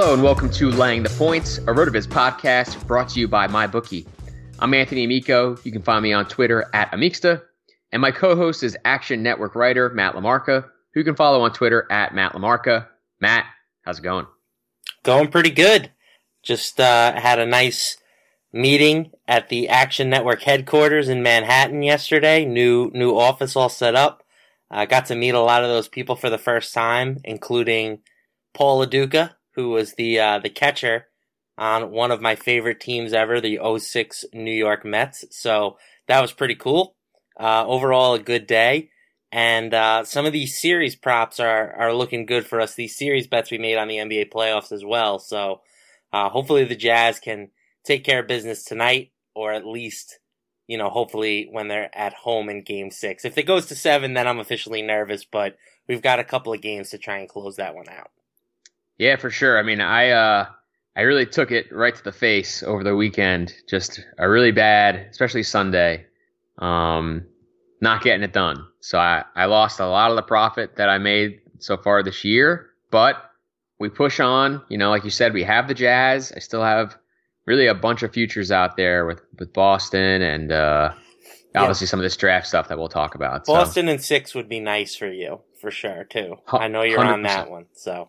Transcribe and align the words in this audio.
Hello 0.00 0.14
and 0.14 0.22
welcome 0.22 0.48
to 0.48 0.70
Laying 0.70 1.02
the 1.02 1.10
Points, 1.10 1.58
a 1.58 1.72
RotoViz 1.72 2.06
podcast 2.06 2.86
brought 2.86 3.08
to 3.08 3.18
you 3.18 3.26
by 3.26 3.48
MyBookie. 3.48 4.06
I'm 4.60 4.72
Anthony 4.72 5.02
Amico. 5.02 5.58
You 5.64 5.72
can 5.72 5.82
find 5.82 6.04
me 6.04 6.12
on 6.12 6.28
Twitter 6.28 6.70
at 6.72 6.92
Amixta. 6.92 7.42
And 7.90 8.00
my 8.00 8.12
co-host 8.12 8.62
is 8.62 8.76
Action 8.84 9.24
Network 9.24 9.56
writer 9.56 9.88
Matt 9.88 10.14
LaMarca, 10.14 10.62
who 10.94 11.00
you 11.00 11.04
can 11.04 11.16
follow 11.16 11.40
on 11.40 11.52
Twitter 11.52 11.84
at 11.90 12.14
Matt 12.14 12.34
LaMarca. 12.34 12.86
Matt, 13.20 13.46
how's 13.82 13.98
it 13.98 14.02
going? 14.02 14.28
Going 15.02 15.32
pretty 15.32 15.50
good. 15.50 15.90
Just 16.44 16.78
uh, 16.78 17.18
had 17.20 17.40
a 17.40 17.44
nice 17.44 17.96
meeting 18.52 19.10
at 19.26 19.48
the 19.48 19.68
Action 19.68 20.08
Network 20.08 20.42
headquarters 20.42 21.08
in 21.08 21.24
Manhattan 21.24 21.82
yesterday. 21.82 22.44
New 22.44 22.92
new 22.94 23.18
office 23.18 23.56
all 23.56 23.68
set 23.68 23.96
up. 23.96 24.22
I 24.70 24.84
uh, 24.84 24.86
got 24.86 25.06
to 25.06 25.16
meet 25.16 25.34
a 25.34 25.40
lot 25.40 25.64
of 25.64 25.70
those 25.70 25.88
people 25.88 26.14
for 26.14 26.30
the 26.30 26.38
first 26.38 26.72
time, 26.72 27.18
including 27.24 28.02
Paul 28.54 28.78
Lo 28.78 28.86
Duca, 28.86 29.34
who 29.58 29.70
was 29.70 29.94
the 29.94 30.20
uh, 30.20 30.38
the 30.38 30.48
catcher 30.48 31.08
on 31.58 31.90
one 31.90 32.12
of 32.12 32.20
my 32.20 32.36
favorite 32.36 32.78
teams 32.78 33.12
ever, 33.12 33.40
the 33.40 33.58
06 33.78 34.24
New 34.32 34.52
York 34.52 34.84
Mets. 34.84 35.24
So 35.30 35.78
that 36.06 36.20
was 36.20 36.32
pretty 36.32 36.54
cool. 36.54 36.94
Uh, 37.38 37.66
overall, 37.66 38.14
a 38.14 38.20
good 38.20 38.46
day. 38.46 38.90
And 39.32 39.74
uh, 39.74 40.04
some 40.04 40.26
of 40.26 40.32
these 40.32 40.60
series 40.60 40.94
props 40.94 41.40
are, 41.40 41.72
are 41.72 41.92
looking 41.92 42.24
good 42.24 42.46
for 42.46 42.60
us. 42.60 42.76
These 42.76 42.96
series 42.96 43.26
bets 43.26 43.50
we 43.50 43.58
made 43.58 43.76
on 43.78 43.88
the 43.88 43.96
NBA 43.96 44.30
playoffs 44.30 44.70
as 44.70 44.84
well. 44.84 45.18
So 45.18 45.62
uh, 46.12 46.28
hopefully 46.28 46.62
the 46.62 46.76
Jazz 46.76 47.18
can 47.18 47.50
take 47.84 48.04
care 48.04 48.20
of 48.20 48.28
business 48.28 48.62
tonight, 48.62 49.10
or 49.34 49.52
at 49.52 49.66
least, 49.66 50.20
you 50.68 50.78
know, 50.78 50.88
hopefully 50.88 51.48
when 51.50 51.66
they're 51.66 51.90
at 51.98 52.14
home 52.14 52.48
in 52.48 52.62
game 52.62 52.92
six. 52.92 53.24
If 53.24 53.36
it 53.36 53.42
goes 53.42 53.66
to 53.66 53.74
seven, 53.74 54.14
then 54.14 54.28
I'm 54.28 54.38
officially 54.38 54.82
nervous, 54.82 55.24
but 55.24 55.56
we've 55.88 56.00
got 56.00 56.20
a 56.20 56.24
couple 56.24 56.52
of 56.52 56.62
games 56.62 56.90
to 56.90 56.98
try 56.98 57.18
and 57.18 57.28
close 57.28 57.56
that 57.56 57.74
one 57.74 57.88
out. 57.88 58.12
Yeah, 58.98 59.16
for 59.16 59.30
sure. 59.30 59.58
I 59.58 59.62
mean, 59.62 59.80
I 59.80 60.10
uh, 60.10 60.46
I 60.96 61.02
really 61.02 61.26
took 61.26 61.52
it 61.52 61.72
right 61.72 61.94
to 61.94 62.02
the 62.02 62.12
face 62.12 62.62
over 62.64 62.82
the 62.82 62.96
weekend. 62.96 63.54
Just 63.68 64.04
a 64.18 64.28
really 64.28 64.50
bad, 64.50 65.06
especially 65.10 65.44
Sunday, 65.44 66.06
um, 66.58 67.24
not 67.80 68.02
getting 68.02 68.24
it 68.24 68.32
done. 68.32 68.66
So 68.80 68.98
I, 68.98 69.24
I 69.36 69.44
lost 69.46 69.78
a 69.78 69.86
lot 69.86 70.10
of 70.10 70.16
the 70.16 70.22
profit 70.22 70.76
that 70.76 70.88
I 70.88 70.98
made 70.98 71.40
so 71.60 71.76
far 71.76 72.02
this 72.02 72.24
year, 72.24 72.70
but 72.90 73.30
we 73.78 73.88
push 73.88 74.18
on. 74.18 74.62
You 74.68 74.78
know, 74.78 74.90
like 74.90 75.04
you 75.04 75.10
said, 75.10 75.32
we 75.32 75.44
have 75.44 75.68
the 75.68 75.74
Jazz. 75.74 76.32
I 76.34 76.40
still 76.40 76.64
have 76.64 76.96
really 77.46 77.68
a 77.68 77.74
bunch 77.74 78.02
of 78.02 78.12
futures 78.12 78.50
out 78.50 78.76
there 78.76 79.06
with, 79.06 79.20
with 79.38 79.52
Boston 79.52 80.20
and 80.20 80.50
uh, 80.50 80.92
obviously 81.54 81.86
yeah. 81.86 81.90
some 81.90 82.00
of 82.00 82.04
this 82.04 82.16
draft 82.16 82.46
stuff 82.46 82.68
that 82.68 82.78
we'll 82.78 82.88
talk 82.88 83.14
about. 83.14 83.46
Boston 83.46 83.86
so. 83.86 83.92
and 83.92 84.02
six 84.02 84.34
would 84.34 84.48
be 84.48 84.60
nice 84.60 84.96
for 84.96 85.10
you 85.10 85.40
for 85.60 85.70
sure 85.70 86.04
too. 86.04 86.36
I 86.48 86.68
know 86.68 86.82
you're 86.82 86.98
100%. 86.98 87.12
on 87.12 87.22
that 87.22 87.50
one, 87.50 87.66
so 87.72 88.08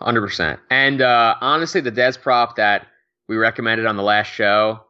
Hundred 0.00 0.20
percent. 0.22 0.60
And 0.70 1.00
uh, 1.00 1.36
honestly, 1.40 1.80
the 1.80 1.92
Dez 1.92 2.20
prop 2.20 2.56
that 2.56 2.86
we 3.28 3.36
recommended 3.36 3.86
on 3.86 3.96
the 3.96 4.02
last 4.02 4.28
show, 4.28 4.84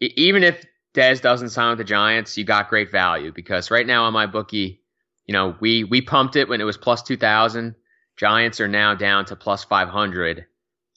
even 0.00 0.42
if 0.42 0.64
Dez 0.94 1.20
doesn't 1.20 1.50
sign 1.50 1.70
with 1.70 1.78
the 1.78 1.84
Giants, 1.84 2.36
you 2.36 2.44
got 2.44 2.68
great 2.68 2.90
value 2.90 3.32
because 3.32 3.70
right 3.70 3.86
now 3.86 4.04
on 4.04 4.12
MyBookie, 4.12 4.78
you 5.26 5.32
know, 5.32 5.56
we 5.60 5.84
we 5.84 6.02
pumped 6.02 6.36
it 6.36 6.48
when 6.48 6.60
it 6.60 6.64
was 6.64 6.76
plus 6.76 7.02
two 7.02 7.16
thousand. 7.16 7.74
Giants 8.16 8.60
are 8.60 8.68
now 8.68 8.94
down 8.94 9.24
to 9.26 9.36
plus 9.36 9.64
five 9.64 9.88
hundred, 9.88 10.44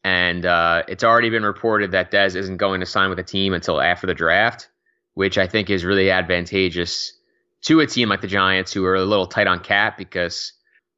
and 0.04 0.46
uh, 0.46 0.84
it's 0.88 1.04
already 1.04 1.30
been 1.30 1.44
reported 1.44 1.92
that 1.92 2.12
Dez 2.12 2.36
isn't 2.36 2.58
going 2.58 2.82
to 2.82 2.86
sign 2.86 3.10
with 3.10 3.20
a 3.20 3.24
team 3.24 3.54
until 3.54 3.80
after 3.80 4.08
the 4.08 4.14
draft, 4.14 4.68
which 5.14 5.38
I 5.38 5.48
think 5.48 5.70
is 5.70 5.86
really 5.86 6.12
advantageous 6.12 7.14
to 7.62 7.80
a 7.80 7.88
team 7.88 8.10
like 8.10 8.20
the 8.20 8.28
Giants, 8.28 8.74
who 8.74 8.84
are 8.84 8.96
a 8.96 9.06
little 9.06 9.28
tight 9.28 9.48
on 9.48 9.60
cap 9.62 9.98
because 9.98 10.52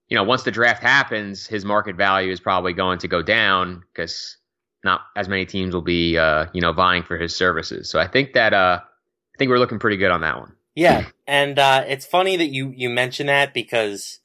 you 0.09 0.15
know, 0.15 0.23
once 0.23 0.43
the 0.43 0.51
draft 0.51 0.81
happens, 0.81 1.47
his 1.47 1.65
market 1.65 1.95
value 1.95 2.31
is 2.31 2.39
probably 2.39 2.73
going 2.73 2.99
to 2.99 3.07
go 3.07 3.21
down 3.21 3.83
because 3.93 4.37
not 4.83 5.01
as 5.15 5.27
many 5.27 5.45
teams 5.45 5.73
will 5.73 5.81
be, 5.81 6.17
uh, 6.17 6.45
you 6.53 6.61
know, 6.61 6.73
vying 6.73 7.03
for 7.03 7.17
his 7.17 7.35
services. 7.35 7.89
So 7.89 7.99
I 7.99 8.07
think 8.07 8.33
that, 8.33 8.53
uh, 8.53 8.79
I 8.81 9.37
think 9.37 9.49
we're 9.49 9.59
looking 9.59 9.79
pretty 9.79 9.97
good 9.97 10.11
on 10.11 10.21
that 10.21 10.39
one. 10.39 10.53
Yeah, 10.75 11.05
and 11.25 11.57
uh, 11.57 11.85
it's 11.87 12.05
funny 12.05 12.35
that 12.35 12.47
you 12.47 12.73
you 12.75 12.89
mention 12.89 13.27
that 13.27 13.53
because 13.53 14.19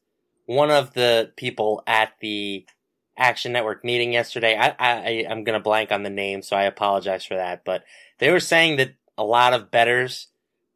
one 0.47 0.71
of 0.73 0.93
the 0.95 1.33
people 1.37 1.83
at 1.87 2.11
the 2.21 2.67
Action 3.17 3.53
Network 3.53 3.85
meeting 3.85 4.13
yesterday, 4.13 4.57
I, 4.59 4.75
I 4.79 5.27
I'm 5.31 5.45
gonna 5.45 5.61
blank 5.61 5.93
on 5.93 6.03
the 6.03 6.11
name, 6.11 6.43
so 6.43 6.57
I 6.57 6.65
apologize 6.65 7.25
for 7.25 7.37
that, 7.37 7.65
but 7.65 7.85
they 8.19 8.31
were 8.31 8.41
saying 8.41 8.77
that 8.77 8.95
a 9.17 9.23
lot 9.23 9.53
of 9.53 9.71
bettors 9.71 10.27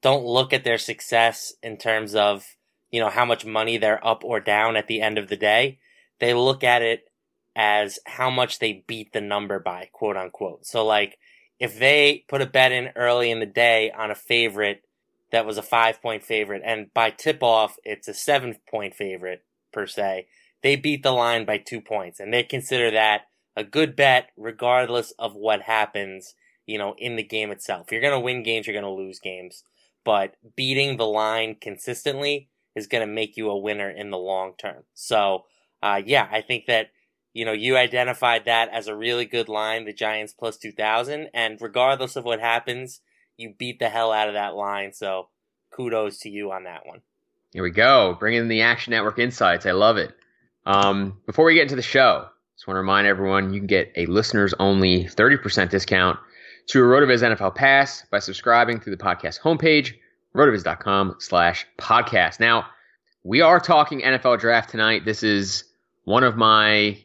don't 0.01 0.25
look 0.25 0.53
at 0.53 0.62
their 0.62 0.79
success 0.79 1.53
in 1.61 1.77
terms 1.77 2.15
of 2.15 2.47
you 2.90 3.00
know, 3.00 3.10
how 3.10 3.25
much 3.25 3.44
money 3.44 3.76
they're 3.76 4.04
up 4.06 4.25
or 4.25 4.40
down 4.40 4.76
at 4.76 4.86
the 4.86 5.00
end 5.00 5.19
of 5.19 5.28
the 5.28 5.36
day. 5.36 5.78
They 6.20 6.34
look 6.34 6.62
at 6.62 6.82
it 6.82 7.10
as 7.56 7.98
how 8.06 8.31
much 8.31 8.58
they 8.58 8.84
beat 8.86 9.12
the 9.12 9.20
number 9.20 9.58
by, 9.58 9.88
quote 9.92 10.16
unquote. 10.16 10.66
So 10.66 10.84
like 10.84 11.19
if 11.58 11.78
they 11.78 12.25
put 12.28 12.42
a 12.42 12.46
bet 12.46 12.72
in 12.72 12.90
early 12.96 13.31
in 13.31 13.40
the 13.40 13.46
day 13.46 13.90
on 13.90 14.10
a 14.10 14.14
favorite 14.14 14.82
that 15.31 15.46
was 15.46 15.58
a 15.58 15.62
five 15.62 16.00
point 16.00 16.22
favorite, 16.22 16.62
and 16.64 16.92
by 16.94 17.10
tip 17.10 17.42
off 17.42 17.76
it's 17.84 18.08
a 18.08 18.14
seven 18.14 18.56
point 18.69 18.94
favorite 18.94 19.44
per 19.72 19.86
se, 19.86 20.26
they 20.62 20.76
beat 20.76 21.02
the 21.02 21.12
line 21.12 21.44
by 21.44 21.58
two 21.58 21.81
points, 21.81 22.20
and 22.20 22.32
they 22.32 22.42
consider 22.42 22.90
that 22.90 23.22
a 23.56 23.64
good 23.64 23.94
bet 23.96 24.31
regardless 24.36 25.12
of 25.19 25.34
what 25.34 25.62
happens, 25.62 26.34
you 26.66 26.78
know, 26.78 26.94
in 26.98 27.16
the 27.16 27.22
game 27.22 27.50
itself. 27.50 27.90
You're 27.90 28.00
gonna 28.00 28.20
win 28.20 28.42
games, 28.42 28.66
you're 28.66 28.75
gonna 28.75 28.92
lose 28.92 29.19
games, 29.19 29.62
but 30.04 30.36
beating 30.56 30.96
the 30.96 31.06
line 31.06 31.56
consistently 31.60 32.48
is 32.75 32.87
gonna 32.87 33.06
make 33.06 33.37
you 33.37 33.50
a 33.50 33.59
winner 33.59 33.91
in 33.91 34.11
the 34.11 34.19
long 34.19 34.55
term. 34.59 34.85
So, 34.94 35.44
uh, 35.82 36.03
yeah, 36.05 36.29
I 36.31 36.41
think 36.41 36.67
that 36.67 36.91
you 37.35 37.44
know, 37.44 37.53
you 37.53 37.76
identified 37.76 38.44
that 38.44 38.71
as 38.71 38.87
a 38.87 38.97
really 38.97 39.25
good 39.25 39.49
line, 39.49 39.85
the 39.85 39.93
Giants 39.93 40.32
plus 40.32 40.56
2000. 40.56 41.29
And 41.35 41.59
regardless 41.61 42.15
of 42.15 42.25
what 42.25 42.41
happens, 42.41 43.00
you 43.37 43.53
beat 43.59 43.81
the 43.81 43.88
hell 43.88 44.12
out 44.12 44.29
of 44.29 44.35
that 44.35 44.55
line. 44.55 44.93
So 44.93 45.29
kudos 45.73 46.21
to 46.21 46.31
you 46.31 46.53
on 46.53 46.65
that 46.65 46.87
one. 46.87 47.03
Here 47.53 47.65
we 47.65 47.73
go. 47.73 48.17
Bringing 48.19 48.43
in 48.43 48.49
the 48.49 48.62
Action 48.62 48.93
Network 48.93 49.19
insights. 49.19 49.67
I 49.67 49.73
love 49.73 49.97
it. 49.97 50.15
Um, 50.65 51.19
before 51.27 51.44
we 51.44 51.55
get 51.55 51.62
into 51.62 51.77
the 51.77 51.82
show, 51.82 52.27
just 52.56 52.69
want 52.69 52.77
to 52.77 52.81
remind 52.81 53.09
everyone 53.09 53.53
you 53.53 53.61
can 53.61 53.67
get 53.67 53.93
a 53.97 54.06
listeners 54.06 54.55
only 54.61 55.05
30% 55.05 55.70
discount 55.70 56.19
to 56.69 56.81
a 56.81 56.82
RotoViz 56.82 57.35
NFL 57.35 57.56
Pass 57.56 58.06
by 58.11 58.20
subscribing 58.20 58.81
through 58.81 58.97
the 58.97 59.03
podcast 59.03 59.41
homepage, 59.41 59.94
rotoviz.com 60.36 61.16
slash 61.19 61.66
podcast. 61.78 62.40
Now, 62.40 62.66
we 63.22 63.40
are 63.40 63.60
talking 63.60 64.00
NFL 64.00 64.40
draft 64.40 64.70
tonight. 64.70 65.04
This 65.04 65.22
is 65.22 65.64
one 66.04 66.25
of 66.25 66.36
my 66.36 66.98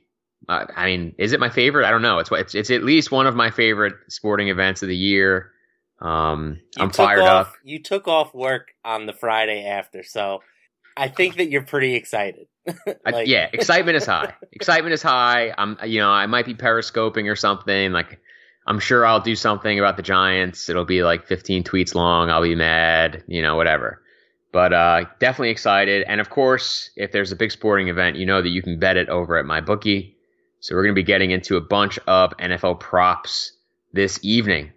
uh, 0.48 0.66
I 0.76 0.86
mean, 0.86 1.14
is 1.18 1.34
it 1.34 1.40
my 1.40 1.50
favorite? 1.50 1.86
I 1.86 1.92
don't 1.92 2.02
know. 2.02 2.20
It's 2.20 2.32
it's 2.32 2.56
it's 2.56 2.72
at 2.72 2.84
least 2.84 3.12
one 3.12 3.28
of 3.28 3.36
my 3.36 3.52
favorite 3.52 3.94
sporting 4.08 4.48
events 4.48 4.82
of 4.82 4.90
the 4.90 4.96
year. 4.96 5.52
Um, 6.02 6.60
I'm 6.78 6.90
fired 6.92 7.20
off, 7.20 7.48
up. 7.48 7.54
You 7.64 7.80
took 7.80 8.08
off 8.08 8.34
work 8.34 8.74
on 8.84 9.06
the 9.06 9.14
Friday 9.14 9.66
after, 9.66 10.02
so 10.02 10.42
I 10.96 11.08
think 11.08 11.36
that 11.38 11.50
you're 11.50 11.64
pretty 11.64 11.96
excited. 11.96 12.48
like, 12.66 12.98
I, 13.06 13.22
yeah, 13.24 13.50
excitement 13.54 13.98
is 13.98 14.06
high. 14.06 14.34
excitement 14.52 14.94
is 14.94 15.02
high. 15.02 15.54
I'm, 15.58 15.78
you 15.86 16.00
know, 16.00 16.10
I 16.10 16.26
might 16.26 16.46
be 16.46 16.56
periscoping 16.56 17.30
or 17.30 17.36
something. 17.36 17.92
Like, 17.92 18.20
I'm 18.70 18.80
sure 18.80 19.04
I'll 19.04 19.20
do 19.20 19.36
something 19.36 19.80
about 19.80 19.98
the 19.98 20.04
Giants. 20.04 20.70
It'll 20.70 20.86
be 20.86 21.04
like 21.04 21.26
15 21.26 21.64
tweets 21.64 21.96
long. 21.96 22.30
I'll 22.30 22.44
be 22.44 22.54
mad, 22.54 23.24
you 23.28 23.42
know, 23.42 23.56
whatever. 23.56 24.04
But 24.52 24.74
uh, 24.74 25.06
definitely 25.20 25.50
excited. 25.50 26.06
And 26.08 26.22
of 26.22 26.30
course, 26.30 26.92
if 26.96 27.12
there's 27.12 27.32
a 27.32 27.36
big 27.36 27.52
sporting 27.52 27.88
event, 27.88 28.18
you 28.18 28.28
know 28.28 28.44
that 28.44 28.50
you 28.50 28.62
can 28.62 28.78
bet 28.78 28.96
it 28.96 29.10
over 29.10 29.38
at 29.38 29.46
MyBookie. 29.46 30.14
So 30.60 30.76
we're 30.76 30.84
going 30.84 30.94
to 30.94 31.00
be 31.00 31.04
getting 31.04 31.32
into 31.32 31.58
a 31.58 31.62
bunch 31.62 31.98
of 32.06 32.32
NFL 32.38 32.80
props 32.80 33.54
this 33.92 34.20
evening. 34.22 34.72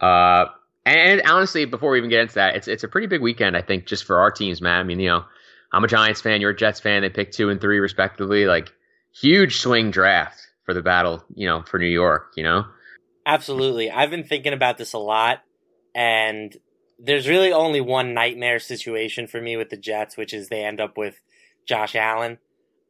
Uh, 0.00 0.46
and, 0.86 1.20
honestly, 1.22 1.64
before 1.64 1.90
we 1.90 1.98
even 1.98 2.10
get 2.10 2.20
into 2.20 2.34
that, 2.34 2.54
it's 2.54 2.68
it's 2.68 2.84
a 2.84 2.88
pretty 2.88 3.08
big 3.08 3.20
weekend, 3.20 3.56
I 3.56 3.62
think, 3.62 3.86
just 3.86 4.04
for 4.04 4.20
our 4.20 4.30
teams, 4.30 4.62
man. 4.62 4.78
I 4.78 4.82
mean, 4.84 5.00
you 5.00 5.08
know, 5.08 5.24
I'm 5.72 5.82
a 5.82 5.88
Giants 5.88 6.20
fan, 6.20 6.40
you're 6.40 6.50
a 6.50 6.56
Jets 6.56 6.78
fan. 6.78 7.02
They 7.02 7.10
picked 7.10 7.34
two 7.34 7.50
and 7.50 7.60
three 7.60 7.80
respectively. 7.80 8.46
Like 8.46 8.72
huge 9.12 9.58
swing 9.58 9.90
draft 9.90 10.40
for 10.64 10.74
the 10.74 10.82
battle, 10.82 11.24
you 11.34 11.46
know, 11.46 11.62
for 11.62 11.78
New 11.78 11.86
York. 11.86 12.32
You 12.36 12.44
know, 12.44 12.64
absolutely. 13.26 13.90
I've 13.90 14.10
been 14.10 14.24
thinking 14.24 14.52
about 14.52 14.78
this 14.78 14.92
a 14.92 14.98
lot, 14.98 15.42
and 15.94 16.56
there's 16.98 17.28
really 17.28 17.52
only 17.52 17.80
one 17.80 18.14
nightmare 18.14 18.58
situation 18.58 19.26
for 19.26 19.40
me 19.40 19.56
with 19.56 19.70
the 19.70 19.76
Jets, 19.76 20.16
which 20.16 20.34
is 20.34 20.48
they 20.48 20.64
end 20.64 20.80
up 20.80 20.96
with 20.96 21.20
Josh 21.66 21.94
Allen. 21.94 22.38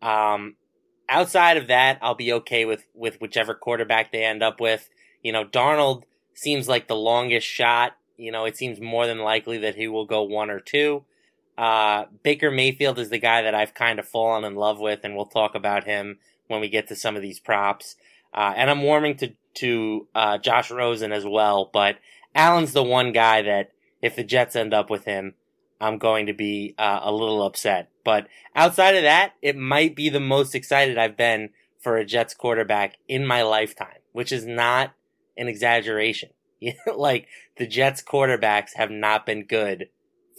Um, 0.02 0.56
outside 1.08 1.56
of 1.56 1.68
that, 1.68 1.98
I'll 2.02 2.14
be 2.14 2.32
okay 2.34 2.64
with 2.64 2.84
with 2.94 3.20
whichever 3.20 3.54
quarterback 3.54 4.12
they 4.12 4.24
end 4.24 4.42
up 4.42 4.60
with. 4.60 4.88
You 5.22 5.32
know, 5.32 5.44
Darnold 5.44 6.04
seems 6.34 6.68
like 6.68 6.88
the 6.88 6.96
longest 6.96 7.46
shot. 7.46 7.92
You 8.16 8.32
know, 8.32 8.44
it 8.44 8.56
seems 8.56 8.80
more 8.80 9.06
than 9.06 9.18
likely 9.18 9.58
that 9.58 9.76
he 9.76 9.88
will 9.88 10.06
go 10.06 10.22
one 10.22 10.50
or 10.50 10.60
two. 10.60 11.04
Uh, 11.56 12.06
Baker 12.22 12.50
Mayfield 12.50 12.98
is 12.98 13.10
the 13.10 13.18
guy 13.18 13.42
that 13.42 13.54
I've 13.54 13.74
kind 13.74 13.98
of 13.98 14.08
fallen 14.08 14.44
in 14.44 14.54
love 14.54 14.80
with, 14.80 15.00
and 15.04 15.14
we'll 15.14 15.26
talk 15.26 15.54
about 15.54 15.84
him 15.84 16.18
when 16.46 16.60
we 16.60 16.68
get 16.68 16.88
to 16.88 16.96
some 16.96 17.16
of 17.16 17.22
these 17.22 17.38
props. 17.38 17.96
Uh, 18.32 18.52
and 18.56 18.70
I'm 18.70 18.82
warming 18.82 19.16
to 19.18 19.32
to 19.54 20.06
uh, 20.14 20.38
Josh 20.38 20.70
Rosen 20.70 21.12
as 21.12 21.24
well, 21.26 21.70
but 21.72 21.98
Allen's 22.34 22.72
the 22.72 22.84
one 22.84 23.12
guy 23.12 23.42
that 23.42 23.72
if 24.00 24.14
the 24.14 24.24
Jets 24.24 24.54
end 24.54 24.72
up 24.72 24.88
with 24.90 25.04
him, 25.04 25.34
I'm 25.80 25.98
going 25.98 26.26
to 26.26 26.32
be 26.32 26.74
uh, 26.78 27.00
a 27.02 27.12
little 27.12 27.42
upset. 27.42 27.90
But 28.04 28.28
outside 28.54 28.96
of 28.96 29.02
that, 29.02 29.32
it 29.42 29.56
might 29.56 29.96
be 29.96 30.08
the 30.08 30.20
most 30.20 30.54
excited 30.54 30.98
I've 30.98 31.16
been 31.16 31.50
for 31.80 31.96
a 31.96 32.04
Jets 32.04 32.34
quarterback 32.34 32.96
in 33.08 33.26
my 33.26 33.42
lifetime, 33.42 33.98
which 34.12 34.30
is 34.30 34.46
not 34.46 34.92
an 35.36 35.48
exaggeration. 35.48 36.30
like 36.94 37.26
the 37.56 37.66
Jets 37.66 38.02
quarterbacks 38.02 38.74
have 38.76 38.90
not 38.90 39.26
been 39.26 39.44
good 39.44 39.88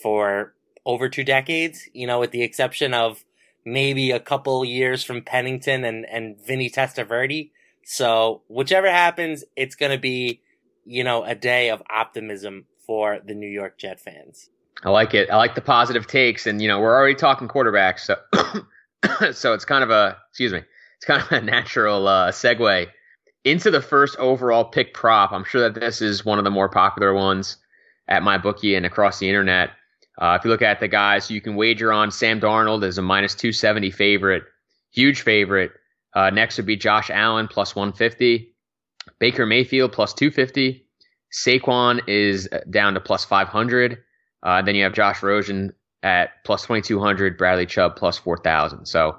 for 0.01 0.53
over 0.85 1.09
two 1.09 1.23
decades, 1.23 1.89
you 1.93 2.07
know, 2.07 2.19
with 2.19 2.31
the 2.31 2.43
exception 2.43 2.93
of 2.93 3.23
maybe 3.65 4.11
a 4.11 4.19
couple 4.19 4.63
years 4.65 5.03
from 5.03 5.21
Pennington 5.21 5.83
and, 5.83 6.05
and 6.05 6.39
Vinny 6.39 6.69
Testaverde. 6.69 7.51
So 7.83 8.43
whichever 8.47 8.89
happens, 8.89 9.43
it's 9.55 9.75
going 9.75 9.91
to 9.91 9.97
be, 9.97 10.41
you 10.85 11.03
know, 11.03 11.23
a 11.23 11.35
day 11.35 11.69
of 11.69 11.81
optimism 11.89 12.65
for 12.85 13.19
the 13.25 13.33
New 13.33 13.49
York 13.49 13.77
Jet 13.77 13.99
fans. 13.99 14.49
I 14.83 14.89
like 14.89 15.13
it. 15.13 15.29
I 15.29 15.37
like 15.37 15.55
the 15.55 15.61
positive 15.61 16.07
takes, 16.07 16.47
and 16.47 16.61
you 16.61 16.67
know 16.67 16.79
we're 16.79 16.95
already 16.95 17.15
talking 17.15 17.47
quarterbacks, 17.47 17.99
so 17.99 18.15
so 19.31 19.53
it's 19.53 19.65
kind 19.65 19.83
of 19.83 19.91
a 19.91 20.17
excuse 20.29 20.51
me, 20.51 20.61
it's 20.97 21.05
kind 21.05 21.21
of 21.21 21.31
a 21.31 21.41
natural 21.41 22.07
uh, 22.07 22.31
segue 22.31 22.87
into 23.43 23.71
the 23.71 23.81
first 23.81 24.17
overall 24.17 24.65
pick 24.65 24.93
prop. 24.93 25.31
I'm 25.31 25.43
sure 25.43 25.69
that 25.69 25.79
this 25.79 26.01
is 26.01 26.25
one 26.25 26.39
of 26.39 26.45
the 26.45 26.51
more 26.51 26.69
popular 26.69 27.13
ones 27.13 27.57
at 28.07 28.23
MyBookie 28.23 28.75
and 28.75 28.85
across 28.85 29.19
the 29.19 29.27
internet. 29.27 29.71
Uh, 30.19 30.37
if 30.39 30.45
you 30.45 30.51
look 30.51 30.61
at 30.61 30.79
the 30.79 30.87
guys 30.87 31.31
you 31.31 31.41
can 31.41 31.55
wager 31.55 31.91
on, 31.91 32.11
Sam 32.11 32.39
Darnold 32.39 32.83
is 32.83 32.97
a 32.97 33.01
minus 33.01 33.35
270 33.35 33.91
favorite, 33.91 34.43
huge 34.91 35.21
favorite. 35.21 35.71
Uh, 36.13 36.29
next 36.29 36.57
would 36.57 36.65
be 36.65 36.75
Josh 36.75 37.09
Allen 37.09 37.47
plus 37.47 37.75
150, 37.75 38.53
Baker 39.19 39.45
Mayfield 39.45 39.91
plus 39.91 40.13
250, 40.13 40.85
Saquon 41.31 42.01
is 42.07 42.49
down 42.69 42.93
to 42.95 42.99
plus 42.99 43.23
500. 43.25 43.97
Uh, 44.43 44.61
then 44.61 44.75
you 44.75 44.83
have 44.83 44.93
Josh 44.93 45.23
Rosen 45.23 45.73
at 46.03 46.43
plus 46.45 46.63
2,200, 46.63 47.37
Bradley 47.37 47.65
Chubb 47.65 47.95
plus 47.95 48.17
4,000. 48.17 48.85
So, 48.85 49.15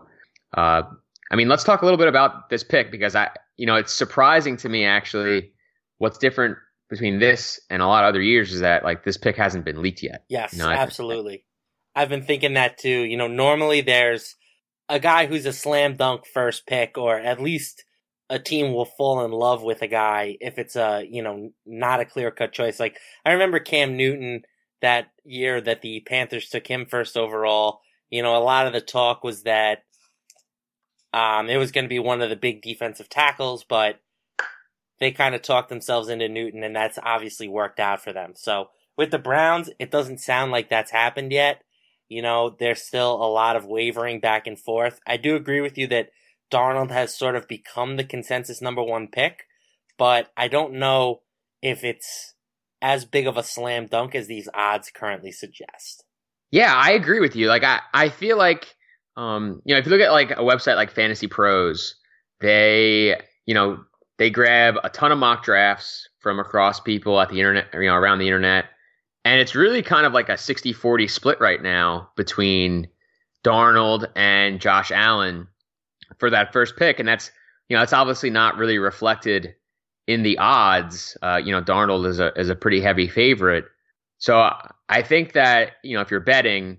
uh, 0.56 0.82
I 1.30 1.36
mean, 1.36 1.48
let's 1.48 1.64
talk 1.64 1.82
a 1.82 1.84
little 1.84 1.98
bit 1.98 2.08
about 2.08 2.50
this 2.50 2.64
pick 2.64 2.90
because 2.90 3.14
I, 3.14 3.30
you 3.56 3.66
know, 3.66 3.76
it's 3.76 3.92
surprising 3.92 4.56
to 4.58 4.68
me 4.68 4.84
actually 4.84 5.52
what's 5.98 6.18
different 6.18 6.58
between 6.90 7.18
this 7.18 7.60
and 7.70 7.80
a 7.80 7.86
lot 7.86 8.04
of 8.04 8.08
other 8.08 8.20
years 8.20 8.52
is 8.52 8.60
that 8.60 8.84
like 8.84 9.04
this 9.04 9.16
pick 9.16 9.36
hasn't 9.36 9.64
been 9.64 9.80
leaked 9.80 10.02
yet. 10.02 10.24
Yes, 10.28 10.52
you 10.52 10.58
know, 10.58 10.68
absolutely. 10.68 11.44
I've 11.94 12.10
been 12.10 12.24
thinking 12.24 12.54
that 12.54 12.76
too. 12.76 12.88
You 12.88 13.16
know, 13.16 13.28
normally 13.28 13.80
there's 13.80 14.34
a 14.92 15.00
guy 15.00 15.24
who's 15.24 15.46
a 15.46 15.54
slam 15.54 15.96
dunk 15.96 16.26
first 16.26 16.66
pick, 16.66 16.98
or 16.98 17.18
at 17.18 17.40
least 17.40 17.84
a 18.28 18.38
team 18.38 18.74
will 18.74 18.84
fall 18.84 19.24
in 19.24 19.30
love 19.30 19.62
with 19.62 19.80
a 19.80 19.88
guy 19.88 20.36
if 20.38 20.58
it's 20.58 20.76
a, 20.76 21.02
you 21.08 21.22
know, 21.22 21.50
not 21.64 22.00
a 22.00 22.04
clear 22.04 22.30
cut 22.30 22.52
choice. 22.52 22.78
Like 22.78 22.98
I 23.24 23.32
remember 23.32 23.58
Cam 23.58 23.96
Newton 23.96 24.42
that 24.82 25.06
year 25.24 25.62
that 25.62 25.80
the 25.80 26.00
Panthers 26.00 26.50
took 26.50 26.66
him 26.66 26.84
first 26.84 27.16
overall, 27.16 27.80
you 28.10 28.22
know, 28.22 28.36
a 28.36 28.44
lot 28.44 28.66
of 28.66 28.74
the 28.74 28.82
talk 28.82 29.24
was 29.24 29.44
that 29.44 29.84
um, 31.14 31.48
it 31.48 31.56
was 31.56 31.72
going 31.72 31.84
to 31.86 31.88
be 31.88 31.98
one 31.98 32.20
of 32.20 32.28
the 32.28 32.36
big 32.36 32.60
defensive 32.60 33.08
tackles, 33.08 33.64
but 33.64 33.98
they 35.00 35.10
kind 35.10 35.34
of 35.34 35.40
talked 35.40 35.70
themselves 35.70 36.10
into 36.10 36.28
Newton, 36.28 36.62
and 36.62 36.76
that's 36.76 36.98
obviously 37.02 37.48
worked 37.48 37.80
out 37.80 38.04
for 38.04 38.12
them. 38.12 38.32
So 38.34 38.68
with 38.96 39.10
the 39.10 39.18
Browns, 39.18 39.70
it 39.78 39.90
doesn't 39.90 40.20
sound 40.20 40.52
like 40.52 40.68
that's 40.68 40.90
happened 40.90 41.32
yet. 41.32 41.62
You 42.12 42.22
know, 42.22 42.54
there's 42.58 42.82
still 42.82 43.14
a 43.14 43.30
lot 43.30 43.56
of 43.56 43.66
wavering 43.66 44.20
back 44.20 44.46
and 44.46 44.58
forth. 44.58 45.00
I 45.06 45.16
do 45.16 45.34
agree 45.34 45.60
with 45.60 45.78
you 45.78 45.86
that 45.88 46.10
Darnold 46.50 46.90
has 46.90 47.16
sort 47.16 47.36
of 47.36 47.48
become 47.48 47.96
the 47.96 48.04
consensus 48.04 48.60
number 48.60 48.82
one 48.82 49.08
pick, 49.08 49.44
but 49.98 50.30
I 50.36 50.48
don't 50.48 50.74
know 50.74 51.22
if 51.62 51.84
it's 51.84 52.34
as 52.82 53.04
big 53.04 53.26
of 53.26 53.36
a 53.36 53.42
slam 53.42 53.86
dunk 53.86 54.14
as 54.14 54.26
these 54.26 54.48
odds 54.52 54.90
currently 54.94 55.32
suggest. 55.32 56.04
Yeah, 56.50 56.74
I 56.74 56.92
agree 56.92 57.20
with 57.20 57.34
you. 57.34 57.48
Like 57.48 57.64
I, 57.64 57.80
I 57.94 58.10
feel 58.10 58.36
like 58.36 58.74
um, 59.16 59.60
you 59.64 59.74
know, 59.74 59.78
if 59.78 59.86
you 59.86 59.92
look 59.92 60.00
at 60.00 60.12
like 60.12 60.30
a 60.30 60.36
website 60.36 60.76
like 60.76 60.90
Fantasy 60.90 61.26
Pros, 61.26 61.96
they, 62.40 63.16
you 63.46 63.54
know, 63.54 63.84
they 64.18 64.30
grab 64.30 64.76
a 64.82 64.88
ton 64.88 65.12
of 65.12 65.18
mock 65.18 65.44
drafts 65.44 66.08
from 66.20 66.38
across 66.38 66.80
people 66.80 67.20
at 67.20 67.28
the 67.28 67.38
internet, 67.38 67.66
you 67.74 67.86
know, 67.86 67.94
around 67.94 68.18
the 68.18 68.26
internet. 68.26 68.66
And 69.24 69.40
it's 69.40 69.54
really 69.54 69.82
kind 69.82 70.06
of 70.06 70.12
like 70.12 70.28
a 70.28 70.36
60 70.36 70.72
40 70.72 71.08
split 71.08 71.40
right 71.40 71.62
now 71.62 72.10
between 72.16 72.88
Darnold 73.44 74.06
and 74.16 74.60
Josh 74.60 74.90
Allen 74.90 75.46
for 76.18 76.30
that 76.30 76.52
first 76.52 76.76
pick. 76.76 76.98
And 76.98 77.08
that's, 77.08 77.30
you 77.68 77.76
know, 77.76 77.82
it's 77.82 77.92
obviously 77.92 78.30
not 78.30 78.56
really 78.56 78.78
reflected 78.78 79.54
in 80.06 80.22
the 80.22 80.38
odds, 80.38 81.16
uh, 81.22 81.40
you 81.42 81.52
know, 81.52 81.62
Darnold 81.62 82.06
is 82.06 82.18
a 82.18 82.32
is 82.38 82.50
a 82.50 82.56
pretty 82.56 82.80
heavy 82.80 83.06
favorite. 83.06 83.64
So 84.18 84.50
I 84.88 85.02
think 85.02 85.32
that 85.32 85.72
you 85.82 85.96
know 85.96 86.02
if 86.02 86.10
you're 86.10 86.20
betting, 86.20 86.78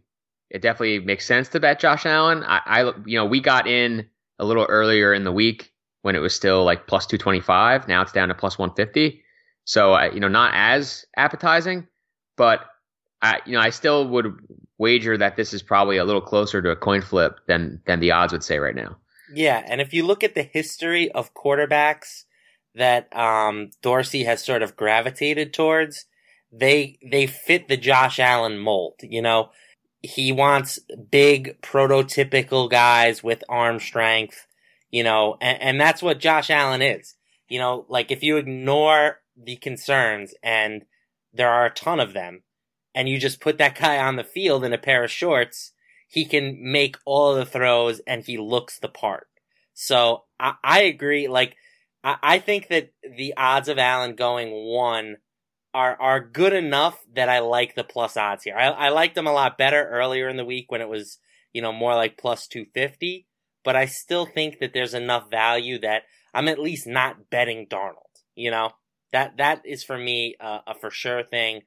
it 0.49 0.61
definitely 0.61 0.99
makes 0.99 1.25
sense 1.25 1.47
to 1.49 1.59
bet 1.59 1.79
Josh 1.79 2.05
Allen. 2.05 2.43
I, 2.43 2.61
I 2.65 2.93
you 3.05 3.17
know 3.17 3.25
we 3.25 3.39
got 3.39 3.65
in 3.65 4.07
a 4.39 4.45
little 4.45 4.65
earlier 4.65 5.13
in 5.13 5.23
the 5.23 5.31
week 5.31 5.73
when 6.01 6.15
it 6.15 6.19
was 6.19 6.35
still 6.35 6.63
like 6.63 6.87
plus 6.87 7.05
225. 7.07 7.87
Now 7.87 8.01
it's 8.01 8.11
down 8.11 8.27
to 8.27 8.35
plus 8.35 8.57
150. 8.57 9.21
So, 9.65 9.99
you 10.11 10.19
know, 10.19 10.27
not 10.27 10.51
as 10.53 11.05
appetizing, 11.15 11.87
but 12.35 12.65
I, 13.21 13.39
you 13.45 13.53
know, 13.53 13.61
I 13.61 13.69
still 13.69 14.07
would 14.09 14.37
wager 14.77 15.17
that 15.17 15.37
this 15.37 15.53
is 15.53 15.61
probably 15.61 15.97
a 15.97 16.03
little 16.03 16.21
closer 16.21 16.61
to 16.61 16.69
a 16.69 16.75
coin 16.75 17.01
flip 17.01 17.39
than 17.47 17.81
than 17.85 17.99
the 17.99 18.11
odds 18.11 18.33
would 18.33 18.43
say 18.43 18.59
right 18.59 18.75
now. 18.75 18.97
Yeah, 19.33 19.63
and 19.65 19.81
if 19.81 19.93
you 19.93 20.05
look 20.05 20.23
at 20.23 20.35
the 20.35 20.43
history 20.43 21.11
of 21.11 21.33
quarterbacks 21.33 22.25
that 22.75 23.15
um, 23.15 23.69
Dorsey 23.81 24.25
has 24.25 24.43
sort 24.43 24.61
of 24.61 24.75
gravitated 24.75 25.53
towards, 25.53 26.05
they 26.51 26.99
they 27.01 27.27
fit 27.27 27.67
the 27.67 27.77
Josh 27.77 28.19
Allen 28.19 28.59
mold. 28.59 28.95
You 29.01 29.21
know, 29.21 29.51
he 30.01 30.31
wants 30.31 30.79
big 31.09 31.61
prototypical 31.61 32.69
guys 32.69 33.23
with 33.23 33.43
arm 33.47 33.79
strength. 33.79 34.47
You 34.91 35.03
know, 35.03 35.37
and, 35.41 35.61
and 35.61 35.81
that's 35.81 36.03
what 36.03 36.19
Josh 36.19 36.49
Allen 36.49 36.81
is. 36.81 37.15
You 37.47 37.59
know, 37.59 37.85
like 37.89 38.11
if 38.11 38.21
you 38.21 38.37
ignore 38.37 39.19
the 39.41 39.55
concerns, 39.55 40.33
and 40.43 40.83
there 41.33 41.49
are 41.49 41.65
a 41.65 41.73
ton 41.73 41.99
of 41.99 42.13
them, 42.13 42.43
and 42.93 43.09
you 43.09 43.19
just 43.19 43.41
put 43.41 43.57
that 43.57 43.75
guy 43.79 43.97
on 43.97 44.15
the 44.15 44.23
field 44.23 44.63
in 44.63 44.73
a 44.73 44.77
pair 44.77 45.03
of 45.03 45.11
shorts, 45.11 45.73
he 46.07 46.25
can 46.25 46.59
make 46.61 46.97
all 47.05 47.33
the 47.33 47.45
throws 47.45 47.99
and 48.05 48.23
he 48.23 48.37
looks 48.37 48.77
the 48.77 48.87
part. 48.87 49.27
So 49.73 50.25
I, 50.39 50.53
I 50.63 50.81
agree. 50.81 51.27
Like, 51.27 51.55
I, 52.03 52.17
I 52.21 52.39
think 52.39 52.67
that 52.67 52.91
the 53.17 53.33
odds 53.35 53.67
of 53.67 53.79
Allen 53.79 54.15
going 54.15 54.51
one 54.51 55.17
are 55.73 55.99
are 55.99 56.19
good 56.19 56.53
enough 56.53 57.03
that 57.15 57.29
I 57.29 57.39
like 57.39 57.73
the 57.73 57.83
plus 57.83 58.15
odds 58.15 58.43
here. 58.43 58.55
I, 58.55 58.67
I 58.67 58.89
liked 58.89 59.15
them 59.15 59.27
a 59.27 59.33
lot 59.33 59.57
better 59.57 59.89
earlier 59.89 60.29
in 60.29 60.37
the 60.37 60.45
week 60.45 60.71
when 60.71 60.81
it 60.81 60.89
was, 60.89 61.17
you 61.51 61.61
know, 61.61 61.73
more 61.73 61.95
like 61.95 62.17
plus 62.17 62.47
250, 62.47 63.27
but 63.63 63.75
I 63.75 63.85
still 63.85 64.25
think 64.25 64.59
that 64.59 64.73
there's 64.73 64.93
enough 64.93 65.31
value 65.31 65.79
that 65.79 66.03
I'm 66.33 66.47
at 66.47 66.59
least 66.59 66.85
not 66.85 67.29
betting 67.29 67.67
Darnold, 67.67 68.21
you 68.35 68.51
know? 68.51 68.71
That 69.13 69.37
that 69.37 69.65
is 69.65 69.83
for 69.83 69.97
me 69.97 70.35
uh, 70.41 70.59
a 70.67 70.75
for 70.75 70.91
sure 70.91 71.23
thing. 71.23 71.61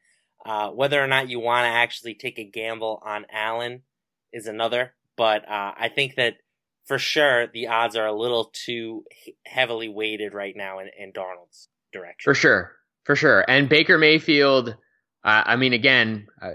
Uh, 0.45 0.71
whether 0.71 1.03
or 1.03 1.07
not 1.07 1.31
you 1.31 1.41
want 1.41 1.65
to 1.65 1.69
actually 1.69 2.15
take 2.15 2.39
a 2.39 2.45
gamble 2.45 3.03
on 3.05 3.25
Allen 3.33 3.83
is 4.33 4.47
another, 4.47 4.93
but 5.17 5.49
uh, 5.49 5.73
I 5.77 5.89
think 5.89 6.17
that 6.17 6.35
for 6.85 6.99
sure 6.99 7.47
the 7.47 7.69
odds 7.69 7.97
are 7.97 8.07
a 8.07 8.13
little 8.13 8.51
too 8.53 9.05
heavily 9.45 9.89
weighted 9.89 10.35
right 10.35 10.55
now 10.55 10.79
in, 10.79 10.89
in 10.99 11.13
Darnold's 11.13 11.69
direction. 11.93 12.31
For 12.31 12.35
sure, 12.35 12.73
for 13.05 13.17
sure. 13.17 13.45
And 13.49 13.69
Baker 13.69 13.99
Mayfield, 13.99 14.69
uh, 15.25 15.43
I 15.47 15.57
mean, 15.57 15.73
again, 15.73 16.29
uh, 16.41 16.51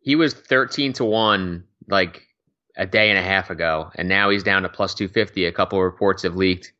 he 0.00 0.14
was 0.16 0.34
thirteen 0.34 0.92
to 0.94 1.04
one 1.04 1.64
like 1.88 2.22
a 2.76 2.86
day 2.86 3.08
and 3.08 3.18
a 3.18 3.22
half 3.22 3.50
ago, 3.50 3.90
and 3.94 4.08
now 4.08 4.30
he's 4.30 4.42
down 4.44 4.62
to 4.62 4.68
plus 4.68 4.94
two 4.94 5.08
fifty. 5.08 5.46
A 5.46 5.52
couple 5.52 5.80
reports 5.82 6.22
have 6.24 6.36
leaked 6.36 6.72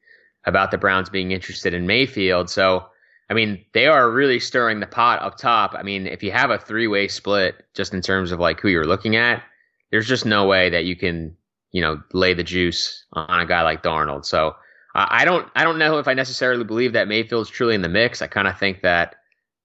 about 0.45 0.71
the 0.71 0.79
Browns 0.79 1.09
being 1.09 1.31
interested 1.33 1.73
in 1.73 1.87
Mayfield, 1.87 2.51
so 2.51 2.87
I 3.31 3.35
mean, 3.35 3.65
they 3.73 3.87
are 3.87 4.11
really 4.11 4.39
stirring 4.39 4.81
the 4.81 4.87
pot 4.87 5.23
up 5.23 5.39
top. 5.39 5.75
I 5.75 5.83
mean, 5.83 6.07
if 6.07 6.23
you 6.23 6.31
have 6.33 6.51
a 6.51 6.59
three 6.59 6.87
way 6.87 7.09
split, 7.09 7.65
just 7.75 7.95
in 7.95 8.03
terms 8.03 8.33
of 8.33 8.41
like 8.41 8.61
who 8.61 8.69
you're 8.69 8.87
looking 8.87 9.17
at, 9.17 9.43
there's 9.91 10.09
just 10.09 10.27
no 10.27 10.47
way 10.47 10.71
that 10.71 10.85
you 10.85 10.97
can, 10.97 11.37
you 11.73 11.81
know, 11.81 12.03
lay 12.13 12.35
the 12.35 12.43
juice 12.43 13.05
on 13.13 13.41
a 13.41 13.47
guy 13.47 13.63
like 13.63 13.83
Darnold. 13.83 14.25
So 14.27 14.55
I 14.95 15.25
don't, 15.25 15.49
I 15.57 15.65
don't 15.65 15.79
know 15.79 15.99
if 15.99 16.07
I 16.07 16.15
necessarily 16.15 16.63
believe 16.65 16.93
that 16.93 17.09
Mayfield's 17.09 17.51
truly 17.51 17.75
in 17.75 17.83
the 17.83 17.89
mix. 17.89 18.23
I 18.23 18.29
kind 18.29 18.47
of 18.47 18.59
think 18.59 18.83
that 18.83 19.17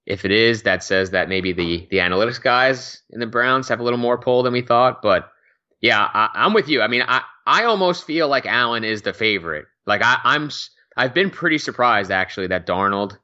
if 0.08 0.26
it 0.26 0.32
is, 0.32 0.64
that 0.64 0.84
says 0.84 1.12
that 1.12 1.30
maybe 1.30 1.54
the 1.54 1.88
the 1.92 1.98
analytics 1.98 2.42
guys 2.42 3.04
in 3.12 3.20
the 3.20 3.28
Browns 3.28 3.70
have 3.70 3.80
a 3.80 3.84
little 3.84 4.00
more 4.00 4.18
pull 4.18 4.42
than 4.42 4.54
we 4.54 4.62
thought. 4.62 5.04
But 5.04 5.30
yeah, 5.82 6.10
I, 6.12 6.30
I'm 6.34 6.54
with 6.54 6.68
you. 6.68 6.82
I 6.82 6.88
mean, 6.88 7.04
I 7.08 7.22
I 7.46 7.66
almost 7.66 8.06
feel 8.06 8.28
like 8.28 8.46
Allen 8.48 8.84
is 8.84 9.04
the 9.04 9.14
favorite. 9.14 9.66
Like 9.86 10.02
I, 10.04 10.20
I'm, 10.24 10.50
I've 10.98 11.14
been 11.14 11.30
pretty 11.30 11.58
surprised 11.58 12.12
actually 12.12 12.48
that 12.48 12.68
Darnold 12.68 13.18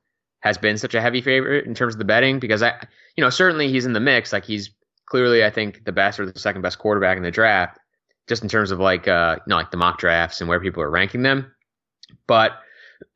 has 0.46 0.60
been 0.60 0.78
such 0.78 0.94
a 0.94 1.02
heavy 1.02 1.22
favorite 1.22 1.66
in 1.66 1.74
terms 1.74 1.96
of 1.96 1.98
the 1.98 2.06
betting 2.06 2.38
because 2.38 2.62
I, 2.62 2.76
you 3.18 3.24
know, 3.24 3.32
certainly 3.32 3.68
he's 3.68 3.88
in 3.88 3.94
the 3.94 4.00
mix. 4.00 4.32
Like 4.32 4.46
he's 4.46 4.70
clearly, 5.08 5.44
I 5.44 5.50
think, 5.50 5.86
the 5.86 5.92
best 5.92 6.20
or 6.20 6.26
the 6.28 6.40
second 6.40 6.62
best 6.62 6.78
quarterback 6.78 7.18
in 7.18 7.24
the 7.24 7.32
draft, 7.32 7.80
just 8.28 8.44
in 8.44 8.48
terms 8.48 8.70
of 8.70 8.80
like, 8.80 9.08
uh, 9.08 9.38
you 9.40 9.50
know, 9.50 9.56
like 9.56 9.72
the 9.72 9.78
mock 9.78 9.98
drafts 9.98 10.40
and 10.40 10.48
where 10.48 10.60
people 10.60 10.84
are 10.84 10.90
ranking 10.90 11.24
them. 11.24 11.52
But 12.28 12.60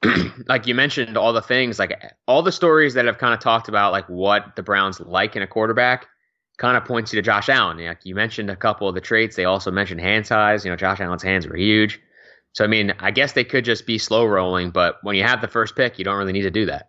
like 0.47 0.65
you 0.65 0.73
mentioned, 0.73 1.17
all 1.17 1.31
the 1.31 1.41
things, 1.41 1.77
like 1.77 2.01
all 2.27 2.41
the 2.41 2.51
stories 2.51 2.95
that 2.95 3.05
have 3.05 3.19
kind 3.19 3.35
of 3.35 3.39
talked 3.39 3.69
about 3.69 3.91
like 3.91 4.09
what 4.09 4.55
the 4.55 4.63
Browns 4.63 4.99
like 4.99 5.35
in 5.35 5.43
a 5.43 5.47
quarterback 5.47 6.07
kind 6.57 6.77
of 6.77 6.83
points 6.83 7.13
you 7.13 7.21
to 7.21 7.23
Josh 7.23 7.47
Allen. 7.47 7.77
Like 7.77 8.03
you 8.05 8.15
mentioned 8.15 8.49
a 8.49 8.55
couple 8.55 8.89
of 8.89 8.95
the 8.95 9.01
traits. 9.01 9.35
They 9.35 9.45
also 9.45 9.69
mentioned 9.69 10.01
hand 10.01 10.25
size. 10.25 10.65
You 10.65 10.71
know, 10.71 10.77
Josh 10.77 10.99
Allen's 10.99 11.21
hands 11.21 11.47
were 11.47 11.55
huge. 11.55 12.01
So 12.53 12.63
I 12.63 12.67
mean, 12.67 12.91
I 12.97 13.11
guess 13.11 13.33
they 13.33 13.43
could 13.43 13.65
just 13.65 13.85
be 13.85 13.99
slow 13.99 14.25
rolling, 14.25 14.71
but 14.71 14.95
when 15.03 15.15
you 15.15 15.21
have 15.21 15.41
the 15.41 15.47
first 15.47 15.75
pick, 15.75 15.99
you 15.99 16.03
don't 16.03 16.17
really 16.17 16.33
need 16.33 16.41
to 16.41 16.49
do 16.49 16.65
that 16.65 16.88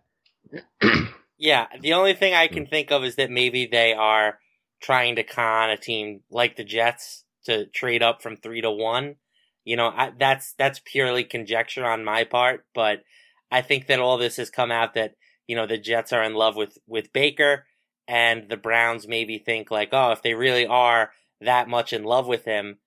yeah, 1.37 1.67
the 1.79 1.93
only 1.93 2.13
thing 2.13 2.33
I 2.33 2.47
can 2.47 2.65
hmm. 2.65 2.69
think 2.69 2.91
of 2.91 3.03
is 3.03 3.15
that 3.15 3.31
maybe 3.31 3.65
they 3.65 3.93
are 3.93 4.39
trying 4.81 5.15
to 5.15 5.23
con 5.23 5.69
a 5.69 5.77
team 5.77 6.21
like 6.29 6.55
the 6.55 6.63
Jets 6.63 7.23
to 7.45 7.65
trade 7.67 8.03
up 8.03 8.21
from 8.21 8.37
three 8.37 8.61
to 8.61 8.71
one. 8.71 9.15
You 9.63 9.75
know, 9.75 9.87
I, 9.87 10.11
that's 10.17 10.53
that's 10.53 10.81
purely 10.83 11.23
conjecture 11.23 11.85
on 11.85 12.03
my 12.03 12.23
part, 12.23 12.65
but 12.73 13.03
I 13.51 13.61
think 13.61 13.87
that 13.87 13.99
all 13.99 14.17
this 14.17 14.37
has 14.37 14.49
come 14.49 14.71
out 14.71 14.95
that 14.95 15.15
you 15.47 15.55
know 15.55 15.67
the 15.67 15.77
Jets 15.77 16.13
are 16.13 16.23
in 16.23 16.33
love 16.33 16.55
with 16.55 16.77
with 16.87 17.13
Baker, 17.13 17.65
and 18.07 18.49
the 18.49 18.57
Browns 18.57 19.07
maybe 19.07 19.37
think 19.37 19.69
like, 19.69 19.89
oh, 19.91 20.11
if 20.11 20.21
they 20.21 20.33
really 20.33 20.65
are 20.65 21.11
that 21.41 21.67
much 21.67 21.93
in 21.93 22.03
love 22.03 22.27
with 22.27 22.45
him, 22.45 22.77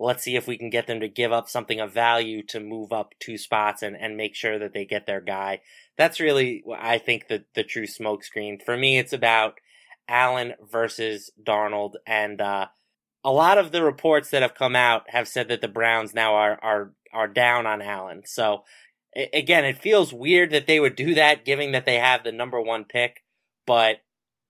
let's 0.00 0.22
see 0.22 0.36
if 0.36 0.46
we 0.46 0.56
can 0.56 0.70
get 0.70 0.86
them 0.86 1.00
to 1.00 1.08
give 1.08 1.32
up 1.32 1.48
something 1.48 1.80
of 1.80 1.92
value 1.92 2.42
to 2.44 2.60
move 2.60 2.92
up 2.92 3.14
two 3.18 3.36
spots 3.36 3.82
and, 3.82 3.96
and 3.96 4.16
make 4.16 4.34
sure 4.34 4.58
that 4.58 4.72
they 4.72 4.84
get 4.84 5.06
their 5.06 5.20
guy. 5.20 5.60
That's 5.96 6.20
really, 6.20 6.62
I 6.76 6.98
think, 6.98 7.28
the, 7.28 7.44
the 7.54 7.64
true 7.64 7.86
smokescreen. 7.86 8.62
For 8.64 8.76
me, 8.76 8.98
it's 8.98 9.12
about 9.12 9.58
Allen 10.08 10.54
versus 10.70 11.30
Darnold. 11.42 11.94
And 12.06 12.40
uh, 12.40 12.66
a 13.24 13.32
lot 13.32 13.58
of 13.58 13.72
the 13.72 13.82
reports 13.82 14.30
that 14.30 14.42
have 14.42 14.54
come 14.54 14.76
out 14.76 15.02
have 15.08 15.28
said 15.28 15.48
that 15.48 15.60
the 15.60 15.68
Browns 15.68 16.14
now 16.14 16.34
are, 16.34 16.58
are, 16.62 16.92
are 17.12 17.28
down 17.28 17.66
on 17.66 17.82
Allen. 17.82 18.22
So, 18.24 18.64
again, 19.32 19.64
it 19.64 19.82
feels 19.82 20.12
weird 20.12 20.50
that 20.50 20.66
they 20.66 20.78
would 20.78 20.96
do 20.96 21.14
that, 21.14 21.44
given 21.44 21.72
that 21.72 21.86
they 21.86 21.96
have 21.96 22.22
the 22.22 22.32
number 22.32 22.60
one 22.60 22.84
pick. 22.84 23.24
But 23.66 23.96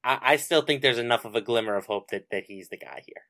I, 0.04 0.18
I 0.22 0.36
still 0.36 0.62
think 0.62 0.82
there's 0.82 0.98
enough 0.98 1.24
of 1.24 1.34
a 1.34 1.40
glimmer 1.40 1.76
of 1.76 1.86
hope 1.86 2.10
that, 2.10 2.26
that 2.30 2.44
he's 2.46 2.68
the 2.68 2.76
guy 2.76 3.02
here. 3.06 3.22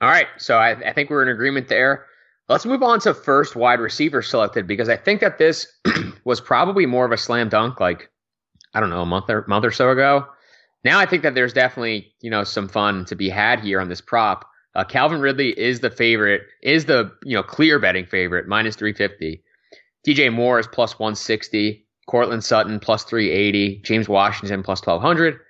All 0.00 0.08
right, 0.08 0.28
so 0.36 0.56
I, 0.56 0.70
I 0.70 0.92
think 0.92 1.10
we're 1.10 1.22
in 1.22 1.28
agreement 1.28 1.68
there. 1.68 2.06
Let's 2.48 2.64
move 2.64 2.82
on 2.82 3.00
to 3.00 3.12
first 3.12 3.56
wide 3.56 3.80
receiver 3.80 4.22
selected 4.22 4.66
because 4.66 4.88
I 4.88 4.96
think 4.96 5.20
that 5.20 5.38
this 5.38 5.66
was 6.24 6.40
probably 6.40 6.86
more 6.86 7.04
of 7.04 7.12
a 7.12 7.16
slam 7.16 7.48
dunk, 7.48 7.80
like 7.80 8.08
I 8.74 8.80
don't 8.80 8.90
know, 8.90 9.02
a 9.02 9.06
month 9.06 9.28
or 9.28 9.44
month 9.48 9.64
or 9.64 9.72
so 9.72 9.90
ago. 9.90 10.26
Now 10.84 10.98
I 11.00 11.06
think 11.06 11.24
that 11.24 11.34
there's 11.34 11.52
definitely 11.52 12.12
you 12.20 12.30
know 12.30 12.44
some 12.44 12.68
fun 12.68 13.04
to 13.06 13.16
be 13.16 13.28
had 13.28 13.60
here 13.60 13.80
on 13.80 13.88
this 13.88 14.00
prop. 14.00 14.48
Uh, 14.74 14.84
Calvin 14.84 15.20
Ridley 15.20 15.58
is 15.58 15.80
the 15.80 15.90
favorite, 15.90 16.42
is 16.62 16.84
the 16.84 17.10
you 17.24 17.34
know 17.34 17.42
clear 17.42 17.78
betting 17.80 18.06
favorite, 18.06 18.46
minus 18.46 18.76
350. 18.76 19.42
DJ 20.06 20.32
Moore 20.32 20.60
is 20.60 20.68
plus 20.68 20.98
160. 20.98 21.84
Courtland 22.06 22.44
Sutton 22.44 22.78
plus 22.78 23.02
380. 23.04 23.82
James 23.84 24.08
Washington 24.08 24.62
plus 24.62 24.80
1200, 24.80 25.40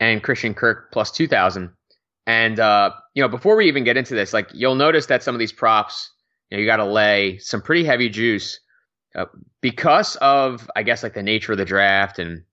and 0.00 0.22
Christian 0.22 0.54
Kirk 0.54 0.90
plus 0.92 1.12
2000. 1.12 1.70
And 2.28 2.60
uh, 2.60 2.92
you 3.14 3.22
know, 3.22 3.28
before 3.28 3.56
we 3.56 3.68
even 3.68 3.84
get 3.84 3.96
into 3.96 4.14
this, 4.14 4.34
like 4.34 4.50
you'll 4.52 4.74
notice 4.74 5.06
that 5.06 5.22
some 5.22 5.34
of 5.34 5.38
these 5.38 5.50
props, 5.50 6.12
you 6.50 6.56
know, 6.56 6.60
you 6.60 6.66
got 6.66 6.76
to 6.76 6.84
lay 6.84 7.38
some 7.38 7.62
pretty 7.62 7.84
heavy 7.84 8.10
juice 8.10 8.60
uh, 9.14 9.24
because 9.62 10.16
of, 10.16 10.70
I 10.76 10.82
guess, 10.82 11.02
like 11.02 11.14
the 11.14 11.22
nature 11.22 11.52
of 11.52 11.58
the 11.58 11.64
draft 11.64 12.18
and 12.18 12.44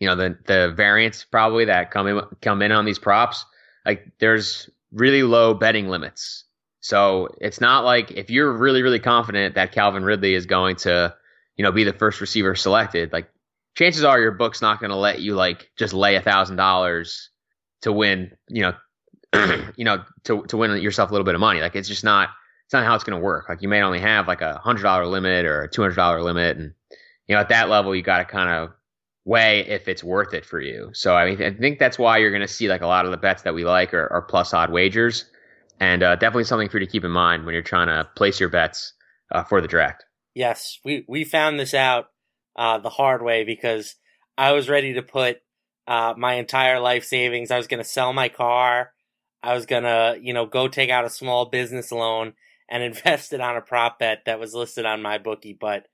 you 0.00 0.08
know 0.08 0.16
the 0.16 0.36
the 0.46 0.72
variance 0.76 1.22
probably 1.22 1.64
that 1.66 1.92
come 1.92 2.08
in 2.08 2.20
come 2.40 2.62
in 2.62 2.72
on 2.72 2.84
these 2.84 2.98
props. 2.98 3.46
Like 3.86 4.10
there's 4.18 4.68
really 4.90 5.22
low 5.22 5.54
betting 5.54 5.88
limits, 5.88 6.42
so 6.80 7.28
it's 7.40 7.60
not 7.60 7.84
like 7.84 8.10
if 8.10 8.28
you're 8.28 8.52
really 8.52 8.82
really 8.82 8.98
confident 8.98 9.54
that 9.54 9.70
Calvin 9.70 10.02
Ridley 10.02 10.34
is 10.34 10.46
going 10.46 10.74
to, 10.76 11.14
you 11.56 11.62
know, 11.62 11.70
be 11.70 11.84
the 11.84 11.92
first 11.92 12.20
receiver 12.20 12.56
selected, 12.56 13.12
like 13.12 13.30
chances 13.76 14.02
are 14.02 14.18
your 14.18 14.32
book's 14.32 14.60
not 14.60 14.80
going 14.80 14.90
to 14.90 14.96
let 14.96 15.20
you 15.20 15.36
like 15.36 15.70
just 15.78 15.94
lay 15.94 16.16
a 16.16 16.20
thousand 16.20 16.56
dollars 16.56 17.30
to 17.82 17.92
win, 17.92 18.32
you 18.48 18.62
know, 18.62 18.74
you 19.76 19.84
know, 19.84 20.04
to 20.24 20.42
to 20.44 20.56
win 20.56 20.80
yourself 20.80 21.10
a 21.10 21.12
little 21.12 21.24
bit 21.24 21.34
of 21.34 21.40
money. 21.40 21.60
Like 21.60 21.76
it's 21.76 21.88
just 21.88 22.04
not 22.04 22.30
it's 22.66 22.72
not 22.72 22.84
how 22.84 22.94
it's 22.94 23.04
going 23.04 23.18
to 23.18 23.24
work. 23.24 23.48
Like 23.48 23.62
you 23.62 23.68
may 23.68 23.82
only 23.82 24.00
have 24.00 24.28
like 24.28 24.40
a 24.40 24.58
hundred 24.58 24.82
dollar 24.82 25.06
limit 25.06 25.44
or 25.44 25.62
a 25.62 25.68
two 25.68 25.82
hundred 25.82 25.96
dollar 25.96 26.22
limit, 26.22 26.56
and 26.56 26.72
you 27.26 27.34
know 27.34 27.40
at 27.40 27.48
that 27.48 27.68
level 27.68 27.94
you 27.94 28.02
got 28.02 28.18
to 28.18 28.24
kind 28.24 28.50
of 28.50 28.70
weigh 29.24 29.60
if 29.60 29.88
it's 29.88 30.02
worth 30.02 30.34
it 30.34 30.44
for 30.44 30.60
you. 30.60 30.90
So 30.92 31.14
I 31.14 31.30
mean 31.30 31.42
I 31.42 31.52
think 31.52 31.78
that's 31.78 31.98
why 31.98 32.18
you're 32.18 32.30
going 32.30 32.42
to 32.42 32.48
see 32.48 32.68
like 32.68 32.82
a 32.82 32.86
lot 32.86 33.04
of 33.04 33.10
the 33.10 33.16
bets 33.16 33.42
that 33.42 33.54
we 33.54 33.64
like 33.64 33.94
are, 33.94 34.10
are 34.12 34.22
plus 34.22 34.52
odd 34.52 34.70
wagers, 34.70 35.24
and 35.80 36.02
uh, 36.02 36.16
definitely 36.16 36.44
something 36.44 36.68
for 36.68 36.78
you 36.78 36.86
to 36.86 36.90
keep 36.92 37.04
in 37.04 37.10
mind 37.10 37.44
when 37.44 37.54
you're 37.54 37.62
trying 37.62 37.88
to 37.88 38.08
place 38.14 38.38
your 38.38 38.48
bets 38.48 38.92
uh, 39.30 39.44
for 39.44 39.60
the 39.60 39.68
draft. 39.68 40.04
Yes, 40.34 40.78
we 40.84 41.04
we 41.08 41.24
found 41.24 41.58
this 41.58 41.74
out 41.74 42.06
uh, 42.56 42.78
the 42.78 42.90
hard 42.90 43.22
way 43.22 43.44
because 43.44 43.96
I 44.36 44.52
was 44.52 44.68
ready 44.68 44.94
to 44.94 45.02
put 45.02 45.40
uh, 45.86 46.14
my 46.16 46.34
entire 46.34 46.80
life 46.80 47.04
savings. 47.04 47.50
I 47.50 47.56
was 47.56 47.66
going 47.66 47.82
to 47.82 47.88
sell 47.88 48.12
my 48.12 48.28
car. 48.28 48.92
I 49.42 49.54
was 49.54 49.66
gonna, 49.66 50.16
you 50.20 50.32
know, 50.32 50.46
go 50.46 50.68
take 50.68 50.90
out 50.90 51.04
a 51.04 51.10
small 51.10 51.46
business 51.46 51.90
loan 51.92 52.34
and 52.68 52.82
invest 52.82 53.32
it 53.32 53.40
on 53.40 53.56
a 53.56 53.60
prop 53.60 53.98
bet 53.98 54.24
that 54.26 54.40
was 54.40 54.54
listed 54.54 54.86
on 54.86 55.02
MyBookie, 55.02 55.58
but 55.58 55.86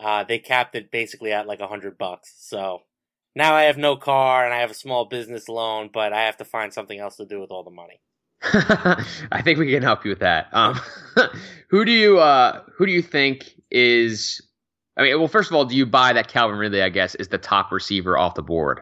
uh, 0.00 0.24
they 0.24 0.38
capped 0.38 0.74
it 0.74 0.90
basically 0.90 1.32
at 1.32 1.46
like 1.46 1.60
a 1.60 1.66
hundred 1.66 1.98
bucks. 1.98 2.34
So 2.38 2.80
now 3.36 3.54
I 3.54 3.64
have 3.64 3.78
no 3.78 3.96
car 3.96 4.44
and 4.44 4.54
I 4.54 4.60
have 4.60 4.70
a 4.70 4.74
small 4.74 5.04
business 5.04 5.48
loan, 5.48 5.90
but 5.92 6.12
I 6.12 6.22
have 6.22 6.36
to 6.38 6.44
find 6.44 6.72
something 6.72 6.98
else 6.98 7.16
to 7.16 7.26
do 7.26 7.40
with 7.40 7.50
all 7.50 7.64
the 7.64 7.70
money. 7.70 8.00
I 9.32 9.42
think 9.42 9.58
we 9.58 9.70
can 9.70 9.82
help 9.82 10.04
you 10.04 10.10
with 10.10 10.20
that. 10.20 10.48
Um, 10.52 10.78
who 11.68 11.84
do 11.84 11.92
you 11.92 12.18
uh, 12.18 12.62
who 12.76 12.86
do 12.86 12.92
you 12.92 13.02
think 13.02 13.54
is? 13.70 14.42
I 14.96 15.02
mean, 15.02 15.18
well, 15.18 15.28
first 15.28 15.50
of 15.50 15.56
all, 15.56 15.64
do 15.64 15.76
you 15.76 15.86
buy 15.86 16.12
that 16.12 16.28
Calvin 16.28 16.58
Ridley? 16.58 16.82
I 16.82 16.90
guess 16.90 17.14
is 17.14 17.28
the 17.28 17.38
top 17.38 17.72
receiver 17.72 18.18
off 18.18 18.34
the 18.34 18.42
board. 18.42 18.80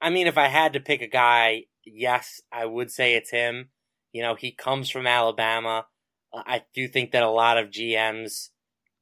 I 0.00 0.10
mean, 0.10 0.26
if 0.26 0.38
I 0.38 0.46
had 0.46 0.74
to 0.74 0.80
pick 0.80 1.02
a 1.02 1.08
guy, 1.08 1.64
yes, 1.92 2.40
I 2.52 2.66
would 2.66 2.90
say 2.90 3.14
it's 3.14 3.30
him. 3.30 3.70
You 4.12 4.22
know, 4.22 4.34
he 4.34 4.52
comes 4.52 4.90
from 4.90 5.06
Alabama. 5.06 5.86
Uh, 6.32 6.42
I 6.46 6.62
do 6.74 6.88
think 6.88 7.12
that 7.12 7.22
a 7.22 7.30
lot 7.30 7.58
of 7.58 7.70
GMs 7.70 8.48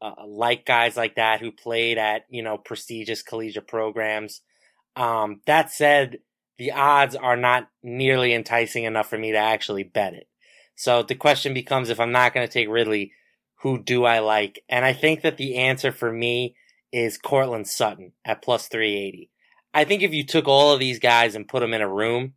uh, 0.00 0.12
like 0.26 0.66
guys 0.66 0.96
like 0.96 1.16
that 1.16 1.40
who 1.40 1.50
played 1.50 1.98
at 1.98 2.26
you 2.28 2.42
know 2.42 2.58
prestigious 2.58 3.22
collegiate 3.22 3.68
programs. 3.68 4.42
Um, 4.94 5.40
that 5.46 5.70
said, 5.70 6.18
the 6.58 6.72
odds 6.72 7.14
are 7.14 7.36
not 7.36 7.68
nearly 7.82 8.32
enticing 8.32 8.84
enough 8.84 9.08
for 9.08 9.18
me 9.18 9.32
to 9.32 9.38
actually 9.38 9.82
bet 9.82 10.14
it. 10.14 10.28
So 10.74 11.02
the 11.02 11.14
question 11.14 11.54
becomes 11.54 11.90
if 11.90 12.00
I'm 12.00 12.12
not 12.12 12.34
going 12.34 12.46
to 12.46 12.52
take 12.52 12.68
Ridley, 12.68 13.12
who 13.60 13.82
do 13.82 14.04
I 14.04 14.20
like? 14.20 14.62
And 14.68 14.84
I 14.84 14.92
think 14.92 15.22
that 15.22 15.36
the 15.36 15.56
answer 15.56 15.92
for 15.92 16.12
me 16.12 16.56
is 16.92 17.18
Courtland 17.18 17.66
Sutton 17.66 18.12
at 18.24 18.42
plus 18.42 18.68
380. 18.68 19.30
I 19.74 19.84
think 19.84 20.02
if 20.02 20.14
you 20.14 20.24
took 20.24 20.48
all 20.48 20.72
of 20.72 20.80
these 20.80 20.98
guys 20.98 21.34
and 21.34 21.48
put 21.48 21.60
them 21.60 21.74
in 21.74 21.82
a 21.82 21.88
room 21.88 22.34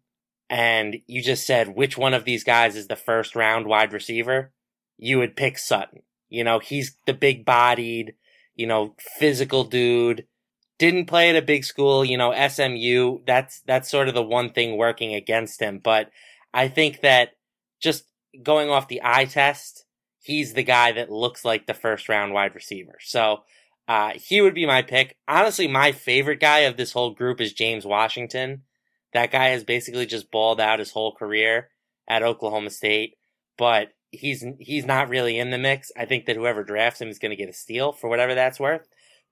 and 0.49 0.97
you 1.07 1.21
just 1.21 1.45
said 1.45 1.75
which 1.75 1.97
one 1.97 2.13
of 2.13 2.25
these 2.25 2.43
guys 2.43 2.75
is 2.75 2.87
the 2.87 2.95
first 2.95 3.35
round 3.35 3.67
wide 3.67 3.93
receiver, 3.93 4.51
you 4.97 5.17
would 5.19 5.35
pick 5.35 5.57
Sutton. 5.57 6.01
You 6.29 6.43
know, 6.43 6.59
he's 6.59 6.95
the 7.05 7.13
big 7.13 7.45
bodied, 7.45 8.15
you 8.55 8.67
know, 8.67 8.95
physical 9.17 9.63
dude 9.63 10.25
didn't 10.79 11.05
play 11.05 11.29
at 11.29 11.35
a 11.35 11.41
big 11.41 11.65
school, 11.65 12.03
you 12.03 12.17
know, 12.17 12.33
SMU, 12.47 13.19
that's 13.27 13.61
that's 13.67 13.91
sort 13.91 14.07
of 14.07 14.15
the 14.15 14.23
one 14.23 14.51
thing 14.51 14.77
working 14.77 15.13
against 15.13 15.61
him, 15.61 15.79
but 15.83 16.09
I 16.53 16.69
think 16.69 17.01
that 17.01 17.33
just 17.79 18.05
going 18.41 18.69
off 18.69 18.87
the 18.87 19.01
eye 19.03 19.25
test, 19.25 19.85
he's 20.21 20.53
the 20.53 20.63
guy 20.63 20.93
that 20.93 21.11
looks 21.11 21.45
like 21.45 21.67
the 21.67 21.73
first 21.73 22.09
round 22.09 22.33
wide 22.33 22.55
receiver. 22.55 22.95
So, 23.01 23.43
uh, 23.87 24.11
he 24.15 24.41
would 24.41 24.55
be 24.55 24.65
my 24.65 24.81
pick. 24.81 25.15
Honestly, 25.27 25.67
my 25.67 25.91
favorite 25.91 26.39
guy 26.39 26.59
of 26.59 26.77
this 26.77 26.93
whole 26.93 27.11
group 27.11 27.41
is 27.41 27.53
James 27.53 27.85
Washington. 27.85 28.63
That 29.13 29.31
guy 29.31 29.49
has 29.49 29.63
basically 29.63 30.05
just 30.05 30.31
balled 30.31 30.59
out 30.59 30.79
his 30.79 30.91
whole 30.91 31.13
career 31.13 31.69
at 32.07 32.23
Oklahoma 32.23 32.69
State, 32.69 33.15
but 33.57 33.89
he's 34.11 34.43
he's 34.59 34.85
not 34.85 35.09
really 35.09 35.39
in 35.39 35.51
the 35.51 35.57
mix. 35.57 35.91
I 35.97 36.05
think 36.05 36.25
that 36.25 36.35
whoever 36.35 36.63
drafts 36.63 37.01
him 37.01 37.09
is 37.09 37.19
going 37.19 37.31
to 37.31 37.35
get 37.35 37.49
a 37.49 37.53
steal 37.53 37.91
for 37.91 38.09
whatever 38.09 38.35
that's 38.35 38.59
worth. 38.59 38.87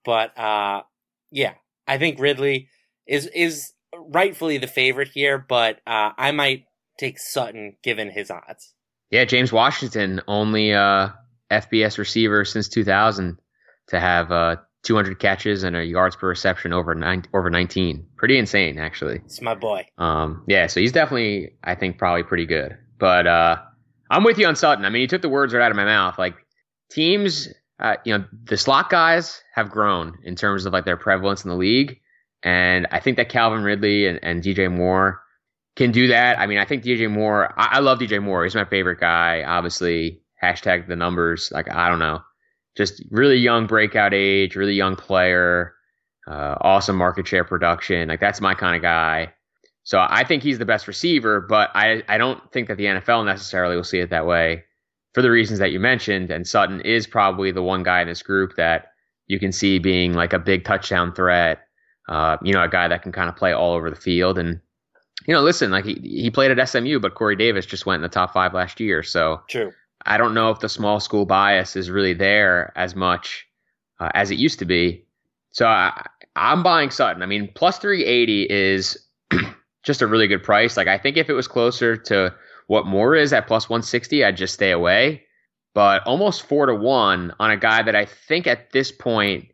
But 0.05 0.37
uh, 0.37 0.83
yeah, 1.31 1.53
I 1.87 1.97
think 1.97 2.19
Ridley 2.19 2.69
is 3.05 3.27
is 3.27 3.73
rightfully 3.95 4.57
the 4.57 4.67
favorite 4.67 5.09
here, 5.09 5.37
but 5.37 5.79
uh, 5.87 6.11
I 6.17 6.31
might 6.31 6.65
take 6.97 7.19
Sutton 7.19 7.77
given 7.83 8.09
his 8.09 8.31
odds. 8.31 8.73
Yeah, 9.09 9.25
James 9.25 9.53
Washington, 9.53 10.21
only 10.27 10.73
uh, 10.73 11.09
FBS 11.51 11.97
receiver 11.97 12.43
since 12.43 12.67
2000 12.67 13.39
to 13.89 13.99
have 13.99 14.31
uh, 14.31 14.57
200 14.83 15.19
catches 15.19 15.63
and 15.63 15.75
a 15.75 15.83
yards 15.83 16.15
per 16.15 16.27
reception 16.27 16.73
over 16.73 16.95
nine, 16.95 17.25
over 17.33 17.49
19. 17.49 18.05
Pretty 18.15 18.37
insane, 18.37 18.77
actually. 18.79 19.17
It's 19.25 19.41
my 19.41 19.55
boy. 19.55 19.85
Um, 19.97 20.43
yeah, 20.47 20.67
so 20.67 20.79
he's 20.79 20.91
definitely, 20.91 21.53
I 21.63 21.75
think, 21.75 21.97
probably 21.97 22.23
pretty 22.23 22.45
good. 22.45 22.77
But 22.99 23.27
uh, 23.27 23.57
I'm 24.09 24.23
with 24.23 24.37
you 24.37 24.47
on 24.47 24.55
Sutton. 24.55 24.85
I 24.85 24.89
mean, 24.89 25.01
you 25.01 25.07
took 25.07 25.21
the 25.21 25.29
words 25.29 25.53
right 25.53 25.63
out 25.63 25.71
of 25.71 25.77
my 25.77 25.85
mouth. 25.85 26.17
Like 26.17 26.35
teams 26.89 27.49
uh, 27.79 27.95
you 28.05 28.17
know, 28.17 28.25
the 28.45 28.57
slot 28.57 28.89
guys 28.89 29.43
have 29.53 29.69
grown 29.69 30.17
in 30.23 30.35
terms 30.35 30.65
of 30.65 30.73
like 30.73 30.85
their 30.85 30.97
prevalence 30.97 31.43
in 31.43 31.49
the 31.49 31.55
league. 31.55 31.99
And 32.43 32.87
I 32.91 32.99
think 32.99 33.17
that 33.17 33.29
Calvin 33.29 33.63
Ridley 33.63 34.07
and, 34.07 34.19
and 34.23 34.43
DJ 34.43 34.71
Moore 34.71 35.21
can 35.75 35.91
do 35.91 36.07
that. 36.07 36.39
I 36.39 36.47
mean, 36.47 36.57
I 36.57 36.65
think 36.65 36.83
DJ 36.83 37.09
Moore, 37.09 37.53
I, 37.57 37.77
I, 37.77 37.79
love 37.79 37.99
DJ 37.99 38.21
Moore. 38.21 38.43
He's 38.43 38.55
my 38.55 38.65
favorite 38.65 38.99
guy. 38.99 39.43
Obviously, 39.43 40.21
hashtag 40.41 40.87
the 40.87 40.95
numbers. 40.95 41.51
Like, 41.51 41.69
I 41.69 41.89
don't 41.89 41.99
know. 41.99 42.21
Just 42.77 43.03
really 43.09 43.37
young 43.37 43.67
breakout 43.67 44.13
age, 44.13 44.55
really 44.55 44.75
young 44.75 44.95
player, 44.95 45.73
uh, 46.27 46.55
awesome 46.61 46.95
market 46.95 47.27
share 47.27 47.43
production. 47.43 48.07
Like, 48.07 48.19
that's 48.19 48.39
my 48.39 48.53
kind 48.53 48.75
of 48.75 48.81
guy. 48.81 49.33
So 49.83 50.05
I 50.07 50.23
think 50.25 50.43
he's 50.43 50.59
the 50.59 50.65
best 50.65 50.87
receiver, 50.87 51.39
but 51.41 51.71
I, 51.73 52.03
I 52.07 52.17
don't 52.17 52.51
think 52.51 52.67
that 52.67 52.77
the 52.77 52.85
NFL 52.85 53.25
necessarily 53.25 53.75
will 53.75 53.85
see 53.85 53.99
it 53.99 54.09
that 54.09 54.27
way 54.27 54.65
for 55.13 55.21
the 55.21 55.31
reasons 55.31 55.59
that 55.59 55.71
you 55.71 55.79
mentioned. 55.79 56.29
And 56.29 56.45
Sutton 56.45 56.81
is 56.81 57.07
probably 57.07 57.51
the 57.51 57.63
one 57.63 57.83
guy 57.83 58.01
in 58.01 58.07
this 58.07 58.21
group 58.21 58.55
that 58.57 58.91
you 59.27 59.39
can 59.39 59.51
see 59.51 59.79
being 59.79 60.13
like 60.13 60.33
a 60.33 60.39
big 60.39 60.65
touchdown 60.65 61.13
threat. 61.13 61.59
Uh, 62.09 62.37
you 62.41 62.53
know, 62.53 62.61
a 62.63 62.69
guy 62.69 62.87
that 62.87 63.01
can 63.01 63.11
kind 63.11 63.29
of 63.29 63.35
play 63.35 63.53
all 63.53 63.73
over 63.73 63.89
the 63.89 63.95
field. 63.95 64.37
And, 64.37 64.59
you 65.25 65.33
know, 65.33 65.41
listen, 65.41 65.71
like 65.71 65.85
he, 65.85 65.93
he 66.03 66.29
played 66.29 66.51
at 66.51 66.69
SMU, 66.69 66.99
but 66.99 67.15
Corey 67.15 67.35
Davis 67.35 67.65
just 67.65 67.85
went 67.85 67.97
in 67.97 68.03
the 68.03 68.09
top 68.09 68.33
five 68.33 68.53
last 68.53 68.79
year. 68.79 69.03
So 69.03 69.41
true. 69.47 69.71
I 70.05 70.17
don't 70.17 70.33
know 70.33 70.51
if 70.51 70.59
the 70.59 70.69
small 70.69 70.99
school 70.99 71.25
bias 71.25 71.75
is 71.75 71.89
really 71.89 72.13
there 72.13 72.71
as 72.75 72.95
much 72.95 73.47
uh, 73.99 74.09
as 74.13 74.31
it 74.31 74.37
used 74.37 74.59
to 74.59 74.65
be. 74.65 75.05
So 75.51 75.65
I, 75.65 76.05
I'm 76.35 76.63
buying 76.63 76.91
Sutton. 76.91 77.23
I 77.23 77.25
mean, 77.25 77.49
plus 77.55 77.79
380 77.79 78.47
is 78.49 78.97
just 79.83 80.01
a 80.01 80.07
really 80.07 80.27
good 80.27 80.43
price. 80.43 80.77
Like 80.77 80.87
I 80.87 80.97
think 80.97 81.17
if 81.17 81.29
it 81.29 81.33
was 81.33 81.47
closer 81.47 81.97
to 81.97 82.33
what 82.67 82.85
Moore 82.85 83.15
is 83.15 83.33
at 83.33 83.47
plus 83.47 83.69
160, 83.69 84.23
I'd 84.23 84.37
just 84.37 84.53
stay 84.53 84.71
away. 84.71 85.23
But 85.73 86.03
almost 86.05 86.43
four 86.43 86.65
to 86.65 86.75
one 86.75 87.33
on 87.39 87.51
a 87.51 87.57
guy 87.57 87.83
that 87.83 87.95
I 87.95 88.05
think 88.05 88.47
at 88.47 88.71
this 88.71 88.91
point 88.91 89.49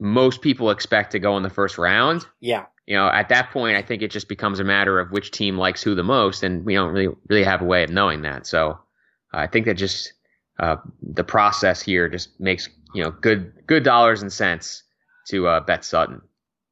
most 0.00 0.42
people 0.42 0.70
expect 0.70 1.12
to 1.12 1.18
go 1.18 1.36
in 1.36 1.42
the 1.42 1.50
first 1.50 1.78
round. 1.78 2.26
Yeah. 2.40 2.66
You 2.86 2.96
know, 2.96 3.08
at 3.08 3.28
that 3.28 3.50
point, 3.50 3.76
I 3.76 3.82
think 3.82 4.02
it 4.02 4.10
just 4.10 4.28
becomes 4.28 4.60
a 4.60 4.64
matter 4.64 4.98
of 4.98 5.10
which 5.10 5.30
team 5.30 5.58
likes 5.58 5.82
who 5.82 5.94
the 5.94 6.02
most, 6.02 6.42
and 6.42 6.64
we 6.64 6.74
don't 6.74 6.92
really 6.92 7.14
really 7.28 7.44
have 7.44 7.60
a 7.60 7.66
way 7.66 7.84
of 7.84 7.90
knowing 7.90 8.22
that. 8.22 8.46
So 8.46 8.78
I 9.32 9.46
think 9.46 9.66
that 9.66 9.74
just 9.74 10.12
uh, 10.58 10.76
the 11.02 11.24
process 11.24 11.82
here 11.82 12.08
just 12.08 12.38
makes 12.40 12.68
you 12.94 13.02
know 13.02 13.10
good 13.10 13.52
good 13.66 13.82
dollars 13.82 14.22
and 14.22 14.32
cents 14.32 14.82
to 15.28 15.46
uh, 15.46 15.60
bet 15.60 15.84
Sutton. 15.84 16.22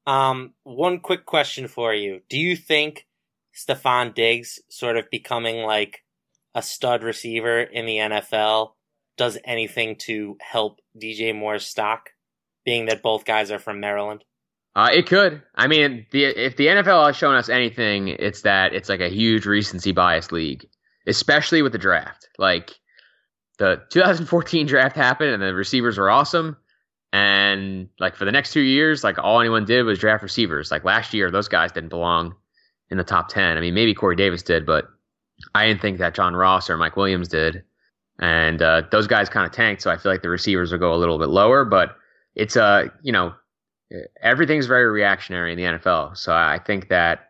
Um, 0.06 0.54
one 0.62 1.00
quick 1.00 1.26
question 1.26 1.68
for 1.68 1.92
you: 1.92 2.20
Do 2.28 2.38
you 2.38 2.56
think 2.56 3.06
Stefon 3.54 4.14
Diggs 4.14 4.60
sort 4.68 4.96
of 4.96 5.10
becoming 5.10 5.64
like 5.64 6.02
a 6.54 6.62
stud 6.62 7.02
receiver 7.02 7.60
in 7.60 7.86
the 7.86 7.98
NFL 7.98 8.72
does 9.16 9.38
anything 9.44 9.96
to 9.96 10.36
help 10.40 10.80
DJ 10.96 11.34
Moore's 11.34 11.66
stock, 11.66 12.10
being 12.64 12.86
that 12.86 13.02
both 13.02 13.24
guys 13.24 13.50
are 13.50 13.58
from 13.58 13.80
Maryland? 13.80 14.24
Uh, 14.74 14.90
it 14.92 15.06
could. 15.06 15.42
I 15.54 15.68
mean, 15.68 16.06
the, 16.10 16.24
if 16.24 16.56
the 16.56 16.66
NFL 16.66 17.06
has 17.06 17.16
shown 17.16 17.34
us 17.34 17.48
anything, 17.48 18.08
it's 18.08 18.42
that 18.42 18.74
it's 18.74 18.90
like 18.90 19.00
a 19.00 19.08
huge 19.08 19.46
recency 19.46 19.92
bias 19.92 20.32
league, 20.32 20.66
especially 21.06 21.62
with 21.62 21.72
the 21.72 21.78
draft. 21.78 22.28
Like 22.38 22.72
the 23.58 23.82
2014 23.90 24.66
draft 24.66 24.96
happened, 24.96 25.30
and 25.30 25.42
the 25.42 25.54
receivers 25.54 25.98
were 25.98 26.10
awesome. 26.10 26.56
And 27.12 27.88
like 27.98 28.16
for 28.16 28.24
the 28.24 28.32
next 28.32 28.52
two 28.52 28.60
years, 28.60 29.04
like 29.04 29.18
all 29.18 29.40
anyone 29.40 29.64
did 29.64 29.84
was 29.84 29.98
draft 29.98 30.22
receivers. 30.22 30.70
Like 30.70 30.84
last 30.84 31.14
year, 31.14 31.30
those 31.30 31.48
guys 31.48 31.72
didn't 31.72 31.88
belong 31.88 32.34
in 32.90 32.98
the 32.98 33.04
top 33.04 33.28
10. 33.28 33.56
I 33.56 33.60
mean, 33.60 33.74
maybe 33.74 33.94
Corey 33.94 34.16
Davis 34.16 34.42
did, 34.42 34.66
but 34.66 34.86
I 35.54 35.66
didn't 35.66 35.80
think 35.80 35.98
that 35.98 36.14
John 36.14 36.34
Ross 36.34 36.68
or 36.68 36.76
Mike 36.76 36.96
Williams 36.96 37.28
did. 37.28 37.62
And 38.18 38.62
uh, 38.62 38.82
those 38.90 39.06
guys 39.06 39.28
kind 39.28 39.46
of 39.46 39.52
tanked, 39.52 39.82
so 39.82 39.90
I 39.90 39.96
feel 39.96 40.10
like 40.10 40.22
the 40.22 40.30
receivers 40.30 40.72
will 40.72 40.78
go 40.78 40.94
a 40.94 40.96
little 40.96 41.18
bit 41.18 41.28
lower. 41.28 41.64
But 41.64 41.96
it's 42.34 42.56
a, 42.56 42.62
uh, 42.62 42.88
you 43.02 43.12
know, 43.12 43.34
everything's 44.22 44.66
very 44.66 44.86
reactionary 44.86 45.52
in 45.52 45.58
the 45.58 45.78
NFL. 45.78 46.16
So 46.16 46.32
I 46.32 46.58
think 46.64 46.88
that, 46.88 47.25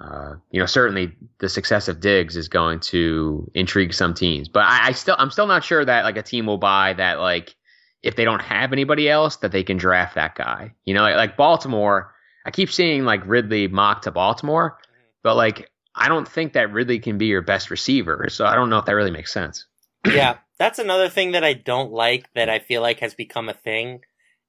uh, 0.00 0.34
you 0.50 0.60
know, 0.60 0.66
certainly 0.66 1.12
the 1.40 1.48
success 1.48 1.88
of 1.88 2.00
Diggs 2.00 2.36
is 2.36 2.48
going 2.48 2.80
to 2.80 3.50
intrigue 3.54 3.92
some 3.92 4.14
teams. 4.14 4.48
But 4.48 4.64
I, 4.64 4.88
I 4.88 4.92
still, 4.92 5.16
I'm 5.18 5.30
still 5.30 5.46
not 5.46 5.64
sure 5.64 5.84
that 5.84 6.04
like 6.04 6.16
a 6.16 6.22
team 6.22 6.46
will 6.46 6.58
buy 6.58 6.92
that 6.94 7.18
like 7.18 7.54
if 8.02 8.14
they 8.14 8.24
don't 8.24 8.42
have 8.42 8.72
anybody 8.72 9.08
else 9.08 9.36
that 9.36 9.50
they 9.50 9.64
can 9.64 9.76
draft 9.76 10.14
that 10.14 10.34
guy. 10.34 10.74
You 10.84 10.94
know, 10.94 11.02
like, 11.02 11.16
like 11.16 11.36
Baltimore. 11.36 12.14
I 12.46 12.50
keep 12.50 12.70
seeing 12.70 13.04
like 13.04 13.26
Ridley 13.26 13.68
mock 13.68 14.02
to 14.02 14.10
Baltimore, 14.10 14.78
but 15.22 15.36
like, 15.36 15.68
I 15.94 16.08
don't 16.08 16.28
think 16.28 16.52
that 16.52 16.72
Ridley 16.72 17.00
can 17.00 17.18
be 17.18 17.26
your 17.26 17.42
best 17.42 17.70
receiver. 17.70 18.26
So 18.30 18.46
I 18.46 18.54
don't 18.54 18.70
know 18.70 18.78
if 18.78 18.84
that 18.84 18.94
really 18.94 19.10
makes 19.10 19.32
sense. 19.32 19.66
yeah, 20.06 20.38
that's 20.58 20.78
another 20.78 21.08
thing 21.08 21.32
that 21.32 21.44
I 21.44 21.54
don't 21.54 21.92
like 21.92 22.32
that 22.34 22.48
I 22.48 22.60
feel 22.60 22.82
like 22.82 23.00
has 23.00 23.14
become 23.14 23.48
a 23.48 23.54
thing 23.54 24.00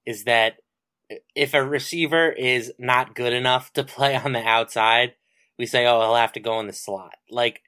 is 0.06 0.26
that 0.26 0.58
if 1.36 1.54
a 1.54 1.66
receiver 1.66 2.30
is 2.30 2.72
not 2.78 3.16
good 3.16 3.34
enough 3.34 3.74
to 3.74 3.84
play 3.84 4.16
on 4.16 4.34
the 4.34 4.44
outside, 4.44 5.14
we 5.60 5.66
say, 5.66 5.86
oh, 5.86 6.00
he'll 6.00 6.16
have 6.16 6.32
to 6.32 6.40
go 6.40 6.60
in 6.62 6.68
the 6.68 6.74
slot. 6.74 7.16
Like, 7.30 7.62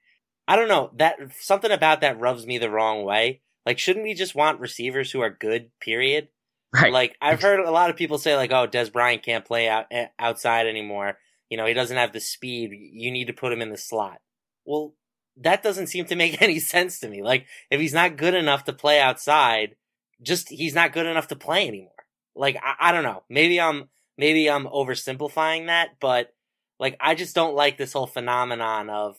I 0.48 0.56
don't 0.56 0.70
know 0.70 0.92
that 0.96 1.18
something 1.40 1.70
about 1.70 2.02
that 2.02 2.20
rubs 2.20 2.48
me 2.48 2.58
the 2.58 2.72
wrong 2.72 3.04
way. 3.04 3.42
Like, 3.66 3.78
shouldn't 3.78 4.06
we 4.06 4.16
just 4.16 4.34
want 4.34 4.62
receivers 4.62 5.12
who 5.12 5.20
are 5.22 5.30
good? 5.30 5.70
Period. 5.80 6.30
Right. 6.74 6.92
Like, 6.92 7.18
I've 7.22 7.42
heard 7.42 7.60
a 7.60 7.70
lot 7.70 7.90
of 7.90 7.98
people 7.98 8.18
say, 8.18 8.36
like, 8.36 8.52
oh, 8.52 8.66
Dez 8.66 8.92
Bryant 8.92 9.24
can't 9.24 9.46
play 9.46 9.68
out 9.68 9.88
eh, 9.92 10.08
outside 10.18 10.68
anymore. 10.68 11.18
You 11.50 11.58
know, 11.58 11.66
he 11.66 11.74
doesn't 11.74 11.98
have 11.98 12.14
the 12.14 12.22
speed. 12.22 12.72
You 12.72 13.12
need 13.12 13.28
to 13.28 13.34
put 13.34 13.52
him 13.52 13.62
in 13.62 13.70
the 13.70 13.78
slot. 13.78 14.22
Well, 14.66 14.96
that 15.36 15.62
doesn't 15.62 15.88
seem 15.88 16.06
to 16.06 16.16
make 16.16 16.42
any 16.42 16.60
sense 16.60 17.00
to 17.02 17.10
me. 17.10 17.22
Like, 17.22 17.46
if 17.70 17.82
he's 17.82 17.94
not 17.94 18.16
good 18.16 18.34
enough 18.34 18.64
to 18.66 18.74
play 18.74 19.02
outside, 19.02 19.76
just 20.22 20.50
he's 20.50 20.74
not 20.74 20.94
good 20.94 21.06
enough 21.06 21.28
to 21.28 21.36
play 21.36 21.68
anymore. 21.68 21.92
Like, 22.36 22.56
I, 22.64 22.90
I 22.90 22.92
don't 22.94 23.04
know. 23.04 23.24
Maybe 23.30 23.60
I'm 23.60 23.90
maybe 24.18 24.50
I'm 24.50 24.66
oversimplifying 24.66 25.68
that, 25.68 25.90
but 26.00 26.34
like 26.82 26.98
I 27.00 27.16
just 27.16 27.36
don't 27.36 27.56
like 27.56 27.78
this 27.78 27.94
whole 27.94 28.08
phenomenon 28.08 28.90
of, 28.90 29.18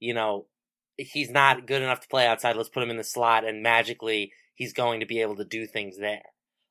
you 0.00 0.12
know, 0.12 0.46
he's 0.98 1.30
not 1.30 1.66
good 1.66 1.80
enough 1.80 2.00
to 2.00 2.08
play 2.08 2.26
outside, 2.26 2.56
let's 2.56 2.68
put 2.68 2.82
him 2.82 2.90
in 2.90 2.98
the 2.98 3.04
slot 3.04 3.46
and 3.46 3.62
magically 3.62 4.32
he's 4.54 4.74
going 4.74 5.00
to 5.00 5.06
be 5.06 5.20
able 5.20 5.36
to 5.36 5.44
do 5.44 5.66
things 5.66 5.96
there. 5.96 6.24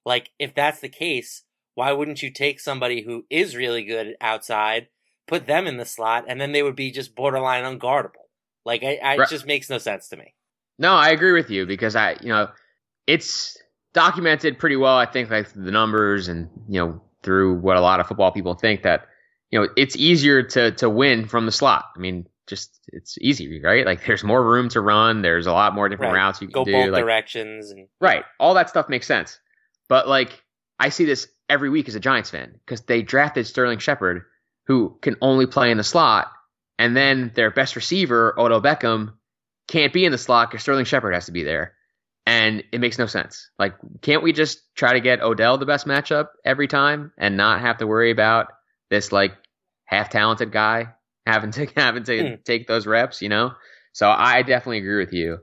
Like 0.05 0.29
if 0.37 0.53
that's 0.53 0.81
the 0.81 0.89
case, 0.89 1.43
why 1.75 1.93
wouldn't 1.93 2.21
you 2.21 2.29
take 2.29 2.59
somebody 2.59 3.01
who 3.01 3.25
is 3.29 3.55
really 3.55 3.83
good 3.83 4.15
outside, 4.21 4.89
put 5.27 5.47
them 5.47 5.65
in 5.65 5.77
the 5.77 5.85
slot, 5.85 6.25
and 6.27 6.39
then 6.39 6.51
they 6.51 6.61
would 6.61 6.75
be 6.75 6.91
just 6.91 7.15
borderline 7.15 7.63
unguardable? 7.63 8.27
Like, 8.65 8.83
I, 8.83 8.99
I 9.03 9.17
right. 9.17 9.19
it 9.21 9.29
just 9.29 9.47
makes 9.47 9.69
no 9.69 9.77
sense 9.77 10.07
to 10.09 10.17
me. 10.17 10.35
No, 10.77 10.93
I 10.93 11.09
agree 11.09 11.31
with 11.31 11.49
you 11.49 11.65
because 11.65 11.95
I, 11.95 12.17
you 12.21 12.29
know, 12.29 12.49
it's 13.07 13.57
documented 13.93 14.59
pretty 14.59 14.75
well. 14.75 14.97
I 14.97 15.05
think 15.05 15.29
like 15.29 15.51
the 15.53 15.71
numbers 15.71 16.27
and 16.27 16.49
you 16.67 16.79
know 16.79 17.01
through 17.23 17.55
what 17.55 17.77
a 17.77 17.81
lot 17.81 17.99
of 17.99 18.07
football 18.07 18.31
people 18.31 18.53
think 18.53 18.83
that 18.83 19.07
you 19.53 19.59
know 19.59 19.69
it's 19.77 19.95
easier 19.95 20.41
to 20.41 20.71
to 20.71 20.89
win 20.89 21.27
from 21.27 21.45
the 21.45 21.51
slot. 21.51 21.85
I 21.95 21.99
mean, 21.99 22.25
just 22.47 22.75
it's 22.87 23.19
easy, 23.21 23.61
right? 23.61 23.85
Like 23.85 24.03
there's 24.03 24.23
more 24.23 24.43
room 24.43 24.69
to 24.69 24.81
run. 24.81 25.21
There's 25.21 25.45
a 25.45 25.53
lot 25.53 25.75
more 25.75 25.87
different 25.89 26.13
right. 26.13 26.21
routes 26.21 26.41
you 26.41 26.47
can 26.47 26.53
go 26.53 26.65
do. 26.65 26.71
both 26.71 26.89
like, 26.89 27.03
directions 27.03 27.69
and 27.69 27.87
right. 28.01 28.23
All 28.39 28.55
that 28.55 28.69
stuff 28.69 28.89
makes 28.89 29.05
sense. 29.05 29.39
But 29.87 30.07
like 30.07 30.43
I 30.79 30.89
see 30.89 31.05
this 31.05 31.27
every 31.47 31.69
week 31.69 31.87
as 31.87 31.93
a 31.93 31.99
Giants 31.99 32.31
fan 32.31 32.55
because 32.65 32.81
they 32.81 33.03
drafted 33.03 33.45
Sterling 33.45 33.77
Shepard, 33.77 34.23
who 34.65 34.97
can 35.03 35.17
only 35.21 35.45
play 35.45 35.69
in 35.69 35.77
the 35.77 35.83
slot, 35.83 36.31
and 36.79 36.97
then 36.97 37.31
their 37.35 37.51
best 37.51 37.75
receiver 37.75 38.33
Odell 38.35 38.59
Beckham 38.59 39.13
can't 39.67 39.93
be 39.93 40.03
in 40.03 40.11
the 40.11 40.17
slot 40.17 40.49
because 40.49 40.63
Sterling 40.63 40.85
Shepard 40.85 41.13
has 41.13 41.27
to 41.27 41.31
be 41.31 41.43
there 41.43 41.75
and 42.25 42.63
it 42.71 42.81
makes 42.81 42.97
no 42.97 43.05
sense. 43.05 43.51
Like, 43.59 43.75
can't 44.01 44.23
we 44.23 44.33
just 44.33 44.63
try 44.73 44.93
to 44.93 44.99
get 44.99 45.21
Odell 45.21 45.59
the 45.59 45.67
best 45.67 45.85
matchup 45.85 46.29
every 46.43 46.67
time 46.67 47.11
and 47.19 47.37
not 47.37 47.61
have 47.61 47.77
to 47.77 47.87
worry 47.87 48.09
about 48.09 48.47
this 48.93 49.11
like 49.11 49.33
half 49.93 50.09
talented 50.09 50.51
guy 50.51 50.93
having 51.25 51.51
to 51.51 51.65
having 51.75 52.03
to 52.03 52.11
mm. 52.11 52.43
take 52.43 52.67
those 52.67 52.87
reps? 52.87 53.21
You 53.21 53.29
know. 53.29 53.53
So 53.93 54.09
I 54.09 54.41
definitely 54.41 54.79
agree 54.79 54.97
with 54.97 55.13
you. 55.13 55.37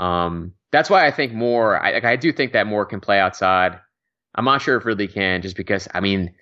Um, 0.00 0.54
that's 0.72 0.90
why 0.90 1.06
I 1.06 1.12
think 1.12 1.32
Moore. 1.32 1.80
I, 1.80 1.92
like, 1.92 2.04
I 2.04 2.16
do 2.16 2.32
think 2.32 2.52
that 2.52 2.66
Moore 2.66 2.86
can 2.86 3.00
play 3.00 3.20
outside. 3.20 3.78
I'm 4.34 4.44
not 4.44 4.62
sure 4.62 4.76
if 4.76 4.84
Ridley 4.84 5.06
can, 5.06 5.42
just 5.42 5.56
because 5.56 5.86
I 5.94 6.00
mean 6.00 6.34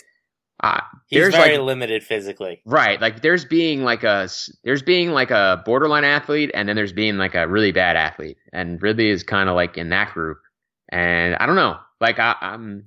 uh, 0.62 0.81
He's 1.07 1.29
very 1.35 1.59
like, 1.59 1.67
limited 1.67 2.05
physically. 2.05 2.62
Right. 2.65 3.01
Like 3.01 3.21
there's 3.21 3.45
being 3.45 3.83
like 3.83 4.05
a 4.05 4.29
there's 4.62 4.83
being 4.83 5.11
like 5.11 5.31
a 5.31 5.62
borderline 5.67 6.05
athlete 6.05 6.53
and 6.55 6.69
then 6.69 6.77
there's 6.77 6.93
being 6.93 7.17
like 7.17 7.35
a 7.35 7.49
really 7.49 7.73
bad 7.73 7.97
athlete. 7.97 8.38
And 8.53 8.81
Ridley 8.81 9.11
is 9.11 9.25
kind 9.25 9.49
of 9.49 9.57
like 9.57 9.77
in 9.77 9.88
that 9.91 10.15
group. 10.15 10.38
And 10.88 11.35
I 11.35 11.47
don't 11.47 11.57
know. 11.57 11.79
Like 12.01 12.19
I, 12.19 12.37
I'm 12.41 12.87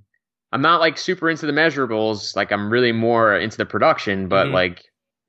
I'm 0.55 0.61
not 0.61 0.79
like 0.79 0.97
super 0.97 1.29
into 1.29 1.45
the 1.47 1.51
measurables. 1.51 2.33
Like 2.33 2.53
I'm 2.53 2.71
really 2.71 2.93
more 2.93 3.37
into 3.37 3.57
the 3.57 3.65
production, 3.65 4.29
but 4.29 4.45
mm-hmm. 4.45 4.53
like 4.53 4.85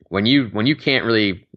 when 0.09 0.25
you 0.25 0.45
when 0.53 0.67
you 0.67 0.77
can't 0.77 1.05
really 1.05 1.49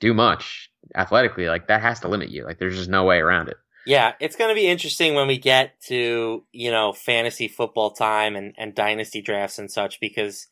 do 0.00 0.12
much 0.12 0.68
athletically, 0.92 1.46
like 1.46 1.68
that 1.68 1.80
has 1.80 2.00
to 2.00 2.08
limit 2.08 2.28
you. 2.28 2.44
Like 2.44 2.58
there's 2.58 2.74
just 2.74 2.90
no 2.90 3.04
way 3.04 3.18
around 3.18 3.50
it. 3.50 3.56
Yeah, 3.86 4.14
it's 4.18 4.34
going 4.34 4.50
to 4.50 4.54
be 4.56 4.66
interesting 4.66 5.14
when 5.14 5.28
we 5.28 5.38
get 5.38 5.80
to, 5.82 6.42
you 6.50 6.70
know, 6.72 6.92
fantasy 6.92 7.46
football 7.46 7.92
time 7.92 8.34
and, 8.34 8.52
and 8.58 8.74
dynasty 8.74 9.22
drafts 9.22 9.60
and 9.60 9.70
such 9.70 10.00
because, 10.00 10.48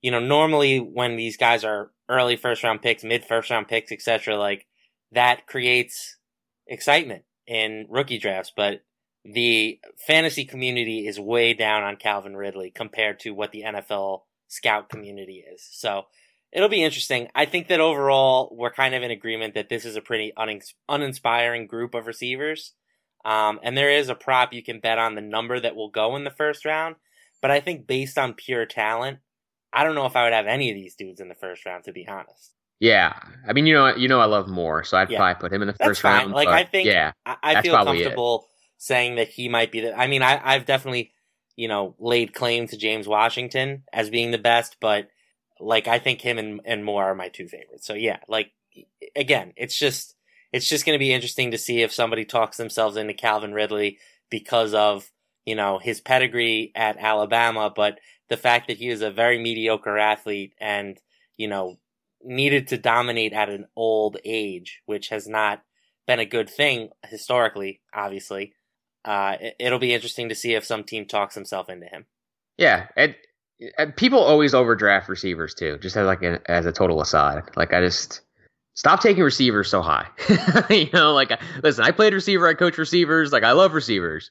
you 0.00 0.10
know, 0.10 0.20
normally 0.20 0.78
when 0.78 1.16
these 1.16 1.36
guys 1.36 1.64
are 1.64 1.90
early 2.08 2.36
first 2.36 2.64
round 2.64 2.80
picks, 2.80 3.04
mid 3.04 3.26
first 3.26 3.50
round 3.50 3.68
picks, 3.68 3.92
etc., 3.92 4.38
like 4.38 4.66
that 5.12 5.46
creates 5.46 6.16
excitement 6.66 7.24
in 7.46 7.84
rookie 7.90 8.16
drafts, 8.16 8.54
but 8.56 8.80
the 9.30 9.78
fantasy 10.06 10.44
community 10.44 11.06
is 11.06 11.20
way 11.20 11.52
down 11.52 11.82
on 11.82 11.96
Calvin 11.96 12.36
Ridley 12.36 12.70
compared 12.70 13.20
to 13.20 13.30
what 13.30 13.52
the 13.52 13.62
NFL 13.62 14.22
scout 14.48 14.88
community 14.88 15.44
is. 15.52 15.68
So 15.70 16.06
it'll 16.50 16.70
be 16.70 16.82
interesting. 16.82 17.28
I 17.34 17.44
think 17.44 17.68
that 17.68 17.80
overall 17.80 18.48
we're 18.56 18.72
kind 18.72 18.94
of 18.94 19.02
in 19.02 19.10
agreement 19.10 19.54
that 19.54 19.68
this 19.68 19.84
is 19.84 19.96
a 19.96 20.00
pretty 20.00 20.32
uninspiring 20.88 21.66
group 21.66 21.94
of 21.94 22.06
receivers. 22.06 22.72
Um, 23.24 23.60
and 23.62 23.76
there 23.76 23.90
is 23.90 24.08
a 24.08 24.14
prop 24.14 24.54
you 24.54 24.62
can 24.62 24.80
bet 24.80 24.98
on 24.98 25.14
the 25.14 25.20
number 25.20 25.60
that 25.60 25.76
will 25.76 25.90
go 25.90 26.16
in 26.16 26.24
the 26.24 26.30
first 26.30 26.64
round. 26.64 26.96
But 27.42 27.50
I 27.50 27.60
think 27.60 27.86
based 27.86 28.16
on 28.16 28.32
pure 28.32 28.64
talent, 28.64 29.18
I 29.72 29.84
don't 29.84 29.94
know 29.94 30.06
if 30.06 30.16
I 30.16 30.24
would 30.24 30.32
have 30.32 30.46
any 30.46 30.70
of 30.70 30.74
these 30.74 30.94
dudes 30.94 31.20
in 31.20 31.28
the 31.28 31.34
first 31.34 31.66
round, 31.66 31.84
to 31.84 31.92
be 31.92 32.08
honest. 32.08 32.54
Yeah, 32.80 33.12
I 33.46 33.52
mean, 33.52 33.66
you 33.66 33.74
know, 33.74 33.94
you 33.94 34.08
know, 34.08 34.20
I 34.20 34.26
love 34.26 34.48
Moore, 34.48 34.84
so 34.84 34.96
I'd 34.96 35.10
yeah. 35.10 35.18
probably 35.18 35.40
put 35.40 35.52
him 35.52 35.62
in 35.62 35.68
the 35.68 35.74
first 35.74 36.02
round. 36.04 36.32
Like, 36.32 36.48
I 36.48 36.62
think, 36.62 36.86
yeah, 36.86 37.12
I, 37.26 37.36
I 37.42 37.62
feel 37.62 37.74
comfortable. 37.74 38.46
Saying 38.78 39.16
that 39.16 39.28
he 39.28 39.48
might 39.48 39.70
be 39.70 39.80
the. 39.80 39.94
I 39.96 40.06
mean, 40.06 40.22
I, 40.22 40.40
I've 40.42 40.64
definitely, 40.64 41.12
you 41.56 41.68
know, 41.68 41.94
laid 41.98 42.32
claim 42.32 42.66
to 42.68 42.76
James 42.76 43.06
Washington 43.06 43.84
as 43.92 44.08
being 44.08 44.30
the 44.30 44.38
best, 44.38 44.76
but 44.80 45.08
like, 45.60 45.88
I 45.88 45.98
think 45.98 46.20
him 46.20 46.38
and 46.38 46.60
and 46.64 46.84
Moore 46.84 47.04
are 47.04 47.14
my 47.14 47.28
two 47.28 47.48
favorites. 47.48 47.86
So 47.86 47.94
yeah, 47.94 48.20
like, 48.28 48.52
again, 49.14 49.52
it's 49.56 49.76
just 49.76 50.14
it's 50.52 50.68
just 50.68 50.86
going 50.86 50.94
to 50.94 51.04
be 51.04 51.12
interesting 51.12 51.50
to 51.50 51.58
see 51.58 51.82
if 51.82 51.92
somebody 51.92 52.24
talks 52.24 52.56
themselves 52.56 52.96
into 52.96 53.12
Calvin 53.12 53.52
Ridley 53.52 53.98
because 54.30 54.72
of, 54.74 55.10
you 55.44 55.54
know, 55.54 55.78
his 55.78 56.00
pedigree 56.00 56.72
at 56.74 56.96
Alabama, 56.96 57.72
but 57.74 57.98
the 58.28 58.36
fact 58.36 58.68
that 58.68 58.78
he 58.78 58.88
is 58.88 59.02
a 59.02 59.10
very 59.10 59.38
mediocre 59.38 59.98
athlete 59.98 60.54
and, 60.60 60.98
you 61.36 61.48
know, 61.48 61.78
needed 62.22 62.68
to 62.68 62.78
dominate 62.78 63.32
at 63.32 63.48
an 63.48 63.66
old 63.76 64.18
age, 64.24 64.82
which 64.86 65.08
has 65.08 65.26
not 65.26 65.62
been 66.06 66.18
a 66.18 66.26
good 66.26 66.48
thing 66.48 66.90
historically, 67.06 67.80
obviously. 67.92 68.54
Uh, 69.04 69.36
it, 69.40 69.70
will 69.70 69.78
be 69.78 69.94
interesting 69.94 70.28
to 70.28 70.34
see 70.34 70.54
if 70.54 70.64
some 70.64 70.84
team 70.84 71.06
talks 71.06 71.34
himself 71.34 71.68
into 71.68 71.86
him. 71.86 72.04
Yeah, 72.56 72.88
and, 72.96 73.14
and 73.78 73.96
people 73.96 74.18
always 74.18 74.54
overdraft 74.54 75.08
receivers 75.08 75.54
too. 75.54 75.78
Just 75.78 75.96
as 75.96 76.06
like 76.06 76.22
a, 76.22 76.40
as 76.50 76.66
a 76.66 76.72
total 76.72 77.00
aside, 77.00 77.42
like 77.56 77.72
I 77.72 77.80
just 77.80 78.20
stop 78.74 79.00
taking 79.00 79.22
receivers 79.22 79.68
so 79.68 79.82
high. 79.82 80.06
you 80.70 80.88
know, 80.92 81.14
like 81.14 81.30
listen, 81.62 81.84
I 81.84 81.90
played 81.90 82.12
receiver, 82.12 82.48
I 82.48 82.54
coach 82.54 82.78
receivers, 82.78 83.32
like 83.32 83.44
I 83.44 83.52
love 83.52 83.72
receivers, 83.72 84.30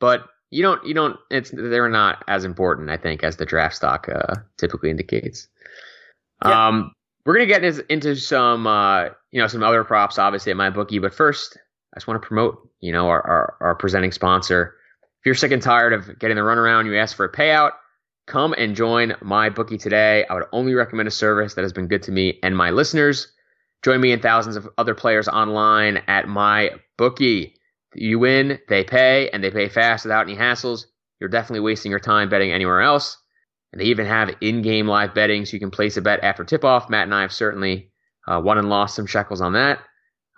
but 0.00 0.26
you 0.50 0.62
don't, 0.62 0.84
you 0.86 0.94
don't. 0.94 1.16
It's 1.30 1.50
they're 1.50 1.88
not 1.88 2.24
as 2.28 2.44
important, 2.44 2.90
I 2.90 2.96
think, 2.96 3.22
as 3.24 3.36
the 3.36 3.46
draft 3.46 3.76
stock 3.76 4.08
uh, 4.08 4.36
typically 4.56 4.90
indicates. 4.90 5.48
Yeah. 6.44 6.68
Um, 6.68 6.92
we're 7.24 7.34
gonna 7.34 7.46
get 7.46 7.64
into 7.90 8.14
some, 8.14 8.66
uh, 8.66 9.08
you 9.32 9.40
know, 9.40 9.48
some 9.48 9.62
other 9.64 9.82
props, 9.82 10.18
obviously 10.18 10.52
at 10.52 10.58
MyBookie, 10.58 11.02
but 11.02 11.12
first, 11.12 11.58
I 11.96 11.98
just 11.98 12.06
want 12.06 12.20
to 12.22 12.26
promote, 12.28 12.68
you 12.80 12.92
know, 12.92 13.08
our, 13.08 13.26
our 13.26 13.56
our 13.60 13.74
presenting 13.74 14.12
sponsor. 14.12 14.74
If 15.20 15.24
you're 15.24 15.34
sick 15.34 15.50
and 15.50 15.62
tired 15.62 15.94
of 15.94 16.18
getting 16.18 16.36
the 16.36 16.42
runaround, 16.42 16.84
you 16.84 16.98
ask 16.98 17.16
for 17.16 17.24
a 17.24 17.32
payout. 17.32 17.72
Come 18.26 18.54
and 18.58 18.76
join 18.76 19.12
MyBookie 19.22 19.80
today. 19.80 20.26
I 20.28 20.34
would 20.34 20.44
only 20.52 20.74
recommend 20.74 21.08
a 21.08 21.12
service 21.12 21.54
that 21.54 21.62
has 21.62 21.72
been 21.72 21.88
good 21.88 22.02
to 22.02 22.12
me 22.12 22.38
and 22.42 22.56
my 22.56 22.70
listeners. 22.70 23.32
Join 23.82 24.00
me 24.00 24.12
and 24.12 24.20
thousands 24.20 24.56
of 24.56 24.68
other 24.76 24.94
players 24.94 25.26
online 25.26 26.02
at 26.06 26.28
my 26.28 26.72
bookie. 26.98 27.54
You 27.94 28.18
win, 28.18 28.58
they 28.68 28.84
pay, 28.84 29.30
and 29.30 29.42
they 29.42 29.50
pay 29.50 29.68
fast 29.68 30.04
without 30.04 30.28
any 30.28 30.36
hassles. 30.36 30.86
You're 31.20 31.30
definitely 31.30 31.60
wasting 31.60 31.90
your 31.90 32.00
time 32.00 32.28
betting 32.28 32.52
anywhere 32.52 32.82
else. 32.82 33.16
And 33.72 33.80
they 33.80 33.86
even 33.86 34.06
have 34.06 34.34
in-game 34.40 34.86
live 34.86 35.14
betting, 35.14 35.46
so 35.46 35.52
you 35.54 35.60
can 35.60 35.70
place 35.70 35.96
a 35.96 36.02
bet 36.02 36.22
after 36.22 36.44
tip-off. 36.44 36.90
Matt 36.90 37.04
and 37.04 37.14
I 37.14 37.22
have 37.22 37.32
certainly 37.32 37.90
uh, 38.26 38.40
won 38.44 38.58
and 38.58 38.68
lost 38.68 38.96
some 38.96 39.06
shekels 39.06 39.40
on 39.40 39.54
that. 39.54 39.78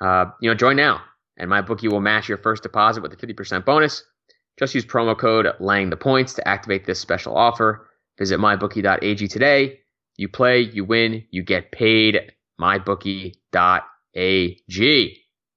Uh, 0.01 0.27
you 0.41 0.49
know, 0.49 0.55
join 0.55 0.77
now, 0.77 1.01
and 1.39 1.51
MyBookie 1.51 1.91
will 1.91 2.01
match 2.01 2.29
your 2.29 2.39
first 2.39 2.63
deposit 2.63 3.01
with 3.03 3.13
a 3.13 3.17
50% 3.17 3.65
bonus. 3.65 4.05
Just 4.59 4.75
use 4.75 4.85
promo 4.85 5.17
code 5.17 5.47
Laying 5.61 5.89
the 5.91 5.97
Points 5.97 6.35
to 6.35 6.47
activate 6.47 6.85
this 6.85 6.99
special 6.99 7.37
offer. 7.37 7.89
Visit 8.19 8.41
mybookie.ag 8.41 9.29
today. 9.29 9.79
You 10.17 10.29
play, 10.29 10.61
you 10.61 10.85
win, 10.85 11.25
you 11.31 11.45
get 11.45 11.71
paid 11.71 12.33
mybookie.ag. 12.61 13.33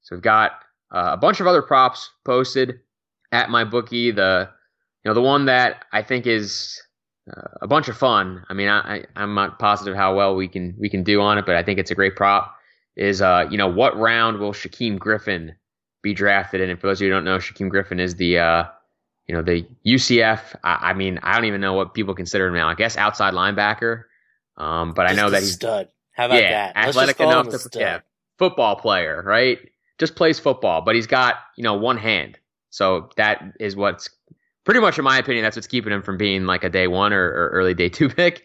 So 0.01 0.15
we've 0.15 0.21
got 0.21 0.51
uh, 0.93 1.09
a 1.13 1.17
bunch 1.17 1.39
of 1.39 1.47
other 1.47 1.63
props 1.63 2.11
posted 2.25 2.79
at 3.31 3.49
mybookie. 3.49 4.15
The 4.15 4.49
you 5.03 5.09
know 5.09 5.15
the 5.15 5.21
one 5.21 5.45
that 5.45 5.85
I 5.91 6.03
think 6.03 6.27
is 6.27 6.79
uh, 7.35 7.47
a 7.63 7.67
bunch 7.67 7.87
of 7.87 7.97
fun. 7.97 8.43
I 8.49 8.53
mean, 8.53 8.67
I, 8.67 9.03
I 9.15 9.23
am 9.23 9.33
not 9.33 9.57
positive 9.57 9.95
how 9.95 10.15
well 10.15 10.35
we 10.35 10.47
can 10.47 10.75
we 10.77 10.89
can 10.89 11.03
do 11.03 11.21
on 11.21 11.39
it, 11.39 11.47
but 11.47 11.55
I 11.55 11.63
think 11.63 11.79
it's 11.79 11.89
a 11.89 11.95
great 11.95 12.15
prop. 12.15 12.55
Is 12.95 13.21
uh 13.21 13.47
you 13.49 13.57
know 13.57 13.69
what 13.69 13.97
round 13.97 14.37
will 14.37 14.53
Shaquem 14.53 14.99
Griffin 14.99 15.55
be 16.01 16.13
drafted? 16.13 16.61
And 16.61 16.79
for 16.79 16.87
those 16.87 16.99
of 16.99 17.05
you 17.05 17.09
who 17.09 17.15
don't 17.15 17.25
know, 17.25 17.37
Shaquem 17.37 17.69
Griffin 17.69 17.99
is 17.99 18.15
the 18.15 18.39
uh 18.39 18.63
you 19.27 19.35
know 19.35 19.41
the 19.41 19.65
UCF. 19.85 20.55
I, 20.63 20.89
I 20.89 20.93
mean, 20.93 21.19
I 21.23 21.35
don't 21.35 21.45
even 21.45 21.61
know 21.61 21.73
what 21.73 21.93
people 21.93 22.13
consider 22.13 22.47
him 22.47 22.53
now. 22.53 22.67
I 22.67 22.75
guess 22.75 22.97
outside 22.97 23.33
linebacker. 23.33 24.03
Um, 24.57 24.93
but 24.93 25.07
Just 25.07 25.19
I 25.19 25.21
know 25.21 25.29
that 25.29 25.41
he's 25.41 25.53
stud. 25.53 25.89
How 26.13 26.25
about 26.25 26.41
yeah, 26.41 26.73
that? 26.73 26.77
athletic 26.77 27.19
enough 27.19 27.49
to 27.49 27.79
yeah, 27.79 27.99
football 28.37 28.75
player, 28.75 29.23
right? 29.25 29.59
Just 29.97 30.15
plays 30.15 30.39
football, 30.39 30.81
but 30.81 30.95
he's 30.95 31.07
got 31.07 31.35
you 31.57 31.63
know 31.63 31.75
one 31.75 31.97
hand, 31.97 32.37
so 32.69 33.09
that 33.15 33.53
is 33.59 33.75
what's 33.75 34.09
pretty 34.65 34.79
much, 34.79 34.97
in 34.97 35.03
my 35.03 35.17
opinion, 35.17 35.43
that's 35.43 35.55
what's 35.55 35.67
keeping 35.67 35.91
him 35.91 36.01
from 36.01 36.17
being 36.17 36.45
like 36.45 36.63
a 36.63 36.69
day 36.69 36.87
one 36.87 37.13
or, 37.13 37.23
or 37.23 37.49
early 37.49 37.73
day 37.73 37.89
two 37.89 38.09
pick. 38.15 38.43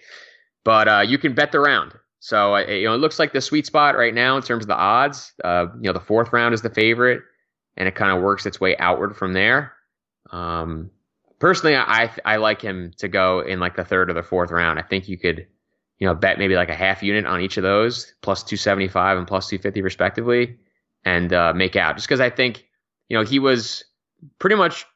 But 0.64 0.88
uh, 0.88 1.04
you 1.06 1.18
can 1.18 1.34
bet 1.34 1.52
the 1.52 1.60
round. 1.60 1.92
So 2.20 2.56
uh, 2.56 2.60
you 2.60 2.84
know, 2.84 2.94
it 2.94 2.98
looks 2.98 3.18
like 3.18 3.32
the 3.32 3.40
sweet 3.40 3.66
spot 3.66 3.96
right 3.96 4.14
now 4.14 4.36
in 4.36 4.42
terms 4.42 4.64
of 4.64 4.68
the 4.68 4.76
odds. 4.76 5.32
Uh, 5.44 5.66
you 5.76 5.82
know, 5.82 5.92
the 5.92 6.00
fourth 6.00 6.32
round 6.32 6.54
is 6.54 6.62
the 6.62 6.70
favorite, 6.70 7.22
and 7.76 7.88
it 7.88 7.94
kind 7.94 8.16
of 8.16 8.22
works 8.22 8.46
its 8.46 8.60
way 8.60 8.76
outward 8.78 9.16
from 9.16 9.32
there. 9.32 9.72
Um, 10.30 10.90
personally, 11.38 11.76
I 11.76 12.10
I 12.24 12.36
like 12.36 12.60
him 12.60 12.92
to 12.98 13.08
go 13.08 13.40
in 13.40 13.60
like 13.60 13.76
the 13.76 13.84
third 13.84 14.10
or 14.10 14.14
the 14.14 14.22
fourth 14.22 14.50
round. 14.50 14.78
I 14.78 14.82
think 14.82 15.08
you 15.08 15.18
could, 15.18 15.46
you 15.98 16.06
know, 16.06 16.14
bet 16.14 16.38
maybe 16.38 16.56
like 16.56 16.70
a 16.70 16.74
half 16.74 17.02
unit 17.02 17.26
on 17.26 17.40
each 17.40 17.56
of 17.56 17.62
those, 17.62 18.14
plus 18.22 18.42
two 18.42 18.56
seventy 18.56 18.88
five 18.88 19.18
and 19.18 19.26
plus 19.26 19.48
two 19.48 19.58
fifty 19.58 19.82
respectively, 19.82 20.58
and 21.04 21.32
uh, 21.32 21.52
make 21.54 21.76
out. 21.76 21.96
Just 21.96 22.08
because 22.08 22.20
I 22.20 22.30
think, 22.30 22.64
you 23.08 23.16
know, 23.16 23.24
he 23.24 23.38
was 23.38 23.84
pretty 24.38 24.56
much, 24.56 24.86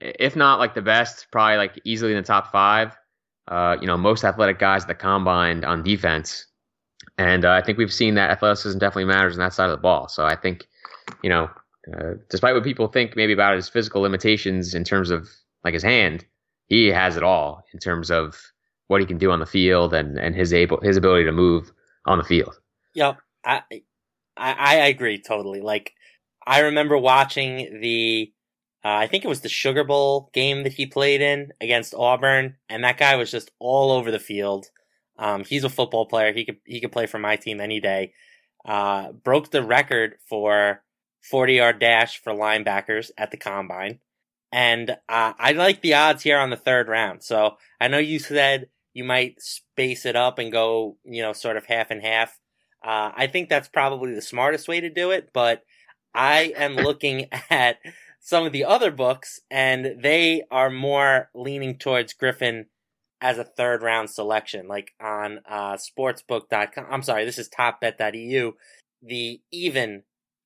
if 0.00 0.36
not 0.36 0.58
like 0.58 0.74
the 0.74 0.82
best, 0.82 1.26
probably 1.30 1.56
like 1.56 1.80
easily 1.84 2.12
in 2.12 2.18
the 2.18 2.22
top 2.22 2.52
five. 2.52 2.96
Uh, 3.48 3.76
you 3.80 3.86
know, 3.86 3.96
most 3.96 4.24
athletic 4.24 4.58
guys 4.58 4.82
at 4.82 4.88
the 4.88 4.94
combine 4.94 5.64
on 5.64 5.82
defense, 5.84 6.46
and 7.16 7.44
uh, 7.44 7.52
I 7.52 7.62
think 7.62 7.78
we've 7.78 7.92
seen 7.92 8.16
that 8.16 8.30
athleticism 8.30 8.78
definitely 8.78 9.04
matters 9.04 9.34
on 9.34 9.38
that 9.38 9.54
side 9.54 9.66
of 9.66 9.70
the 9.70 9.80
ball. 9.80 10.08
So 10.08 10.24
I 10.24 10.34
think, 10.34 10.66
you 11.22 11.30
know, 11.30 11.48
uh, 11.94 12.14
despite 12.28 12.54
what 12.54 12.64
people 12.64 12.88
think 12.88 13.16
maybe 13.16 13.32
about 13.32 13.54
his 13.54 13.68
physical 13.68 14.02
limitations 14.02 14.74
in 14.74 14.84
terms 14.84 15.10
of 15.10 15.28
like 15.64 15.74
his 15.74 15.82
hand, 15.82 16.24
he 16.66 16.88
has 16.88 17.16
it 17.16 17.22
all 17.22 17.64
in 17.72 17.78
terms 17.78 18.10
of 18.10 18.40
what 18.88 19.00
he 19.00 19.06
can 19.06 19.18
do 19.18 19.30
on 19.30 19.40
the 19.40 19.46
field 19.46 19.92
and, 19.94 20.18
and 20.18 20.34
his 20.34 20.52
able 20.52 20.80
his 20.80 20.96
ability 20.96 21.24
to 21.24 21.32
move 21.32 21.72
on 22.06 22.18
the 22.18 22.24
field. 22.24 22.58
Yep, 22.94 23.18
I 23.44 23.62
I, 24.36 24.52
I 24.54 24.74
agree 24.86 25.20
totally. 25.20 25.60
Like 25.60 25.92
I 26.46 26.60
remember 26.60 26.98
watching 26.98 27.80
the 27.80 28.32
uh, 28.84 28.98
I 28.98 29.06
think 29.06 29.24
it 29.24 29.28
was 29.28 29.40
the 29.40 29.48
Sugar 29.48 29.84
Bowl 29.84 30.30
game 30.32 30.62
that 30.62 30.74
he 30.74 30.86
played 30.86 31.20
in 31.20 31.52
against 31.60 31.94
Auburn, 31.94 32.56
and 32.68 32.84
that 32.84 32.98
guy 32.98 33.16
was 33.16 33.30
just 33.30 33.50
all 33.58 33.90
over 33.90 34.10
the 34.10 34.20
field. 34.20 34.66
Um, 35.18 35.44
he's 35.44 35.64
a 35.64 35.68
football 35.68 36.06
player. 36.06 36.32
He 36.32 36.44
could 36.44 36.58
he 36.64 36.80
could 36.80 36.92
play 36.92 37.06
for 37.06 37.18
my 37.18 37.36
team 37.36 37.60
any 37.60 37.80
day. 37.80 38.12
Uh, 38.64 39.12
broke 39.12 39.50
the 39.50 39.62
record 39.62 40.16
for 40.28 40.82
40 41.30 41.54
yard 41.54 41.78
dash 41.78 42.22
for 42.22 42.32
linebackers 42.32 43.10
at 43.18 43.30
the 43.30 43.36
combine. 43.36 44.00
And 44.52 44.90
uh, 45.08 45.32
I 45.38 45.52
like 45.52 45.82
the 45.82 45.94
odds 45.94 46.22
here 46.22 46.38
on 46.38 46.50
the 46.50 46.56
third 46.56 46.88
round. 46.88 47.22
So 47.22 47.56
I 47.80 47.88
know 47.88 47.98
you 47.98 48.18
said 48.18 48.68
you 48.94 49.04
might 49.04 49.40
space 49.42 50.06
it 50.06 50.16
up 50.16 50.38
and 50.38 50.52
go, 50.52 50.96
you 51.04 51.22
know, 51.22 51.32
sort 51.32 51.56
of 51.56 51.66
half 51.66 51.90
and 51.90 52.00
half. 52.00 52.38
Uh, 52.82 53.10
I 53.14 53.26
think 53.26 53.48
that's 53.48 53.68
probably 53.68 54.14
the 54.14 54.22
smartest 54.22 54.68
way 54.68 54.80
to 54.80 54.88
do 54.88 55.10
it, 55.10 55.30
but 55.32 55.62
I 56.14 56.54
am 56.56 56.76
looking 56.76 57.28
at 57.50 57.78
some 58.20 58.46
of 58.46 58.52
the 58.52 58.64
other 58.64 58.90
books 58.90 59.40
and 59.50 60.00
they 60.00 60.44
are 60.50 60.70
more 60.70 61.28
leaning 61.34 61.76
towards 61.76 62.12
Griffin 62.12 62.66
as 63.20 63.38
a 63.38 63.44
third 63.44 63.82
round 63.82 64.10
selection, 64.10 64.68
like 64.68 64.92
on 65.00 65.40
uh, 65.48 65.76
sportsbook.com. 65.76 66.86
I'm 66.90 67.02
sorry, 67.02 67.24
this 67.24 67.38
is 67.38 67.48
topbet.eu. 67.48 68.52
The 69.02 69.40
even 69.50 70.04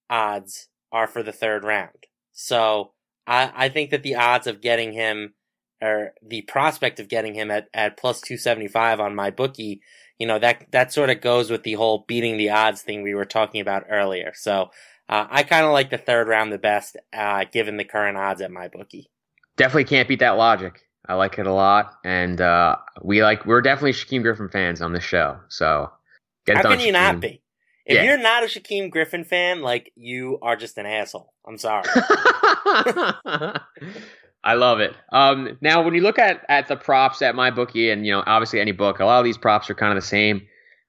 odds 0.08 0.68
are 0.92 1.06
for 1.06 1.22
the 1.22 1.32
third 1.32 1.64
round. 1.64 2.06
So 2.32 2.92
I, 3.26 3.52
I 3.54 3.68
think 3.68 3.90
that 3.90 4.02
the 4.02 4.16
odds 4.16 4.46
of 4.46 4.60
getting 4.60 4.92
him 4.92 5.34
or 5.82 6.12
the 6.26 6.42
prospect 6.42 7.00
of 7.00 7.08
getting 7.08 7.34
him 7.34 7.50
at, 7.50 7.68
at 7.72 7.96
plus 7.96 8.20
275 8.20 9.00
on 9.00 9.14
MyBookie, 9.14 9.80
you 10.18 10.26
know, 10.26 10.38
that, 10.38 10.66
that 10.72 10.92
sort 10.92 11.10
of 11.10 11.20
goes 11.20 11.50
with 11.50 11.62
the 11.62 11.74
whole 11.74 12.04
beating 12.06 12.36
the 12.36 12.50
odds 12.50 12.82
thing 12.82 13.02
we 13.02 13.14
were 13.14 13.24
talking 13.24 13.60
about 13.60 13.84
earlier. 13.88 14.32
So, 14.34 14.70
uh, 15.08 15.26
I 15.28 15.42
kind 15.42 15.66
of 15.66 15.72
like 15.72 15.90
the 15.90 15.98
third 15.98 16.28
round 16.28 16.52
the 16.52 16.58
best, 16.58 16.96
uh, 17.12 17.44
given 17.50 17.78
the 17.78 17.84
current 17.84 18.16
odds 18.16 18.40
at 18.40 18.50
MyBookie. 18.50 19.06
Definitely 19.56 19.84
can't 19.84 20.08
beat 20.08 20.20
that 20.20 20.36
logic. 20.36 20.82
I 21.08 21.14
like 21.14 21.38
it 21.38 21.46
a 21.46 21.52
lot. 21.52 21.94
And, 22.04 22.40
uh, 22.40 22.76
we 23.02 23.22
like, 23.22 23.46
we're 23.46 23.62
definitely 23.62 23.92
Shaquem 23.92 24.22
Griffin 24.22 24.48
fans 24.50 24.82
on 24.82 24.92
this 24.92 25.02
show. 25.02 25.38
So 25.48 25.90
get 26.46 26.58
How 26.58 26.62
can 26.62 26.80
you 26.80 26.92
not 26.92 27.20
be? 27.20 27.42
If 27.90 27.96
yeah. 27.96 28.04
you're 28.04 28.18
not 28.18 28.44
a 28.44 28.46
Shaquem 28.46 28.88
Griffin 28.88 29.24
fan, 29.24 29.62
like 29.62 29.92
you 29.96 30.38
are 30.42 30.54
just 30.54 30.78
an 30.78 30.86
asshole. 30.86 31.34
I'm 31.44 31.58
sorry. 31.58 31.82
I 34.44 34.54
love 34.54 34.78
it. 34.78 34.94
Um, 35.12 35.58
now, 35.60 35.82
when 35.82 35.94
you 35.94 36.00
look 36.00 36.16
at 36.16 36.46
at 36.48 36.68
the 36.68 36.76
props 36.76 37.20
at 37.20 37.34
MyBookie, 37.34 37.92
and 37.92 38.06
you 38.06 38.12
know, 38.12 38.22
obviously 38.24 38.60
any 38.60 38.70
book, 38.70 39.00
a 39.00 39.04
lot 39.04 39.18
of 39.18 39.24
these 39.24 39.36
props 39.36 39.68
are 39.70 39.74
kind 39.74 39.90
of 39.90 39.96
the 40.00 40.06
same. 40.06 40.42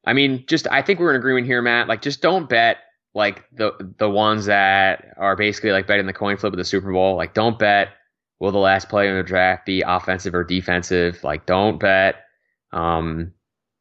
I 0.05 0.13
mean, 0.13 0.45
just 0.47 0.67
I 0.69 0.83
think 0.83 0.99
we're 0.99 1.09
in 1.09 1.15
agreement 1.15 1.47
here, 1.47 1.63
Matt. 1.63 1.87
Like, 1.87 2.03
just 2.03 2.21
don't 2.21 2.47
bet 2.47 2.77
like 3.15 3.45
the 3.51 3.71
the 3.97 4.07
ones 4.07 4.45
that 4.45 5.07
are 5.17 5.35
basically 5.35 5.71
like 5.71 5.87
betting 5.87 6.05
the 6.05 6.13
coin 6.13 6.37
flip 6.37 6.53
of 6.53 6.57
the 6.57 6.63
Super 6.63 6.93
Bowl. 6.93 7.15
Like, 7.15 7.33
don't 7.33 7.57
bet 7.57 7.89
will 8.39 8.51
the 8.51 8.59
last 8.59 8.89
player 8.89 9.09
in 9.09 9.17
the 9.17 9.23
draft 9.23 9.65
be 9.65 9.81
offensive 9.81 10.35
or 10.35 10.43
defensive. 10.43 11.23
Like, 11.23 11.47
don't 11.47 11.79
bet. 11.79 12.17
Um, 12.71 13.33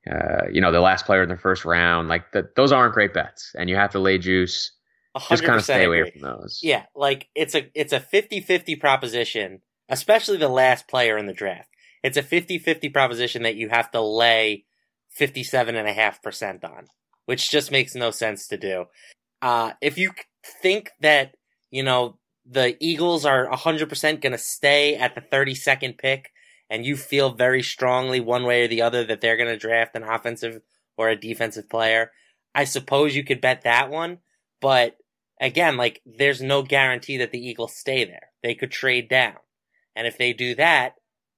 uh, 0.09 0.47
you 0.51 0.61
know, 0.61 0.73
the 0.73 0.81
last 0.81 1.07
player 1.07 1.23
in 1.23 1.29
the 1.29 1.37
first 1.37 1.65
round. 1.65 2.09
Like 2.09 2.33
the, 2.33 2.49
those 2.57 2.73
aren't 2.73 2.95
great 2.95 3.13
bets, 3.13 3.53
and 3.59 3.69
you 3.69 3.77
have 3.77 3.93
to 3.93 3.99
lay 3.99 4.19
juice. 4.19 4.73
Just 5.29 5.43
kind 5.43 5.59
of 5.59 5.65
stay 5.65 5.85
agree. 5.85 6.01
away 6.01 6.11
from 6.11 6.21
those. 6.23 6.61
Yeah, 6.63 6.85
like 6.95 7.29
it's 7.35 7.55
a 7.55 7.69
it's 7.75 7.93
a 7.93 8.01
50-50 8.01 8.79
proposition, 8.79 9.61
especially 9.89 10.37
the 10.37 10.49
last 10.49 10.89
player 10.89 11.19
in 11.19 11.27
the 11.27 11.33
draft. 11.33 11.69
It's 12.03 12.17
a 12.17 12.23
50-50 12.23 12.93
proposition 12.93 13.43
that 13.43 13.57
you 13.57 13.69
have 13.69 13.91
to 13.91 14.01
lay 14.01 14.65
57.5% 15.19 16.65
on, 16.65 16.87
which 17.27 17.51
just 17.51 17.71
makes 17.71 17.95
no 17.95 18.11
sense 18.11 18.47
to 18.49 18.57
do. 18.57 18.87
Uh, 19.43 19.73
if 19.81 19.99
you 19.99 20.13
think 20.63 20.91
that, 21.01 21.35
you 21.71 21.83
know, 21.83 22.19
the 22.47 22.77
Eagles 22.81 23.27
are 23.27 23.49
100% 23.51 24.21
going 24.21 24.33
to 24.33 24.39
stay 24.39 24.97
at 24.97 25.15
the 25.15 25.21
32nd 25.21 25.99
pick 25.99 26.31
and 26.71 26.87
you 26.87 26.97
feel 26.97 27.33
very 27.33 27.63
strongly 27.63 28.21
one 28.21 28.45
way 28.45 28.63
or 28.63 28.69
the 28.69 28.81
other 28.81 29.05
that 29.05 29.21
they're 29.21 29.37
going 29.37 29.49
to 29.49 29.57
draft 29.57 29.97
an 29.97 30.05
offensive 30.05 30.63
or 30.97 31.09
a 31.09 31.17
defensive 31.17 31.69
player, 31.69 32.13
I 32.55 32.65
suppose 32.65 33.17
you 33.17 33.25
could 33.25 33.41
bet 33.41 33.63
that 33.63 33.91
one. 33.91 34.19
But 34.61 34.97
again, 35.41 35.77
like 35.77 36.01
there's 36.07 36.41
no 36.41 36.63
guarantee 36.63 37.17
that 37.19 37.33
the 37.33 37.45
Eagles 37.45 37.75
stay 37.75 38.05
there. 38.05 38.29
They 38.43 38.55
could 38.55 38.71
trade 38.71 39.09
down. 39.09 39.37
And 39.97 40.07
if 40.07 40.17
they 40.17 40.33
do 40.33 40.55
that, 40.55 40.95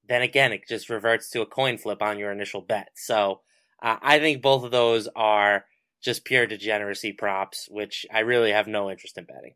then 0.07 0.21
again, 0.21 0.53
it 0.53 0.69
just 0.69 0.91
reverts 0.91 1.31
to 1.31 1.41
a 1.41 1.47
coin 1.47 1.79
flip 1.79 2.03
on 2.03 2.19
your 2.19 2.31
initial 2.31 2.61
bet. 2.61 2.91
So 2.95 3.41
uh, 3.83 3.97
I 4.03 4.19
think 4.19 4.43
both 4.43 4.65
of 4.65 4.71
those 4.71 5.09
are 5.17 5.65
just 6.03 6.25
pure 6.25 6.47
degeneracy 6.47 7.13
props, 7.13 7.69
which 7.71 8.05
I 8.13 8.21
really 8.21 8.51
have 8.51 8.67
no 8.67 8.91
interest 8.91 9.17
in 9.17 9.25
betting. 9.25 9.55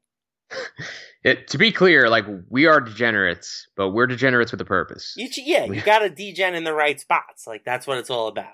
It, 1.24 1.48
to 1.48 1.58
be 1.58 1.72
clear, 1.72 2.08
like 2.08 2.24
we 2.48 2.66
are 2.66 2.80
degenerates, 2.80 3.66
but 3.76 3.90
we're 3.90 4.06
degenerates 4.06 4.52
with 4.52 4.60
a 4.60 4.64
purpose. 4.64 5.12
You, 5.16 5.28
yeah, 5.36 5.64
you 5.64 5.80
got 5.80 5.98
to 6.00 6.10
degen 6.10 6.54
in 6.54 6.62
the 6.62 6.72
right 6.72 7.00
spots. 7.00 7.46
Like 7.46 7.64
that's 7.64 7.86
what 7.86 7.98
it's 7.98 8.10
all 8.10 8.28
about. 8.28 8.52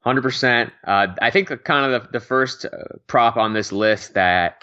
Hundred 0.00 0.20
uh, 0.20 0.22
percent. 0.22 0.72
I 0.86 1.30
think 1.30 1.48
the, 1.48 1.58
kind 1.58 1.92
of 1.92 2.02
the, 2.02 2.18
the 2.18 2.24
first 2.24 2.64
uh, 2.64 2.70
prop 3.06 3.36
on 3.36 3.52
this 3.52 3.72
list 3.72 4.14
that 4.14 4.62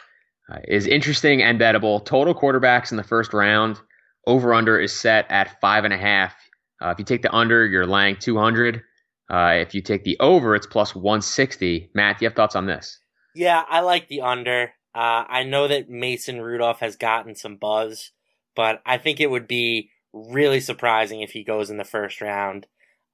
uh, 0.52 0.58
is 0.68 0.88
interesting 0.88 1.44
and 1.44 1.60
bettable. 1.60 2.04
Total 2.04 2.34
quarterbacks 2.34 2.92
in 2.92 2.98
the 2.98 3.04
first 3.04 3.34
round. 3.34 3.80
Over 4.26 4.54
under 4.54 4.80
is 4.80 4.94
set 4.94 5.30
at 5.30 5.60
five 5.62 5.84
and 5.84 5.94
a 5.94 5.98
half. 5.98 6.36
Uh, 6.82 6.90
if 6.90 7.00
you 7.00 7.06
take 7.06 7.22
the 7.22 7.34
under, 7.34 7.66
you're 7.66 7.88
laying 7.88 8.16
two 8.16 8.38
hundred. 8.38 8.84
Uh, 9.30 9.58
if 9.60 9.74
you 9.76 9.82
take 9.82 10.04
the 10.04 10.20
over, 10.20 10.56
it's 10.56 10.68
plus 10.68 10.96
one 10.96 11.22
sixty. 11.22 11.90
Matt, 11.94 12.20
do 12.20 12.26
you 12.26 12.30
have 12.30 12.36
thoughts 12.36 12.56
on 12.56 12.66
this? 12.66 13.00
Yeah, 13.36 13.64
I 13.70 13.82
like 13.82 14.08
the 14.10 14.22
under. 14.22 14.74
Uh, 14.94 15.24
I 15.28 15.44
know 15.44 15.68
that 15.68 15.90
Mason 15.90 16.42
Rudolph 16.42 16.80
has 16.80 16.96
gotten 16.96 17.36
some 17.36 17.56
buzz, 17.56 18.12
but 18.56 18.82
I 18.86 18.98
think 18.98 19.20
it 19.20 19.30
would 19.30 19.48
be 19.48 19.90
really 20.14 20.60
surprising 20.60 21.22
if 21.22 21.32
he 21.32 21.44
goes 21.44 21.70
in 21.70 21.78
the 21.78 21.84
first 21.84 22.22
round. 22.22 22.68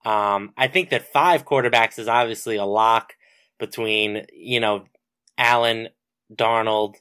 Um, 0.06 0.54
I 0.58 0.68
think 0.68 0.90
that 0.90 1.12
five 1.12 1.46
quarterbacks 1.46 2.00
is 2.00 2.08
obviously 2.08 2.56
a 2.56 2.66
lock 2.66 3.14
between, 3.60 4.26
you 4.34 4.60
know, 4.60 4.86
Allen, 5.38 5.90
Darnold, 6.34 6.96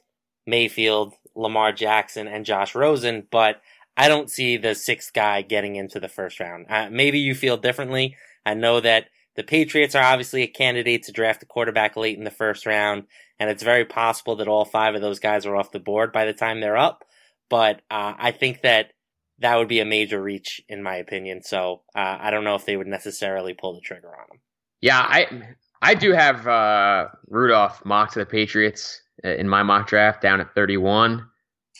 Mayfield, 0.45 1.13
Lamar 1.35 1.71
Jackson, 1.71 2.27
and 2.27 2.45
Josh 2.45 2.75
Rosen, 2.75 3.27
but 3.31 3.61
I 3.95 4.07
don't 4.07 4.29
see 4.29 4.57
the 4.57 4.75
sixth 4.75 5.13
guy 5.13 5.41
getting 5.41 5.75
into 5.75 5.99
the 5.99 6.07
first 6.07 6.39
round. 6.39 6.67
Uh, 6.69 6.89
maybe 6.91 7.19
you 7.19 7.33
feel 7.33 7.57
differently. 7.57 8.15
I 8.45 8.53
know 8.53 8.79
that 8.79 9.05
the 9.37 9.43
Patriots 9.43 9.95
are 9.95 10.03
obviously 10.03 10.41
a 10.41 10.47
candidate 10.47 11.03
to 11.03 11.11
draft 11.11 11.43
a 11.43 11.45
quarterback 11.45 11.95
late 11.95 12.17
in 12.17 12.23
the 12.23 12.31
first 12.31 12.65
round, 12.65 13.03
and 13.39 13.49
it's 13.49 13.63
very 13.63 13.85
possible 13.85 14.35
that 14.37 14.47
all 14.47 14.65
five 14.65 14.95
of 14.95 15.01
those 15.01 15.19
guys 15.19 15.45
are 15.45 15.55
off 15.55 15.71
the 15.71 15.79
board 15.79 16.11
by 16.11 16.25
the 16.25 16.33
time 16.33 16.59
they're 16.59 16.75
up. 16.75 17.05
But 17.49 17.81
uh, 17.89 18.13
I 18.17 18.31
think 18.31 18.61
that 18.61 18.91
that 19.39 19.55
would 19.55 19.67
be 19.67 19.79
a 19.79 19.85
major 19.85 20.21
reach, 20.21 20.59
in 20.67 20.81
my 20.81 20.95
opinion. 20.95 21.43
So 21.43 21.83
uh, 21.95 22.17
I 22.19 22.31
don't 22.31 22.43
know 22.43 22.55
if 22.55 22.65
they 22.65 22.75
would 22.75 22.87
necessarily 22.87 23.53
pull 23.53 23.75
the 23.75 23.81
trigger 23.81 24.09
on 24.09 24.35
him. 24.35 24.41
Yeah, 24.81 24.99
I 24.99 25.27
I 25.83 25.93
do 25.93 26.13
have 26.13 26.47
uh, 26.47 27.09
Rudolph 27.27 27.85
mocked 27.85 28.13
to 28.13 28.19
the 28.19 28.25
Patriots 28.25 29.01
uh, 29.23 29.29
in 29.29 29.47
my 29.47 29.61
mock 29.61 29.87
draft 29.87 30.21
down 30.21 30.41
at 30.41 30.53
31. 30.55 31.25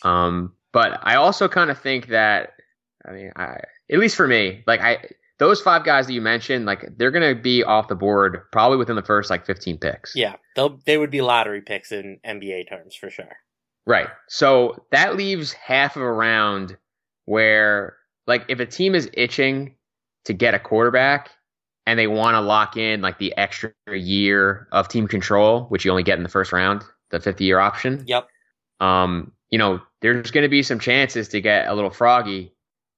Um, 0.04 0.54
but 0.72 1.00
I 1.02 1.16
also 1.16 1.48
kind 1.48 1.72
of 1.72 1.80
think 1.80 2.08
that 2.10 2.52
I 3.08 3.12
mean, 3.12 3.32
I, 3.36 3.58
at 3.92 4.00
least 4.00 4.16
for 4.16 4.28
me, 4.28 4.64
like 4.68 4.82
I 4.82 5.00
those 5.40 5.62
five 5.62 5.84
guys 5.84 6.08
that 6.08 6.14
you 6.14 6.22
mentioned, 6.22 6.66
like 6.66 6.98
they're 6.98 7.12
going 7.12 7.36
to 7.36 7.40
be 7.40 7.64
off 7.64 7.88
the 7.88 7.96
board 7.96 8.42
probably 8.52 8.78
within 8.78 8.96
the 8.96 9.04
first 9.04 9.30
like 9.30 9.46
15 9.46 9.78
picks. 9.78 10.16
Yeah, 10.16 10.36
they'll 10.56 10.80
they 10.86 10.98
would 10.98 11.12
be 11.12 11.22
lottery 11.22 11.62
picks 11.62 11.92
in 11.92 12.20
NBA 12.26 12.70
terms 12.70 12.96
for 12.96 13.10
sure. 13.10 13.38
Right. 13.86 14.10
So 14.28 14.84
that 14.92 15.16
leaves 15.16 15.54
half 15.54 15.96
of 15.96 16.02
a 16.02 16.12
round 16.12 16.78
where 17.26 17.96
like 18.26 18.46
if 18.50 18.60
a 18.60 18.66
team 18.66 18.96
is 18.96 19.10
itching 19.14 19.76
to 20.26 20.34
get 20.34 20.54
a 20.54 20.60
quarterback 20.60 21.30
and 21.86 21.98
they 21.98 22.08
want 22.08 22.36
to 22.36 22.42
lock 22.42 22.76
in 22.76 23.02
like 23.02 23.18
the 23.18 23.36
extra 23.38 23.72
year 23.90 24.68
of 24.72 24.90
team 24.90 25.08
control, 25.08 25.66
which 25.70 25.86
you 25.86 25.92
only 25.92 26.04
get 26.04 26.18
in 26.18 26.24
the 26.24 26.30
first 26.30 26.52
round, 26.52 26.84
the 27.12 27.22
fifth 27.22 27.40
year 27.40 27.60
option. 27.60 28.04
Yep. 28.08 28.28
Um, 28.82 29.32
you 29.50 29.58
know, 29.58 29.82
there's 30.02 30.32
going 30.32 30.44
to 30.44 30.50
be 30.50 30.64
some 30.64 30.80
chances 30.80 31.30
to 31.30 31.40
get 31.40 31.68
a 31.68 31.74
little 31.74 31.90
froggy 31.90 32.54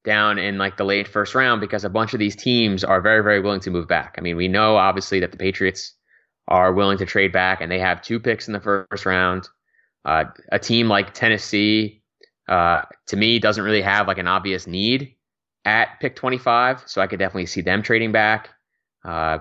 down 0.10 0.40
in 0.40 0.58
like 0.58 0.76
the 0.76 0.84
late 0.84 1.08
first 1.08 1.36
round 1.36 1.62
because 1.62 1.86
a 1.86 1.90
bunch 1.90 2.16
of 2.16 2.20
these 2.20 2.36
teams 2.36 2.84
are 2.84 3.00
very, 3.00 3.22
very 3.22 3.40
willing 3.40 3.60
to 3.60 3.70
move 3.70 3.88
back. 3.88 4.16
I 4.18 4.22
mean, 4.22 4.38
we 4.38 4.48
know 4.48 4.76
obviously 4.76 5.20
that 5.20 5.30
the 5.30 5.38
Patriots 5.38 5.94
are 6.48 6.74
willing 6.74 6.98
to 6.98 7.06
trade 7.06 7.32
back 7.32 7.62
and 7.62 7.72
they 7.72 7.78
have 7.78 8.02
two 8.02 8.20
picks 8.20 8.48
in 8.48 8.54
the 8.54 8.60
first 8.60 9.06
round. 9.06 9.48
Uh, 10.04 10.24
a 10.52 10.58
team 10.58 10.88
like 10.88 11.14
Tennessee, 11.14 12.02
uh, 12.48 12.82
to 13.06 13.18
me, 13.18 13.38
doesn't 13.38 13.64
really 13.64 13.84
have 13.84 14.08
like 14.08 14.18
an 14.18 14.28
obvious 14.28 14.66
need 14.66 15.14
at 15.64 16.00
pick 16.00 16.16
25. 16.16 16.86
So 16.88 17.02
I 17.02 17.08
could 17.08 17.20
definitely 17.20 17.46
see 17.46 17.62
them 17.62 17.84
trading 17.84 18.12
back. 18.12 18.50
Uh, 19.06 19.38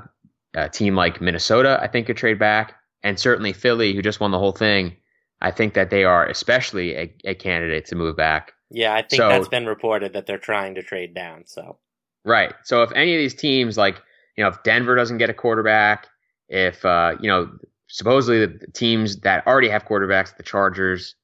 a 0.55 0.69
team 0.69 0.95
like 0.95 1.23
Minnesota, 1.23 1.79
I 1.81 1.87
think, 1.87 2.09
could 2.09 2.19
trade 2.19 2.39
back. 2.39 2.75
And 3.03 3.19
certainly 3.19 3.55
Philly, 3.55 3.95
who 3.95 4.03
just 4.03 4.21
won 4.21 4.33
the 4.33 4.39
whole 4.39 4.53
thing, 4.53 4.97
I 5.41 5.51
think 5.51 5.73
that 5.75 5.89
they 5.89 6.05
are 6.05 6.27
especially 6.27 6.95
a, 6.95 7.15
a 7.25 7.35
candidate 7.35 7.87
to 7.87 7.97
move 7.97 8.19
back. 8.19 8.53
Yeah, 8.71 8.95
I 8.95 9.03
think 9.03 9.21
so, 9.21 9.29
that's 9.29 9.49
been 9.49 9.67
reported 9.67 10.13
that 10.13 10.27
they're 10.27 10.39
trying 10.39 10.75
to 10.75 10.83
trade 10.83 11.15
down. 11.15 11.45
So 11.47 11.79
right. 12.25 12.53
So 12.65 12.83
if 12.83 12.93
any 12.93 13.15
of 13.15 13.19
these 13.19 13.35
teams, 13.35 13.79
like 13.79 14.01
you 14.37 14.45
know, 14.45 14.49
if 14.49 14.63
Denver 14.63 14.95
doesn't 14.95 15.19
get 15.19 15.31
a 15.31 15.35
quarterback, 15.35 16.07
if 16.49 16.85
uh, 16.85 17.17
you 17.21 17.29
know, 17.29 17.51
supposedly 17.89 18.45
the 18.45 18.67
teams 18.73 19.19
that 19.21 19.47
already 19.47 19.69
have 19.69 19.85
quarterbacks, 19.85 20.37
the 20.37 20.43
Chargers 20.43 21.15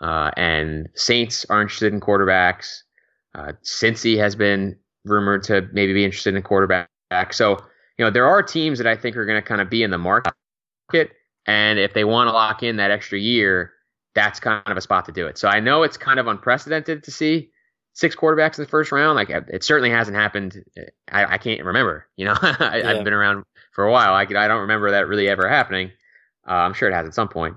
uh, 0.00 0.30
and 0.36 0.88
Saints 0.94 1.46
are 1.48 1.60
interested 1.62 1.92
in 1.92 2.00
quarterbacks. 2.00 2.82
Uh, 3.34 3.52
Cincy 3.62 4.18
has 4.18 4.34
been 4.34 4.76
rumored 5.04 5.42
to 5.44 5.68
maybe 5.72 5.94
be 5.94 6.04
interested 6.04 6.34
in 6.34 6.42
quarterback. 6.42 6.88
So 7.32 7.58
you 7.98 8.04
know, 8.04 8.10
there 8.10 8.26
are 8.26 8.42
teams 8.42 8.78
that 8.78 8.86
I 8.86 8.96
think 8.96 9.16
are 9.16 9.26
going 9.26 9.40
to 9.40 9.46
kind 9.46 9.60
of 9.60 9.70
be 9.70 9.82
in 9.82 9.90
the 9.90 9.98
market, 9.98 10.34
and 11.46 11.78
if 11.78 11.94
they 11.94 12.04
want 12.04 12.28
to 12.28 12.32
lock 12.32 12.62
in 12.62 12.76
that 12.76 12.90
extra 12.90 13.18
year, 13.18 13.72
that's 14.14 14.40
kind 14.40 14.62
of 14.66 14.76
a 14.76 14.80
spot 14.80 15.06
to 15.06 15.12
do 15.12 15.26
it. 15.26 15.38
So 15.38 15.48
I 15.48 15.60
know 15.60 15.82
it's 15.82 15.96
kind 15.96 16.18
of 16.18 16.26
unprecedented 16.26 17.04
to 17.04 17.10
see 17.10 17.50
six 17.92 18.16
quarterbacks 18.16 18.58
in 18.58 18.64
the 18.64 18.70
first 18.70 18.92
round. 18.92 19.16
Like 19.16 19.30
it 19.30 19.64
certainly 19.64 19.90
hasn't 19.90 20.16
happened. 20.16 20.64
I, 21.10 21.34
I 21.34 21.38
can't 21.38 21.64
remember. 21.64 22.06
You 22.16 22.26
know, 22.26 22.34
I, 22.42 22.78
yeah. 22.78 22.90
I've 22.90 23.04
been 23.04 23.12
around 23.12 23.44
for 23.72 23.84
a 23.84 23.92
while. 23.92 24.14
I, 24.14 24.22
I 24.22 24.48
don't 24.48 24.62
remember 24.62 24.90
that 24.92 25.06
really 25.06 25.28
ever 25.28 25.48
happening. 25.48 25.90
Uh, 26.48 26.54
I'm 26.54 26.74
sure 26.74 26.88
it 26.88 26.94
has 26.94 27.06
at 27.06 27.14
some 27.14 27.28
point, 27.28 27.56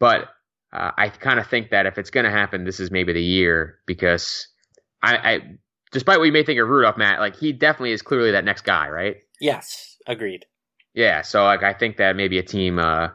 but 0.00 0.28
uh, 0.72 0.90
I 0.96 1.10
kind 1.10 1.38
of 1.38 1.46
think 1.46 1.70
that 1.70 1.86
if 1.86 1.98
it's 1.98 2.10
going 2.10 2.24
to 2.24 2.30
happen, 2.30 2.64
this 2.64 2.80
is 2.80 2.90
maybe 2.90 3.12
the 3.12 3.22
year 3.22 3.78
because 3.86 4.48
I, 5.02 5.16
I, 5.16 5.40
despite 5.92 6.18
what 6.18 6.24
you 6.24 6.32
may 6.32 6.42
think 6.42 6.58
of 6.58 6.68
Rudolph, 6.68 6.96
Matt, 6.96 7.20
like 7.20 7.36
he 7.36 7.52
definitely 7.52 7.92
is 7.92 8.00
clearly 8.00 8.32
that 8.32 8.44
next 8.44 8.62
guy, 8.62 8.88
right? 8.88 9.16
Yes, 9.38 9.98
agreed. 10.06 10.46
Yeah, 10.94 11.22
so 11.22 11.44
like 11.44 11.62
I 11.62 11.74
think 11.74 11.98
that 11.98 12.16
maybe 12.16 12.38
a 12.38 12.42
team 12.42 12.78
uh, 12.78 13.08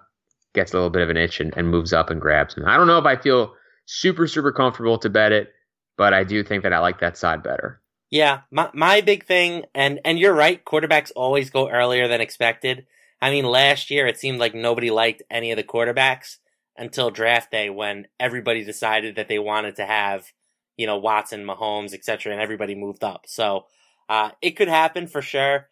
gets 0.57 0.73
a 0.73 0.75
little 0.75 0.89
bit 0.89 1.03
of 1.03 1.09
an 1.09 1.17
itch 1.17 1.39
and, 1.39 1.53
and 1.55 1.69
moves 1.69 1.93
up 1.93 2.09
and 2.09 2.19
grabs 2.19 2.55
him. 2.55 2.65
I 2.65 2.75
don't 2.75 2.87
know 2.87 2.97
if 2.97 3.05
I 3.05 3.15
feel 3.15 3.53
super 3.85 4.27
super 4.27 4.51
comfortable 4.51 4.97
to 4.97 5.09
bet 5.09 5.31
it, 5.31 5.53
but 5.97 6.13
I 6.13 6.23
do 6.23 6.43
think 6.43 6.63
that 6.63 6.73
I 6.73 6.79
like 6.79 6.99
that 6.99 7.17
side 7.17 7.43
better. 7.43 7.81
Yeah, 8.09 8.41
my 8.51 8.69
my 8.73 9.01
big 9.01 9.25
thing, 9.25 9.65
and 9.75 9.99
and 10.03 10.17
you're 10.17 10.33
right. 10.33 10.63
Quarterbacks 10.63 11.11
always 11.15 11.49
go 11.49 11.69
earlier 11.69 12.07
than 12.07 12.21
expected. 12.21 12.87
I 13.21 13.31
mean, 13.31 13.45
last 13.45 13.91
year 13.91 14.07
it 14.07 14.17
seemed 14.17 14.39
like 14.39 14.55
nobody 14.55 14.91
liked 14.91 15.23
any 15.29 15.51
of 15.51 15.57
the 15.57 15.63
quarterbacks 15.63 16.37
until 16.77 17.09
draft 17.09 17.51
day 17.51 17.69
when 17.69 18.07
everybody 18.19 18.63
decided 18.63 19.15
that 19.15 19.27
they 19.27 19.39
wanted 19.39 19.75
to 19.77 19.85
have, 19.85 20.31
you 20.77 20.85
know, 20.85 20.97
Watson, 20.97 21.43
Mahomes, 21.43 21.93
etc., 21.93 22.31
and 22.31 22.41
everybody 22.41 22.75
moved 22.75 23.03
up. 23.03 23.25
So 23.27 23.65
uh, 24.07 24.31
it 24.41 24.51
could 24.51 24.67
happen 24.67 25.07
for 25.07 25.21
sure. 25.21 25.67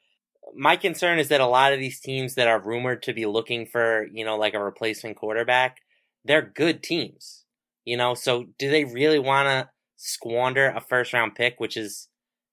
My 0.53 0.75
concern 0.75 1.19
is 1.19 1.29
that 1.29 1.41
a 1.41 1.47
lot 1.47 1.73
of 1.73 1.79
these 1.79 1.99
teams 1.99 2.35
that 2.35 2.47
are 2.47 2.59
rumored 2.59 3.03
to 3.03 3.13
be 3.13 3.25
looking 3.25 3.65
for, 3.65 4.07
you 4.11 4.23
know, 4.23 4.37
like 4.37 4.53
a 4.53 4.63
replacement 4.63 5.17
quarterback, 5.17 5.77
they're 6.23 6.41
good 6.41 6.83
teams. 6.83 7.45
You 7.85 7.97
know, 7.97 8.13
so 8.13 8.45
do 8.57 8.69
they 8.69 8.83
really 8.83 9.19
want 9.19 9.47
to 9.47 9.69
squander 9.95 10.67
a 10.69 10.81
first 10.81 11.13
round 11.13 11.35
pick, 11.35 11.59
which 11.59 11.77
is, 11.77 12.07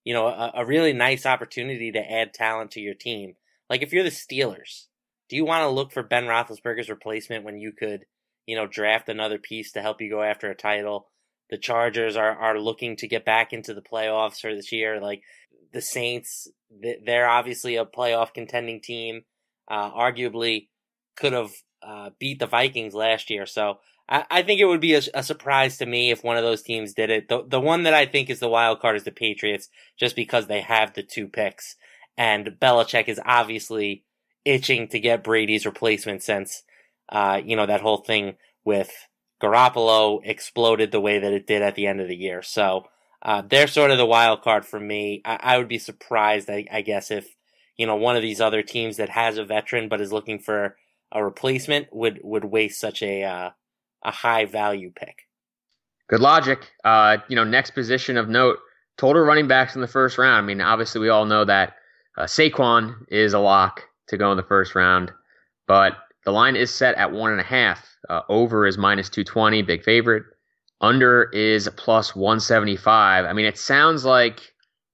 you 0.05 0.15
know, 0.15 0.27
a, 0.27 0.53
a 0.57 0.67
really 0.67 0.93
nice 0.93 1.27
opportunity 1.27 1.93
to 1.93 1.99
add 2.13 2.35
talent 2.35 2.71
to 2.73 2.81
your 2.81 2.95
team? 2.95 3.35
Like 3.69 3.83
if 3.83 3.93
you're 3.93 4.05
the 4.05 4.11
Steelers, 4.11 4.87
do 5.29 5.37
you 5.37 5.45
want 5.45 5.63
to 5.63 5.69
look 5.69 5.93
for 5.93 6.03
Ben 6.03 6.25
Roethlisberger's 6.25 6.91
replacement 6.91 7.45
when 7.45 7.59
you 7.59 7.73
could, 7.73 8.05
you 8.47 8.57
know, 8.57 8.67
draft 8.67 9.09
another 9.09 9.39
piece 9.39 9.73
to 9.73 9.83
help 9.83 10.01
you 10.01 10.11
go 10.11 10.23
after 10.23 10.51
a 10.51 10.55
title? 10.55 11.09
The 11.53 11.59
Chargers 11.59 12.17
are, 12.17 12.35
are 12.35 12.59
looking 12.59 12.97
to 12.97 13.07
get 13.07 13.27
back 13.27 13.53
into 13.53 13.75
the 13.75 13.83
playoffs 13.83 14.41
for 14.41 14.55
this 14.55 14.73
year. 14.73 15.03
Like 15.03 15.23
the 15.75 15.83
Saints, 15.83 16.49
they're 17.05 17.29
obviously 17.29 17.77
a 17.77 17.85
playoff 17.85 18.33
contending 18.33 18.81
team. 18.81 19.25
Uh, 19.71 19.91
arguably 19.93 20.69
could 21.15 21.35
have 21.35 21.51
uh, 21.83 22.09
beat 22.19 22.39
the 22.39 22.47
Vikings 22.47 22.95
last 22.95 23.29
year. 23.29 23.45
So 23.45 23.81
I, 24.09 24.25
I 24.31 24.43
think 24.43 24.63
it 24.63 24.65
would 24.65 24.81
be 24.81 24.95
a, 24.95 25.03
a, 25.13 25.23
surprise 25.23 25.77
to 25.77 25.85
me 25.85 26.11
if 26.11 26.25
one 26.25 26.39
of 26.39 26.43
those 26.43 26.63
teams 26.63 26.95
did 26.95 27.11
it. 27.11 27.29
The, 27.29 27.45
the 27.47 27.61
one 27.61 27.83
that 27.83 27.93
I 27.93 28.07
think 28.07 28.31
is 28.31 28.41
the 28.41 28.49
wild 28.49 28.81
card 28.81 28.97
is 28.97 29.05
the 29.05 29.11
Patriots, 29.11 29.69
just 29.99 30.17
because 30.17 30.47
they 30.47 30.63
have 30.63 30.95
the 30.95 31.03
two 31.03 31.29
picks. 31.29 31.77
And 32.17 32.57
Belichick 32.59 33.09
is 33.09 33.21
obviously 33.27 34.05
itching 34.47 34.89
to 34.89 34.99
get 34.99 35.23
Brady's 35.23 35.67
replacement 35.67 36.23
since, 36.23 36.63
uh, 37.11 37.43
you 37.45 37.57
know, 37.57 37.67
that 37.67 37.83
whole 37.83 37.99
thing 37.99 38.37
with 38.65 38.91
Garoppolo 39.43 40.21
exploded 40.25 40.93
the 40.93 41.01
way 41.01 41.19
that 41.19 41.33
it 41.33 41.47
did 41.47 41.63
at 41.63 41.75
the 41.75 41.87
end 41.87 42.01
of 42.01 42.09
the 42.09 42.17
year. 42.17 42.43
So, 42.43 42.85
uh, 43.23 43.43
they're 43.49 43.69
sort 43.69 43.91
of 43.91 43.99
the 43.99 44.07
wild 44.07 44.43
card 44.43 44.65
for 44.67 44.81
me. 44.81 45.23
I, 45.25 45.39
I 45.43 45.59
would 45.59 45.69
be 45.69 45.79
surprised, 45.79 46.51
I, 46.51 46.67
I, 46.73 46.83
guess, 46.83 47.11
if, 47.11 47.27
you 47.77 47.87
know, 47.87 47.97
one 47.97 48.17
of 48.17 48.23
these 48.23 48.41
other 48.41 48.63
teams 48.63 48.97
that 48.97 49.09
has 49.09 49.39
a 49.39 49.45
veteran 49.45 49.89
but 49.89 50.01
is 50.01 50.13
looking 50.13 50.39
for 50.39 50.77
a 51.13 51.25
replacement 51.25 51.89
would, 51.93 52.21
would 52.23 52.45
waste 52.45 52.81
such 52.81 53.03
a, 53.03 53.23
uh, 53.23 53.51
a 54.05 54.11
high 54.11 54.45
value 54.45 54.91
pick. 54.95 55.29
Good 56.09 56.21
logic. 56.21 56.71
Uh, 56.85 57.19
you 57.29 57.37
know, 57.37 57.45
next 57.45 57.71
position 57.71 58.17
of 58.17 58.29
note, 58.29 58.59
total 58.97 59.23
running 59.23 59.47
backs 59.47 59.77
in 59.77 59.81
the 59.81 59.89
first 59.89 60.19
round. 60.19 60.45
I 60.45 60.47
mean, 60.47 60.61
obviously 60.61 61.01
we 61.01 61.09
all 61.09 61.25
know 61.25 61.45
that 61.45 61.75
uh, 62.19 62.25
Saquon 62.25 63.07
is 63.09 63.35
a 63.35 63.39
lock 63.39 63.85
to 64.09 64.17
go 64.17 64.31
in 64.33 64.37
the 64.37 64.43
first 64.43 64.75
round, 64.75 65.13
but 65.67 65.95
the 66.25 66.33
line 66.33 66.57
is 66.57 66.71
set 66.71 66.95
at 66.97 67.13
one 67.13 67.33
and 67.33 67.41
a 67.41 67.45
half. 67.45 67.89
Uh, 68.09 68.23
over 68.29 68.67
is 68.67 68.79
minus 68.79 69.09
220, 69.09 69.63
big 69.63 69.85
favorite. 69.85 70.25
Under 70.81 71.31
is 71.33 71.69
plus 71.77 72.17
175. 72.17 73.25
I 73.25 73.33
mean, 73.33 73.47
it 73.47 73.59
sounds 73.59 74.05
like 74.05 74.41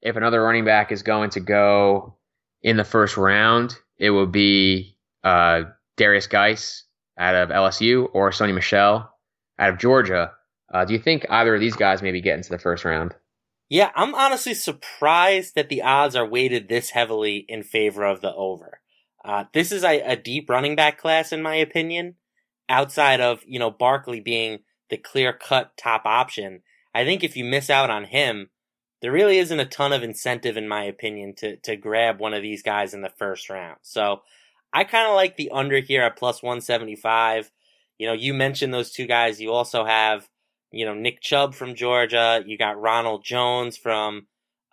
if 0.02 0.16
another 0.16 0.42
running 0.42 0.64
back 0.64 0.92
is 0.92 1.02
going 1.02 1.30
to 1.30 1.40
go 1.40 2.16
in 2.62 2.76
the 2.76 2.84
first 2.84 3.16
round, 3.16 3.76
it 3.98 4.10
will 4.10 4.26
be 4.26 4.96
uh, 5.24 5.62
Derrius 5.96 6.28
Guice 6.28 6.84
out 7.18 7.34
of 7.34 7.48
LSU 7.48 8.08
or 8.12 8.30
Sony 8.30 8.54
Michel 8.54 9.10
out 9.58 9.70
of 9.70 9.78
Georgia. 9.78 10.32
Uh, 10.72 10.84
do 10.84 10.92
you 10.92 10.98
think 10.98 11.26
either 11.30 11.54
of 11.54 11.60
these 11.60 11.76
guys 11.76 12.02
maybe 12.02 12.20
get 12.20 12.36
into 12.36 12.50
the 12.50 12.58
first 12.58 12.84
round? 12.84 13.14
Yeah, 13.68 13.90
I'm 13.94 14.14
honestly 14.14 14.54
surprised 14.54 15.54
that 15.54 15.68
the 15.68 15.82
odds 15.82 16.16
are 16.16 16.26
weighted 16.26 16.68
this 16.68 16.90
heavily 16.90 17.44
in 17.48 17.62
favor 17.62 18.04
of 18.04 18.20
the 18.20 18.34
over. 18.34 18.80
Uh, 19.24 19.44
this 19.52 19.72
is 19.72 19.84
a, 19.84 20.00
a, 20.00 20.16
deep 20.16 20.48
running 20.48 20.76
back 20.76 20.98
class, 20.98 21.32
in 21.32 21.42
my 21.42 21.56
opinion. 21.56 22.14
Outside 22.68 23.20
of 23.20 23.40
you 23.46 23.58
know 23.58 23.70
Barkley 23.70 24.20
being 24.20 24.60
the 24.90 24.96
clear 24.96 25.32
cut 25.32 25.76
top 25.76 26.02
option, 26.04 26.62
I 26.94 27.04
think 27.04 27.24
if 27.24 27.36
you 27.36 27.44
miss 27.44 27.70
out 27.70 27.90
on 27.90 28.04
him, 28.04 28.50
there 29.00 29.12
really 29.12 29.38
isn't 29.38 29.60
a 29.60 29.64
ton 29.64 29.92
of 29.92 30.02
incentive, 30.02 30.56
in 30.56 30.68
my 30.68 30.84
opinion, 30.84 31.34
to 31.38 31.56
to 31.58 31.76
grab 31.76 32.20
one 32.20 32.34
of 32.34 32.42
these 32.42 32.62
guys 32.62 32.94
in 32.94 33.02
the 33.02 33.12
first 33.18 33.50
round. 33.50 33.78
So 33.82 34.22
I 34.72 34.84
kind 34.84 35.08
of 35.08 35.14
like 35.14 35.36
the 35.36 35.50
under 35.50 35.80
here 35.80 36.02
at 36.02 36.16
plus 36.16 36.42
one 36.42 36.60
seventy 36.60 36.96
five. 36.96 37.50
You 37.98 38.06
know, 38.06 38.12
you 38.12 38.34
mentioned 38.34 38.72
those 38.72 38.92
two 38.92 39.06
guys. 39.06 39.40
You 39.40 39.52
also 39.52 39.84
have 39.84 40.28
you 40.70 40.84
know, 40.84 40.94
Nick 40.94 41.20
Chubb 41.20 41.54
from 41.54 41.74
Georgia. 41.74 42.42
You 42.46 42.58
got 42.58 42.80
Ronald 42.80 43.24
Jones 43.24 43.76
from 43.76 44.26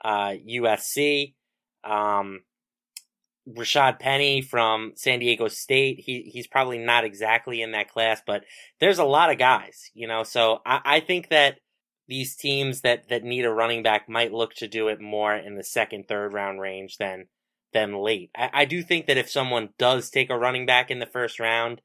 uh, 0.04 0.34
USC. 0.48 1.34
Um, 1.84 2.42
Rashaad 3.48 4.00
Penny 4.00 4.42
from 4.42 4.94
San 4.96 5.20
Diego 5.20 5.48
State. 5.48 6.00
He 6.00 6.30
he's 6.34 6.48
probably 6.48 6.80
not 6.80 7.04
exactly 7.04 7.62
in 7.62 7.72
that 7.72 7.90
class, 7.90 8.22
but 8.26 8.44
there's 8.80 9.00
a 9.00 9.06
lot 9.06 9.32
of 9.32 9.38
guys, 9.38 9.92
you 9.94 10.08
know. 10.08 10.24
So 10.24 10.62
I, 10.66 10.82
I 10.86 11.00
think 11.00 11.30
that 11.30 11.60
these 12.08 12.36
teams 12.36 12.82
that 12.82 13.10
that 13.10 13.24
need 13.24 13.46
a 13.46 13.52
running 13.52 13.84
back 13.84 14.10
might 14.10 14.34
look 14.34 14.54
to 14.56 14.68
do 14.68 14.88
it 14.88 15.00
more 15.00 15.36
in 15.36 15.56
the 15.56 15.64
second, 15.64 16.08
third 16.08 16.34
round 16.34 16.60
range 16.60 16.98
than 16.98 17.28
than 17.74 17.94
late. 17.94 18.32
I, 18.36 18.50
I 18.54 18.66
do 18.66 18.82
think 18.82 19.06
that 19.08 19.18
if 19.18 19.30
someone 19.30 19.70
does 19.78 20.10
take 20.10 20.30
a 20.30 20.38
running 20.38 20.66
back 20.66 20.90
in 20.90 21.00
the 21.00 21.06
first 21.06 21.40
round, 21.40 21.82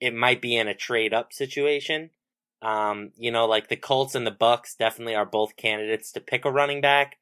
it 0.00 0.14
might 0.14 0.40
be 0.40 0.56
in 0.56 0.68
a 0.68 0.74
trade 0.74 1.12
up 1.12 1.32
situation. 1.32 2.10
Um, 2.62 3.10
you 3.16 3.32
know, 3.32 3.46
like 3.46 3.68
the 3.68 3.76
Colts 3.76 4.14
and 4.14 4.26
the 4.26 4.30
Bucks 4.30 4.76
definitely 4.76 5.16
are 5.16 5.26
both 5.26 5.56
candidates 5.56 6.12
to 6.12 6.20
pick 6.20 6.44
a 6.44 6.50
running 6.50 6.80
back, 6.80 7.16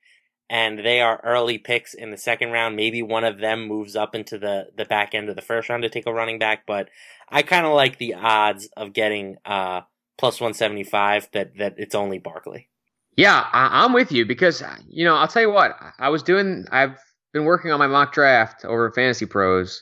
and 0.50 0.80
they 0.80 1.00
are 1.00 1.20
early 1.22 1.58
picks 1.58 1.94
in 1.94 2.10
the 2.10 2.18
second 2.18 2.50
round. 2.50 2.74
Maybe 2.74 3.02
one 3.02 3.22
of 3.22 3.38
them 3.38 3.68
moves 3.68 3.94
up 3.94 4.16
into 4.16 4.36
the 4.36 4.66
the 4.76 4.84
back 4.84 5.14
end 5.14 5.30
of 5.30 5.36
the 5.36 5.42
first 5.42 5.68
round 5.68 5.84
to 5.84 5.88
take 5.88 6.06
a 6.06 6.12
running 6.12 6.40
back, 6.40 6.66
but 6.66 6.90
I 7.28 7.42
kind 7.42 7.64
of 7.64 7.72
like 7.72 7.96
the 7.96 8.14
odds 8.14 8.68
of 8.76 8.92
getting 8.92 9.36
uh 9.46 9.82
plus 10.18 10.40
one 10.40 10.52
seventy 10.52 10.84
five 10.84 11.28
that 11.32 11.56
that 11.58 11.76
it's 11.78 11.94
only 11.94 12.18
Barkley. 12.18 12.68
Yeah, 13.16 13.46
I, 13.52 13.84
am 13.84 13.92
with 13.92 14.12
you 14.12 14.26
because 14.26 14.62
you 14.88 15.04
know 15.04 15.14
I'll 15.14 15.28
tell 15.28 15.42
you 15.42 15.50
what 15.50 15.76
I 15.98 16.08
was 16.08 16.24
doing. 16.24 16.66
I've 16.72 16.98
been 17.32 17.44
working 17.44 17.70
on 17.70 17.78
my 17.78 17.86
mock 17.86 18.12
draft 18.12 18.64
over 18.64 18.90
FantasyPros, 18.90 19.78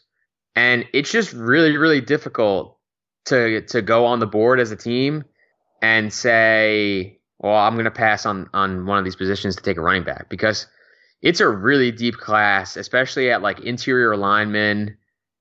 and 0.54 0.84
it's 0.92 1.10
just 1.10 1.32
really, 1.32 1.78
really 1.78 2.02
difficult 2.02 2.78
to 3.26 3.62
to 3.62 3.80
go 3.80 4.04
on 4.04 4.18
the 4.18 4.26
board 4.26 4.60
as 4.60 4.70
a 4.70 4.76
team 4.76 5.24
and 5.80 6.12
say, 6.12 7.17
well, 7.40 7.54
I'm 7.54 7.74
going 7.74 7.84
to 7.84 7.90
pass 7.90 8.26
on 8.26 8.48
on 8.52 8.86
one 8.86 8.98
of 8.98 9.04
these 9.04 9.16
positions 9.16 9.56
to 9.56 9.62
take 9.62 9.76
a 9.76 9.80
running 9.80 10.04
back 10.04 10.28
because 10.28 10.66
it's 11.22 11.40
a 11.40 11.48
really 11.48 11.90
deep 11.90 12.16
class, 12.16 12.76
especially 12.76 13.30
at 13.30 13.42
like 13.42 13.60
interior 13.60 14.16
linemen 14.16 14.96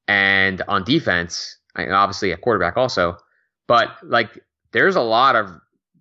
and 0.08 0.62
on 0.68 0.84
defense, 0.84 1.58
obviously 1.76 2.32
a 2.32 2.38
quarterback 2.38 2.78
also. 2.78 3.18
But 3.68 3.90
like, 4.04 4.30
there's 4.72 4.96
a 4.96 5.02
lot 5.02 5.36
of 5.36 5.52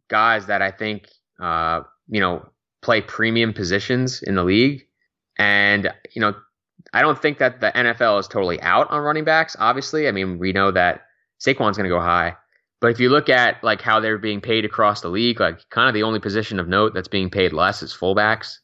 guys 0.08 0.46
that 0.46 0.62
I 0.62 0.70
think, 0.70 1.08
uh, 1.40 1.82
you 2.08 2.20
know, 2.20 2.48
play 2.82 3.00
premium 3.00 3.52
positions 3.52 4.22
in 4.22 4.34
the 4.34 4.44
league. 4.44 4.86
And, 5.38 5.92
you 6.14 6.20
know, 6.20 6.34
I 6.92 7.02
don't 7.02 7.20
think 7.20 7.38
that 7.38 7.60
the 7.60 7.72
NFL 7.74 8.20
is 8.20 8.28
totally 8.28 8.60
out 8.62 8.90
on 8.90 9.02
running 9.02 9.24
backs, 9.24 9.56
obviously. 9.58 10.08
I 10.08 10.12
mean, 10.12 10.38
we 10.38 10.52
know 10.52 10.70
that 10.70 11.02
Saquon's 11.38 11.76
going 11.76 11.88
to 11.88 11.94
go 11.94 12.00
high. 12.00 12.36
But 12.80 12.90
if 12.90 13.00
you 13.00 13.08
look 13.08 13.28
at 13.28 13.62
like 13.64 13.80
how 13.80 14.00
they're 14.00 14.18
being 14.18 14.40
paid 14.40 14.64
across 14.64 15.00
the 15.00 15.08
league, 15.08 15.40
like 15.40 15.68
kind 15.70 15.88
of 15.88 15.94
the 15.94 16.02
only 16.02 16.20
position 16.20 16.60
of 16.60 16.68
note 16.68 16.94
that's 16.94 17.08
being 17.08 17.30
paid 17.30 17.52
less 17.52 17.82
is 17.82 17.94
fullbacks. 17.94 18.58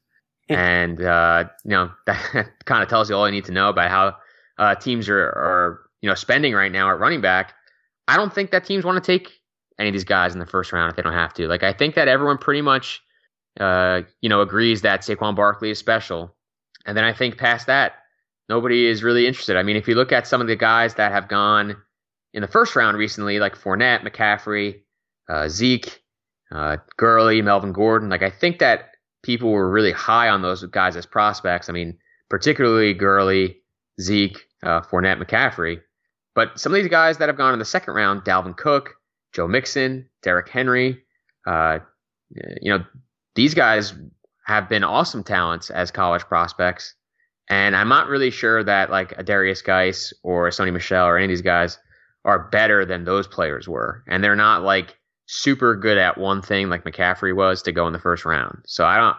and 0.48 1.02
uh, 1.02 1.44
you 1.64 1.70
know 1.70 1.90
that 2.06 2.50
kind 2.64 2.82
of 2.82 2.88
tells 2.88 3.08
you 3.08 3.16
all 3.16 3.26
you 3.26 3.32
need 3.32 3.44
to 3.46 3.52
know 3.52 3.68
about 3.68 3.90
how 3.90 4.16
uh, 4.58 4.74
teams 4.74 5.08
are, 5.08 5.20
are 5.20 5.80
you 6.02 6.08
know 6.08 6.14
spending 6.14 6.52
right 6.52 6.72
now 6.72 6.90
at 6.90 6.98
running 6.98 7.20
back. 7.20 7.54
I 8.08 8.16
don't 8.16 8.32
think 8.32 8.50
that 8.50 8.64
teams 8.64 8.84
want 8.84 9.02
to 9.02 9.06
take 9.18 9.32
any 9.78 9.88
of 9.88 9.92
these 9.92 10.04
guys 10.04 10.34
in 10.34 10.40
the 10.40 10.46
first 10.46 10.72
round 10.72 10.90
if 10.90 10.96
they 10.96 11.02
don't 11.02 11.12
have 11.14 11.32
to. 11.34 11.48
Like 11.48 11.62
I 11.62 11.72
think 11.72 11.94
that 11.94 12.08
everyone 12.08 12.36
pretty 12.38 12.60
much 12.60 13.02
uh, 13.60 14.02
you 14.20 14.28
know 14.28 14.42
agrees 14.42 14.82
that 14.82 15.00
Saquon 15.00 15.34
Barkley 15.34 15.70
is 15.70 15.78
special, 15.78 16.34
and 16.84 16.96
then 16.96 17.04
I 17.04 17.14
think 17.14 17.38
past 17.38 17.66
that 17.66 17.94
nobody 18.48 18.86
is 18.86 19.02
really 19.02 19.26
interested. 19.26 19.56
I 19.56 19.62
mean, 19.62 19.76
if 19.76 19.88
you 19.88 19.94
look 19.94 20.12
at 20.12 20.26
some 20.26 20.42
of 20.42 20.48
the 20.48 20.56
guys 20.56 20.94
that 20.96 21.12
have 21.12 21.28
gone 21.28 21.76
in 22.34 22.42
the 22.42 22.48
first 22.48 22.74
round 22.76 22.96
recently, 22.96 23.38
like 23.38 23.56
Fournette, 23.56 24.02
McCaffrey, 24.02 24.82
uh, 25.28 25.48
Zeke, 25.48 26.02
uh, 26.50 26.78
Gurley, 26.96 27.42
Melvin 27.42 27.72
Gordon, 27.72 28.08
like 28.08 28.22
I 28.22 28.30
think 28.30 28.58
that 28.58 28.90
people 29.22 29.50
were 29.50 29.70
really 29.70 29.92
high 29.92 30.28
on 30.28 30.42
those 30.42 30.64
guys 30.64 30.96
as 30.96 31.06
prospects. 31.06 31.68
I 31.68 31.72
mean, 31.72 31.96
particularly 32.28 32.94
Gurley, 32.94 33.58
Zeke, 34.00 34.38
uh, 34.62 34.80
Fournette, 34.80 35.22
McCaffrey. 35.22 35.80
But 36.34 36.58
some 36.58 36.72
of 36.72 36.80
these 36.80 36.90
guys 36.90 37.18
that 37.18 37.28
have 37.28 37.36
gone 37.36 37.52
in 37.52 37.58
the 37.58 37.64
second 37.64 37.94
round, 37.94 38.22
Dalvin 38.22 38.56
Cook, 38.56 38.94
Joe 39.32 39.46
Mixon, 39.46 40.08
Derrick 40.22 40.48
Henry, 40.48 41.02
uh, 41.46 41.80
you 42.60 42.72
know, 42.72 42.84
these 43.34 43.54
guys 43.54 43.94
have 44.46 44.68
been 44.68 44.84
awesome 44.84 45.22
talents 45.22 45.70
as 45.70 45.90
college 45.90 46.22
prospects. 46.22 46.94
And 47.48 47.76
I'm 47.76 47.88
not 47.88 48.08
really 48.08 48.30
sure 48.30 48.64
that 48.64 48.90
like 48.90 49.12
a 49.12 49.24
Derrius 49.24 49.62
Guice 49.62 50.12
or 50.22 50.48
Sony 50.48 50.72
Michel 50.72 51.06
or 51.06 51.16
any 51.16 51.26
of 51.26 51.28
these 51.28 51.42
guys 51.42 51.78
are 52.24 52.48
better 52.50 52.84
than 52.84 53.04
those 53.04 53.26
players 53.26 53.68
were. 53.68 54.04
And 54.06 54.22
they're 54.22 54.36
not 54.36 54.62
like 54.62 54.96
super 55.26 55.76
good 55.76 55.98
at 55.98 56.18
one 56.18 56.42
thing 56.42 56.68
like 56.68 56.84
McCaffrey 56.84 57.34
was 57.34 57.62
to 57.62 57.72
go 57.72 57.86
in 57.86 57.92
the 57.92 57.98
first 57.98 58.24
round. 58.24 58.62
So 58.66 58.84
I 58.84 58.96
don't. 58.96 59.16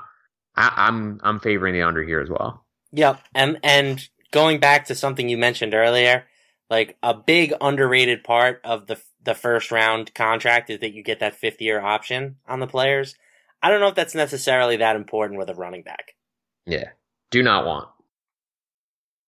I, 0.56 0.72
I'm 0.88 1.20
I'm 1.24 1.39
favoring 1.39 1.74
the 1.74 1.82
under 1.82 2.04
here 2.04 2.22
as 2.22 2.30
well. 2.30 2.66
Yep, 2.91 3.22
and 3.34 3.60
and 3.64 4.08
going 4.32 4.60
back 4.60 4.86
to 4.86 4.95
something 4.95 5.28
you 5.28 5.38
mentioned 5.38 5.74
earlier, 5.74 6.26
like 6.70 6.97
a 7.01 7.14
big 7.14 7.54
underrated 7.60 8.24
part 8.24 8.62
of 8.64 8.88
the 8.88 9.01
the 9.24 9.34
first 9.34 9.72
round 9.72 10.14
contract 10.14 10.70
is 10.70 10.80
that 10.80 10.93
you 10.93 11.01
get 11.01 11.20
that 11.20 11.36
fifth 11.36 11.62
year 11.62 11.82
option 11.82 12.38
on 12.47 12.60
the 12.60 12.68
players. 12.68 13.16
I 13.62 13.70
don't 13.70 13.80
know 13.80 13.88
if 13.88 13.95
that's 13.95 14.16
necessarily 14.16 14.78
that 14.78 14.95
important 14.95 15.39
with 15.39 15.49
a 15.49 15.56
running 15.56 15.84
back. 15.84 16.14
Yeah, 16.66 16.89
do 17.32 17.41
not 17.41 17.66
want. 17.66 17.89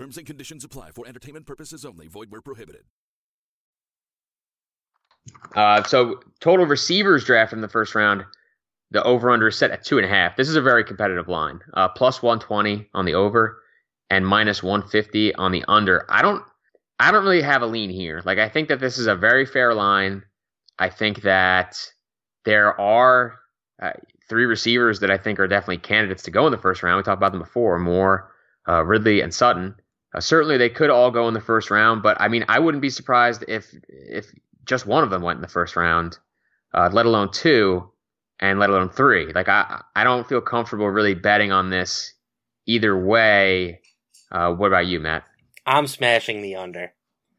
Terms 0.00 0.16
and 0.16 0.26
conditions 0.26 0.64
apply 0.64 0.92
for 0.92 1.06
entertainment 1.06 1.44
purposes 1.44 1.84
only. 1.84 2.06
Void 2.06 2.30
where 2.30 2.40
prohibited. 2.40 2.84
Uh, 5.54 5.82
so 5.82 6.20
total 6.40 6.64
receivers 6.64 7.22
draft 7.22 7.52
in 7.52 7.60
the 7.60 7.68
first 7.68 7.94
round, 7.94 8.24
the 8.90 9.02
over 9.02 9.28
under 9.30 9.48
is 9.48 9.58
set 9.58 9.70
at 9.70 9.84
two 9.84 9.98
and 9.98 10.06
a 10.06 10.08
half. 10.08 10.36
This 10.36 10.48
is 10.48 10.56
a 10.56 10.62
very 10.62 10.84
competitive 10.84 11.28
line. 11.28 11.60
Uh, 11.74 11.86
plus 11.86 12.22
120 12.22 12.88
on 12.94 13.04
the 13.04 13.12
over 13.12 13.60
and 14.08 14.26
minus 14.26 14.62
150 14.62 15.34
on 15.34 15.52
the 15.52 15.66
under. 15.68 16.06
I 16.08 16.22
don't 16.22 16.42
I 16.98 17.10
don't 17.10 17.22
really 17.22 17.42
have 17.42 17.60
a 17.60 17.66
lean 17.66 17.90
here. 17.90 18.22
Like 18.24 18.38
I 18.38 18.48
think 18.48 18.68
that 18.68 18.80
this 18.80 18.96
is 18.96 19.06
a 19.06 19.14
very 19.14 19.44
fair 19.44 19.74
line. 19.74 20.22
I 20.78 20.88
think 20.88 21.20
that 21.22 21.76
there 22.46 22.80
are 22.80 23.38
uh, 23.82 23.92
three 24.30 24.46
receivers 24.46 25.00
that 25.00 25.10
I 25.10 25.18
think 25.18 25.38
are 25.38 25.46
definitely 25.46 25.76
candidates 25.76 26.22
to 26.22 26.30
go 26.30 26.46
in 26.46 26.52
the 26.52 26.58
first 26.58 26.82
round. 26.82 26.96
We 26.96 27.02
talked 27.02 27.18
about 27.18 27.32
them 27.32 27.42
before, 27.42 27.78
Moore, 27.78 28.32
uh, 28.66 28.82
Ridley, 28.82 29.20
and 29.20 29.34
Sutton. 29.34 29.74
Uh, 30.14 30.20
certainly, 30.20 30.56
they 30.56 30.68
could 30.68 30.90
all 30.90 31.10
go 31.10 31.28
in 31.28 31.34
the 31.34 31.40
first 31.40 31.70
round, 31.70 32.02
but 32.02 32.20
I 32.20 32.28
mean, 32.28 32.44
I 32.48 32.58
wouldn't 32.58 32.82
be 32.82 32.90
surprised 32.90 33.44
if 33.46 33.66
if 33.88 34.26
just 34.64 34.86
one 34.86 35.04
of 35.04 35.10
them 35.10 35.22
went 35.22 35.36
in 35.36 35.42
the 35.42 35.48
first 35.48 35.76
round, 35.76 36.18
uh, 36.74 36.90
let 36.92 37.06
alone 37.06 37.30
two, 37.32 37.90
and 38.40 38.58
let 38.58 38.70
alone 38.70 38.88
three. 38.88 39.32
Like 39.32 39.48
I, 39.48 39.82
I 39.94 40.04
don't 40.04 40.28
feel 40.28 40.40
comfortable 40.40 40.88
really 40.88 41.14
betting 41.14 41.52
on 41.52 41.70
this 41.70 42.14
either 42.66 42.98
way. 42.98 43.80
Uh, 44.32 44.52
what 44.52 44.68
about 44.68 44.86
you, 44.86 45.00
Matt? 45.00 45.24
I'm 45.66 45.86
smashing 45.86 46.42
the 46.42 46.56
under. 46.56 46.92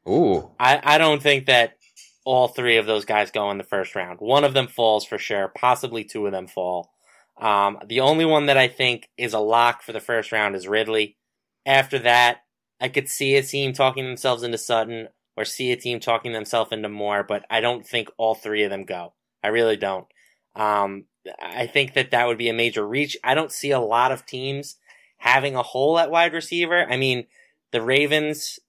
Ooh, 0.07 0.51
I, 0.59 0.79
I 0.83 0.97
don't 0.97 1.21
think 1.21 1.45
that 1.47 1.77
all 2.23 2.47
three 2.47 2.77
of 2.77 2.85
those 2.85 3.05
guys 3.05 3.31
go 3.31 3.49
in 3.51 3.57
the 3.57 3.63
first 3.63 3.95
round. 3.95 4.19
One 4.19 4.43
of 4.43 4.53
them 4.53 4.67
falls 4.67 5.05
for 5.05 5.17
sure. 5.17 5.51
Possibly 5.55 6.03
two 6.03 6.25
of 6.25 6.31
them 6.31 6.47
fall. 6.47 6.91
Um, 7.39 7.79
the 7.87 8.01
only 8.01 8.25
one 8.25 8.45
that 8.45 8.57
I 8.57 8.67
think 8.67 9.09
is 9.17 9.33
a 9.33 9.39
lock 9.39 9.81
for 9.81 9.91
the 9.91 9.99
first 9.99 10.31
round 10.31 10.55
is 10.55 10.67
Ridley. 10.67 11.17
After 11.65 11.99
that, 11.99 12.41
I 12.81 12.89
could 12.89 13.07
see 13.07 13.35
a 13.35 13.43
team 13.43 13.73
talking 13.73 14.05
themselves 14.05 14.43
into 14.43 14.57
Sutton 14.57 15.07
or 15.37 15.45
see 15.45 15.71
a 15.71 15.77
team 15.77 15.99
talking 15.99 16.33
themselves 16.33 16.71
into 16.71 16.89
Moore, 16.89 17.23
but 17.23 17.45
I 17.49 17.61
don't 17.61 17.85
think 17.85 18.09
all 18.17 18.35
three 18.35 18.63
of 18.63 18.71
them 18.71 18.83
go. 18.83 19.13
I 19.43 19.49
really 19.49 19.77
don't. 19.77 20.07
Um, 20.55 21.05
I 21.39 21.67
think 21.67 21.93
that 21.93 22.11
that 22.11 22.27
would 22.27 22.37
be 22.37 22.49
a 22.49 22.53
major 22.53 22.85
reach. 22.85 23.15
I 23.23 23.35
don't 23.35 23.51
see 23.51 23.71
a 23.71 23.79
lot 23.79 24.11
of 24.11 24.25
teams 24.25 24.77
having 25.17 25.55
a 25.55 25.61
hole 25.61 25.99
at 25.99 26.11
wide 26.11 26.33
receiver. 26.33 26.85
I 26.89 26.97
mean, 26.97 27.27
the 27.71 27.81
Ravens 27.81 28.59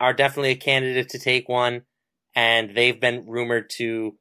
are 0.00 0.12
definitely 0.12 0.52
a 0.52 0.56
candidate 0.56 1.08
to 1.10 1.18
take 1.18 1.48
one, 1.48 1.82
and 2.34 2.74
they've 2.74 3.00
been 3.00 3.26
rumored 3.26 3.70
to, 3.70 4.16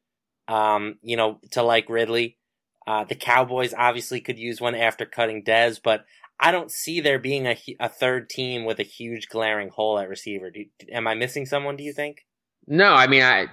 um, 0.48 0.98
you 1.02 1.16
know, 1.16 1.39
to 1.52 1.62
like 1.62 1.89
Ridley. 1.89 2.38
Uh, 2.88 3.04
the 3.04 3.16
Cowboys 3.16 3.74
obviously 3.76 4.22
could 4.22 4.39
use 4.39 4.60
one 4.60 4.76
after 4.76 5.06
cutting 5.06 5.43
Dez, 5.43 5.80
but 5.84 6.06
I 6.40 6.52
don't 6.52 6.72
see 6.72 7.00
there 7.00 7.20
being 7.20 7.48
a, 7.48 7.58
a 7.80 7.90
third 7.90 8.30
team 8.30 8.66
with 8.66 8.80
a 8.80 8.84
huge 8.84 9.30
glaring 9.30 9.70
hole 9.70 9.98
at 10.00 10.10
receiver. 10.10 10.50
Do, 10.52 10.66
am 10.92 11.08
I 11.08 11.14
missing 11.14 11.46
someone? 11.46 11.76
Do 11.78 11.84
you 11.84 11.94
think? 11.94 12.26
No, 12.68 12.94
I 12.94 13.08
mean, 13.08 13.24
I 13.24 13.48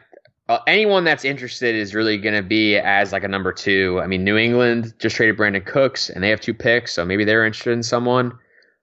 uh, 0.48 0.58
anyone 0.66 1.04
that's 1.04 1.24
interested 1.24 1.74
is 1.74 1.94
really 1.94 2.18
going 2.18 2.34
to 2.34 2.42
be 2.42 2.76
as 2.76 3.12
like 3.12 3.24
a 3.24 3.28
number 3.28 3.52
two. 3.52 4.00
I 4.02 4.06
mean, 4.06 4.24
New 4.24 4.36
England 4.36 4.92
just 4.98 5.16
traded 5.16 5.36
Brandin 5.36 5.64
Cooks, 5.64 6.10
and 6.10 6.22
they 6.22 6.30
have 6.30 6.40
two 6.40 6.54
picks, 6.54 6.92
so 6.92 7.04
maybe 7.04 7.24
they're 7.24 7.46
interested 7.46 7.72
in 7.72 7.82
someone. 7.82 8.36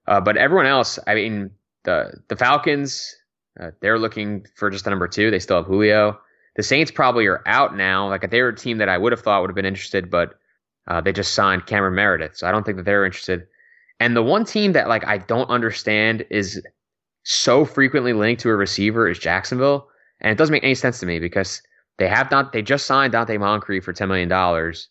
Uh, 0.08 0.22
but 0.22 0.38
everyone 0.38 0.66
else, 0.66 0.97
I 1.06 1.16
mean, 1.16 1.52
the 1.84 2.14
the 2.30 2.36
Falcons, 2.36 3.16
uh, 3.60 3.72
they're 3.82 4.00
looking 4.00 4.45
for 4.56 4.70
just 4.70 4.88
a 4.88 4.89
number 4.89 5.08
two. 5.08 5.30
They 5.30 5.39
still 5.39 5.58
have 5.58 5.66
Julio. 5.66 6.20
The 6.56 6.64
Saints 6.64 6.91
probably 6.91 7.26
are 7.28 7.43
out 7.45 7.76
now. 7.76 8.10
Like 8.10 8.30
they 8.30 8.41
were 8.41 8.50
a 8.50 8.56
team 8.56 8.80
that 8.80 8.89
I 8.89 8.97
would 8.97 9.12
have 9.12 9.22
thought 9.22 9.41
would 9.41 9.50
have 9.50 9.56
been 9.56 9.66
interested, 9.66 10.10
but 10.10 10.39
uh, 10.88 11.02
they 11.02 11.12
just 11.12 11.34
signed 11.34 11.68
Cameron 11.68 11.95
Meredith, 11.95 12.38
so 12.38 12.47
I 12.47 12.52
don't 12.52 12.66
think 12.66 12.78
that 12.78 12.86
they're 12.86 13.06
interested. 13.06 13.47
And 14.00 14.16
the 14.16 14.24
one 14.24 14.45
team 14.45 14.72
that 14.74 14.88
like 14.88 15.06
I 15.06 15.18
don't 15.18 15.50
understand 15.50 16.26
is 16.30 16.62
so 17.24 17.66
frequently 17.66 18.14
linked 18.14 18.41
to 18.41 18.50
a 18.50 18.56
receiver 18.56 19.08
is 19.08 19.20
Jacksonville. 19.20 19.88
and 20.22 20.32
it 20.32 20.38
doesn't 20.38 20.54
make 20.54 20.64
any 20.64 20.76
sense 20.76 21.00
to 21.00 21.06
me 21.06 21.20
because 21.20 21.62
they 21.97 22.08
have 22.08 22.32
not 22.32 22.54
they 22.54 22.62
just 22.62 22.86
signed 22.86 23.14
Donte 23.14 23.38
Moncrief 23.39 23.84
for 23.84 23.93
ten 23.93 24.08
million 24.08 24.30
dollars, 24.30 24.88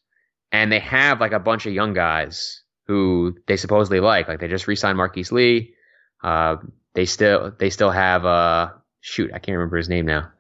and 0.53 0.71
they 0.71 0.79
have 0.79 1.21
like 1.21 1.33
a 1.33 1.39
bunch 1.39 1.67
of 1.67 1.73
young 1.73 1.95
guys 1.95 2.63
who 2.87 3.35
they 3.47 3.57
supposedly 3.57 4.01
like. 4.01 4.29
Like 4.29 4.41
they 4.41 4.49
just 4.49 4.67
re-signed 4.67 4.97
Marquise 4.97 5.33
Lee. 5.33 5.75
Uh, 6.23 6.57
they 6.95 7.07
still 7.07 7.53
they 7.59 7.71
still 7.71 7.91
have 7.91 8.25
uh 8.27 8.71
shoot 9.01 9.31
I 9.33 9.39
can't 9.39 9.57
remember 9.57 9.77
his 9.77 9.89
name 9.89 10.07
now. 10.07 10.31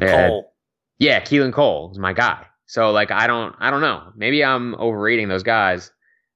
Cole. 0.00 0.54
yeah, 0.98 1.20
Keelan 1.20 1.52
Cole 1.52 1.90
is 1.92 1.98
my 1.98 2.12
guy. 2.12 2.46
So 2.66 2.90
like 2.90 3.10
I 3.10 3.26
don't 3.26 3.54
I 3.58 3.70
don't 3.70 3.80
know. 3.80 4.12
Maybe 4.14 4.44
I'm 4.44 4.74
overrating 4.76 5.28
those 5.28 5.42
guys, 5.42 5.90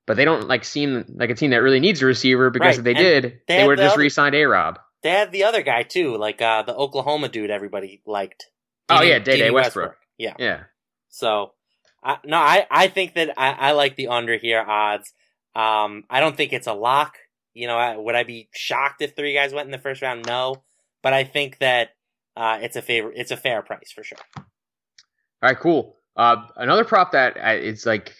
but 0.07 0.17
they 0.17 0.25
don't 0.25 0.49
like 0.49 0.65
seem 0.65 1.05
like 1.15 1.31
a 1.31 1.35
team 1.35 1.51
that 1.51 1.63
really 1.63 1.81
needs 1.81 2.03
a 2.03 2.07
receiver 2.07 2.51
because 2.51 2.79
Right, 2.79 2.79
if 2.79 2.85
they 2.85 2.91
and 2.95 2.99
did, 2.99 3.41
they 3.49 3.59
they, 3.59 3.67
would 3.67 3.79
the 3.79 3.83
have 3.83 3.89
just 3.89 3.95
other- 3.95 4.03
re-signed 4.03 4.35
A 4.35 4.45
Rob. 4.45 4.79
They 5.03 5.11
had 5.11 5.33
the 5.33 5.45
other 5.45 5.63
guy 5.63 5.83
too, 5.83 6.17
like 6.17 6.41
uh, 6.41 6.63
the 6.63 6.75
Oklahoma 6.75 7.29
dude 7.29 7.51
everybody 7.51 8.01
liked. 8.07 8.47
Oh, 8.89 9.01
Dede 9.01 9.09
yeah, 9.09 9.19
Day-Day 9.19 9.45
Dede 9.45 9.53
Westbrook. 9.53 9.97
Yeah. 10.19 10.35
Yeah. 10.39 10.65
So, 11.09 11.53
I, 12.03 12.19
no, 12.25 12.37
I, 12.39 12.67
I 12.71 12.89
think 12.89 13.15
that 13.15 13.31
I, 13.39 13.51
I 13.53 13.73
like 13.73 13.97
the 13.97 14.09
under 14.09 14.37
here 14.39 14.61
odds. 14.61 15.13
Um, 15.55 16.05
I 16.11 16.21
don't 16.21 16.37
think 16.37 16.53
it's 16.53 16.67
a 16.67 16.73
lock. 16.73 17.15
You 17.53 17.67
know, 17.67 17.77
I, 17.77 17.97
would 17.97 18.15
I 18.15 18.25
be 18.25 18.49
shocked 18.55 19.01
if 19.03 19.15
three 19.15 19.35
guys 19.35 19.53
went 19.53 19.67
in 19.67 19.73
the 19.73 19.79
first 19.79 20.03
round? 20.03 20.27
No, 20.27 20.65
but 21.03 21.13
I 21.13 21.25
think 21.25 21.59
that 21.59 21.91
uh, 22.37 22.59
it's 22.63 22.77
a 22.77 22.83
favor. 22.83 23.13
It's 23.15 23.31
a 23.31 23.37
fair 23.37 23.63
price 23.63 23.93
for 23.95 24.03
sure. 24.03 24.19
All 24.37 24.45
right, 25.43 25.59
cool. 25.59 25.97
Uh, 26.17 26.47
another 26.57 26.85
prop 26.85 27.13
that 27.13 27.37
I, 27.37 27.55
it's 27.55 27.85
like 27.87 28.15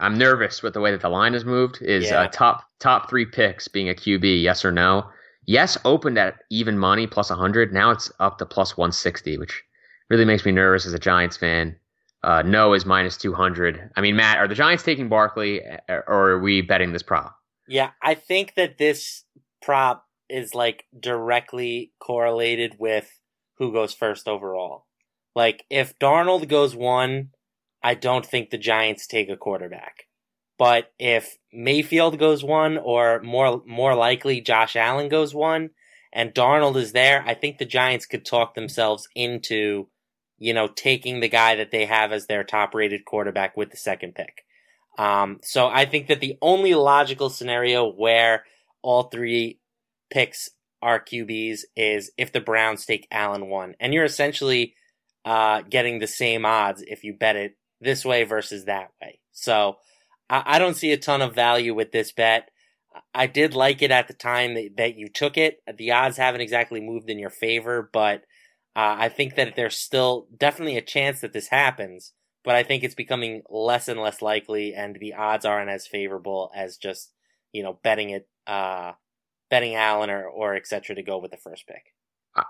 I'm 0.00 0.16
nervous 0.16 0.62
with 0.62 0.74
the 0.74 0.80
way 0.80 0.90
that 0.92 1.00
the 1.02 1.08
line 1.08 1.34
has 1.34 1.44
moved 1.44 1.82
is 1.82 2.10
Yeah. 2.10 2.22
uh, 2.22 2.28
top 2.28 2.64
top 2.78 3.08
three 3.10 3.26
picks 3.26 3.68
being 3.68 3.88
a 3.88 3.94
QB. 3.94 4.42
Yes 4.42 4.64
or 4.64 4.72
no? 4.72 5.08
Yes, 5.46 5.76
opened 5.84 6.18
at 6.18 6.36
even 6.50 6.78
money 6.78 7.06
plus 7.06 7.30
100. 7.30 7.72
Now 7.72 7.90
it's 7.90 8.12
up 8.20 8.38
to 8.38 8.46
plus 8.46 8.76
160, 8.76 9.38
which 9.38 9.62
really 10.10 10.24
makes 10.24 10.44
me 10.44 10.52
nervous 10.52 10.86
as 10.86 10.92
a 10.94 10.98
Giants 10.98 11.36
fan. 11.36 11.76
Uh, 12.22 12.42
no 12.42 12.72
is 12.74 12.84
minus 12.84 13.16
200. 13.16 13.90
I 13.96 14.00
mean, 14.00 14.16
Matt, 14.16 14.38
are 14.38 14.48
the 14.48 14.54
Giants 14.54 14.82
taking 14.82 15.08
Barkley, 15.08 15.62
uh, 15.64 16.00
or 16.06 16.30
are 16.30 16.38
we 16.40 16.60
betting 16.62 16.92
this 16.92 17.02
prop? 17.02 17.34
Yeah, 17.66 17.90
I 18.02 18.14
think 18.14 18.54
that 18.56 18.78
this 18.78 19.24
prop 19.62 20.04
is 20.28 20.54
like 20.54 20.84
directly 20.98 21.92
correlated 22.00 22.76
with 22.78 23.10
who 23.58 23.72
goes 23.72 23.94
first 23.94 24.28
overall. 24.28 24.86
Like 25.34 25.64
if 25.70 25.98
Darnold 25.98 26.48
goes 26.48 26.74
one, 26.74 27.30
I 27.82 27.94
don't 27.94 28.26
think 28.26 28.50
the 28.50 28.58
Giants 28.58 29.06
take 29.06 29.28
a 29.28 29.36
quarterback. 29.36 30.08
But 30.58 30.92
if 30.98 31.38
Mayfield 31.52 32.18
goes 32.18 32.42
one 32.42 32.78
or 32.78 33.20
more 33.22 33.62
more 33.64 33.94
likely 33.94 34.40
Josh 34.40 34.74
Allen 34.74 35.08
goes 35.08 35.32
one 35.32 35.70
and 36.12 36.34
Darnold 36.34 36.76
is 36.76 36.92
there, 36.92 37.22
I 37.26 37.34
think 37.34 37.58
the 37.58 37.64
Giants 37.64 38.06
could 38.06 38.24
talk 38.24 38.54
themselves 38.54 39.08
into 39.14 39.88
you 40.38 40.52
know 40.52 40.66
taking 40.66 41.20
the 41.20 41.28
guy 41.28 41.54
that 41.54 41.70
they 41.70 41.86
have 41.86 42.10
as 42.12 42.26
their 42.26 42.42
top 42.42 42.74
rated 42.74 43.04
quarterback 43.04 43.56
with 43.56 43.70
the 43.70 43.76
second 43.76 44.16
pick. 44.16 44.44
Um, 44.98 45.38
so 45.44 45.68
I 45.68 45.84
think 45.84 46.08
that 46.08 46.20
the 46.20 46.36
only 46.42 46.74
logical 46.74 47.30
scenario 47.30 47.88
where 47.88 48.44
all 48.82 49.04
three 49.04 49.60
picks 50.10 50.50
are 50.82 50.98
QBs 50.98 51.60
is 51.76 52.10
if 52.18 52.32
the 52.32 52.40
Browns 52.40 52.84
take 52.84 53.06
Allen 53.12 53.48
one, 53.48 53.76
and 53.78 53.94
you're 53.94 54.04
essentially 54.04 54.74
uh, 55.24 55.62
getting 55.62 56.00
the 56.00 56.08
same 56.08 56.44
odds 56.44 56.82
if 56.82 57.04
you 57.04 57.14
bet 57.14 57.36
it 57.36 57.56
this 57.80 58.04
way 58.04 58.24
versus 58.24 58.64
that 58.64 58.90
way. 59.00 59.20
So 59.32 59.76
I, 60.28 60.42
I 60.46 60.58
don't 60.58 60.76
see 60.76 60.92
a 60.92 60.96
ton 60.96 61.22
of 61.22 61.34
value 61.34 61.74
with 61.74 61.92
this 61.92 62.12
bet. 62.12 62.50
I 63.14 63.26
did 63.26 63.54
like 63.54 63.82
it 63.82 63.90
at 63.90 64.08
the 64.08 64.14
time 64.14 64.54
that, 64.54 64.70
that 64.76 64.96
you 64.96 65.08
took 65.08 65.36
it. 65.36 65.62
The 65.76 65.92
odds 65.92 66.16
haven't 66.16 66.40
exactly 66.40 66.80
moved 66.80 67.10
in 67.10 67.18
your 67.18 67.30
favor, 67.30 67.88
but 67.92 68.22
uh, 68.74 68.96
I 68.98 69.08
think 69.08 69.36
that 69.36 69.54
there's 69.56 69.76
still 69.76 70.26
definitely 70.36 70.76
a 70.76 70.82
chance 70.82 71.20
that 71.20 71.32
this 71.32 71.48
happens 71.48 72.12
but 72.48 72.56
I 72.56 72.62
think 72.62 72.82
it's 72.82 72.94
becoming 72.94 73.42
less 73.50 73.88
and 73.88 74.00
less 74.00 74.22
likely, 74.22 74.74
and 74.74 74.96
the 74.98 75.12
odds 75.12 75.44
aren't 75.44 75.68
as 75.68 75.86
favorable 75.86 76.50
as 76.54 76.78
just 76.78 77.12
you 77.52 77.62
know 77.62 77.78
betting 77.82 78.08
it, 78.08 78.26
uh, 78.46 78.92
betting 79.50 79.74
Allen 79.74 80.08
or 80.08 80.24
or 80.24 80.54
etc. 80.54 80.96
to 80.96 81.02
go 81.02 81.18
with 81.18 81.30
the 81.30 81.36
first 81.36 81.66
pick. 81.66 81.94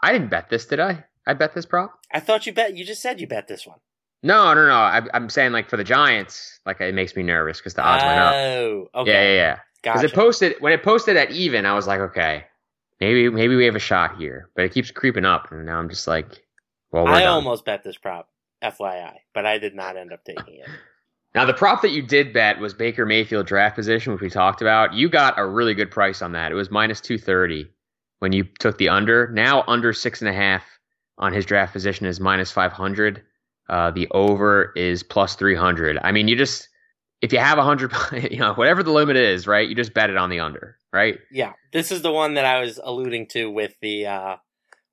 I 0.03 0.12
didn't 0.12 0.31
bet 0.31 0.51
this, 0.51 0.66
did 0.66 0.79
I? 0.79 1.05
I 1.26 1.35
bet 1.35 1.53
this 1.53 1.66
prop. 1.66 1.99
I 2.12 2.20
thought 2.20 2.47
you 2.47 2.53
bet. 2.53 2.76
You 2.76 2.85
just 2.85 3.03
said 3.03 3.20
you 3.20 3.26
bet 3.26 3.49
this 3.49 3.66
one. 3.66 3.79
No, 4.22 4.52
no, 4.54 4.66
no. 4.66 4.74
I, 4.74 5.02
I'm 5.14 5.28
saying 5.28 5.52
like 5.52 5.68
for 5.70 5.76
the 5.76 5.84
Giants, 5.84 6.60
like 6.66 6.80
it 6.80 6.94
makes 6.94 7.14
me 7.14 7.22
nervous 7.22 7.58
because 7.58 7.74
the 7.74 7.82
odds 7.82 8.04
went 8.04 8.18
up. 8.18 8.34
Oh, 8.34 8.88
okay. 8.94 9.10
Yeah, 9.12 9.22
yeah, 9.22 9.34
yeah. 9.34 9.58
Because 9.82 10.02
Gotcha. 10.02 10.12
it 10.12 10.16
posted 10.16 10.56
when 10.60 10.72
it 10.72 10.82
posted 10.82 11.16
at 11.16 11.30
even, 11.30 11.64
I 11.64 11.74
was 11.74 11.86
like, 11.86 12.00
okay, 12.00 12.44
maybe 13.00 13.28
maybe 13.30 13.54
we 13.54 13.64
have 13.64 13.76
a 13.76 13.80
shot 13.80 14.16
here, 14.18 14.50
but 14.56 14.64
it 14.64 14.72
keeps 14.72 14.90
creeping 14.90 15.24
up, 15.24 15.52
and 15.52 15.64
now 15.64 15.78
I'm 15.78 15.88
just 15.88 16.06
like, 16.06 16.44
well, 16.90 17.06
I 17.06 17.20
done. 17.20 17.34
almost 17.34 17.64
bet 17.64 17.84
this 17.84 17.96
prop, 17.96 18.28
FYI, 18.62 19.14
but 19.34 19.46
I 19.46 19.58
did 19.58 19.74
not 19.74 19.96
end 19.96 20.12
up 20.12 20.24
taking 20.24 20.56
it. 20.56 20.68
Now 21.34 21.44
the 21.44 21.54
prop 21.54 21.82
that 21.82 21.90
you 21.90 22.02
did 22.02 22.32
bet 22.32 22.58
was 22.58 22.72
Baker 22.72 23.04
Mayfield 23.04 23.46
draft 23.46 23.76
position, 23.76 24.12
which 24.12 24.22
we 24.22 24.30
talked 24.30 24.62
about. 24.62 24.94
You 24.94 25.10
got 25.10 25.38
a 25.38 25.46
really 25.46 25.74
good 25.74 25.90
price 25.90 26.22
on 26.22 26.32
that. 26.32 26.50
It 26.50 26.54
was 26.54 26.70
minus 26.70 27.02
two 27.02 27.18
thirty 27.18 27.70
when 28.20 28.32
you 28.32 28.44
took 28.58 28.78
the 28.78 28.88
under. 28.88 29.28
Now 29.28 29.62
under 29.68 29.92
six 29.92 30.22
and 30.22 30.28
a 30.28 30.32
half 30.32 30.64
on 31.18 31.34
his 31.34 31.44
draft 31.44 31.74
position 31.74 32.06
is 32.06 32.18
minus 32.18 32.50
five 32.50 32.72
hundred. 32.72 33.22
Uh, 33.68 33.90
the 33.90 34.08
over 34.10 34.72
is 34.76 35.02
plus 35.02 35.34
three 35.34 35.54
hundred. 35.54 35.98
I 36.02 36.12
mean, 36.12 36.28
you 36.28 36.36
just 36.36 36.68
if 37.20 37.32
you 37.32 37.38
have 37.38 37.58
a 37.58 37.62
hundred, 37.62 37.92
you 38.30 38.38
know, 38.38 38.54
whatever 38.54 38.82
the 38.82 38.92
limit 38.92 39.16
is, 39.16 39.46
right? 39.46 39.68
You 39.68 39.74
just 39.74 39.94
bet 39.94 40.10
it 40.10 40.16
on 40.16 40.30
the 40.30 40.40
under, 40.40 40.78
right? 40.92 41.18
Yeah, 41.30 41.52
this 41.72 41.90
is 41.90 42.02
the 42.02 42.12
one 42.12 42.34
that 42.34 42.44
I 42.44 42.60
was 42.60 42.80
alluding 42.82 43.26
to 43.28 43.50
with 43.50 43.74
the 43.80 44.06
uh, 44.06 44.36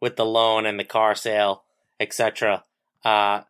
with 0.01 0.15
the 0.15 0.25
loan 0.25 0.65
and 0.65 0.79
the 0.79 0.83
car 0.83 1.15
sale, 1.15 1.63
etc. 1.99 2.63
Uh, 3.03 3.41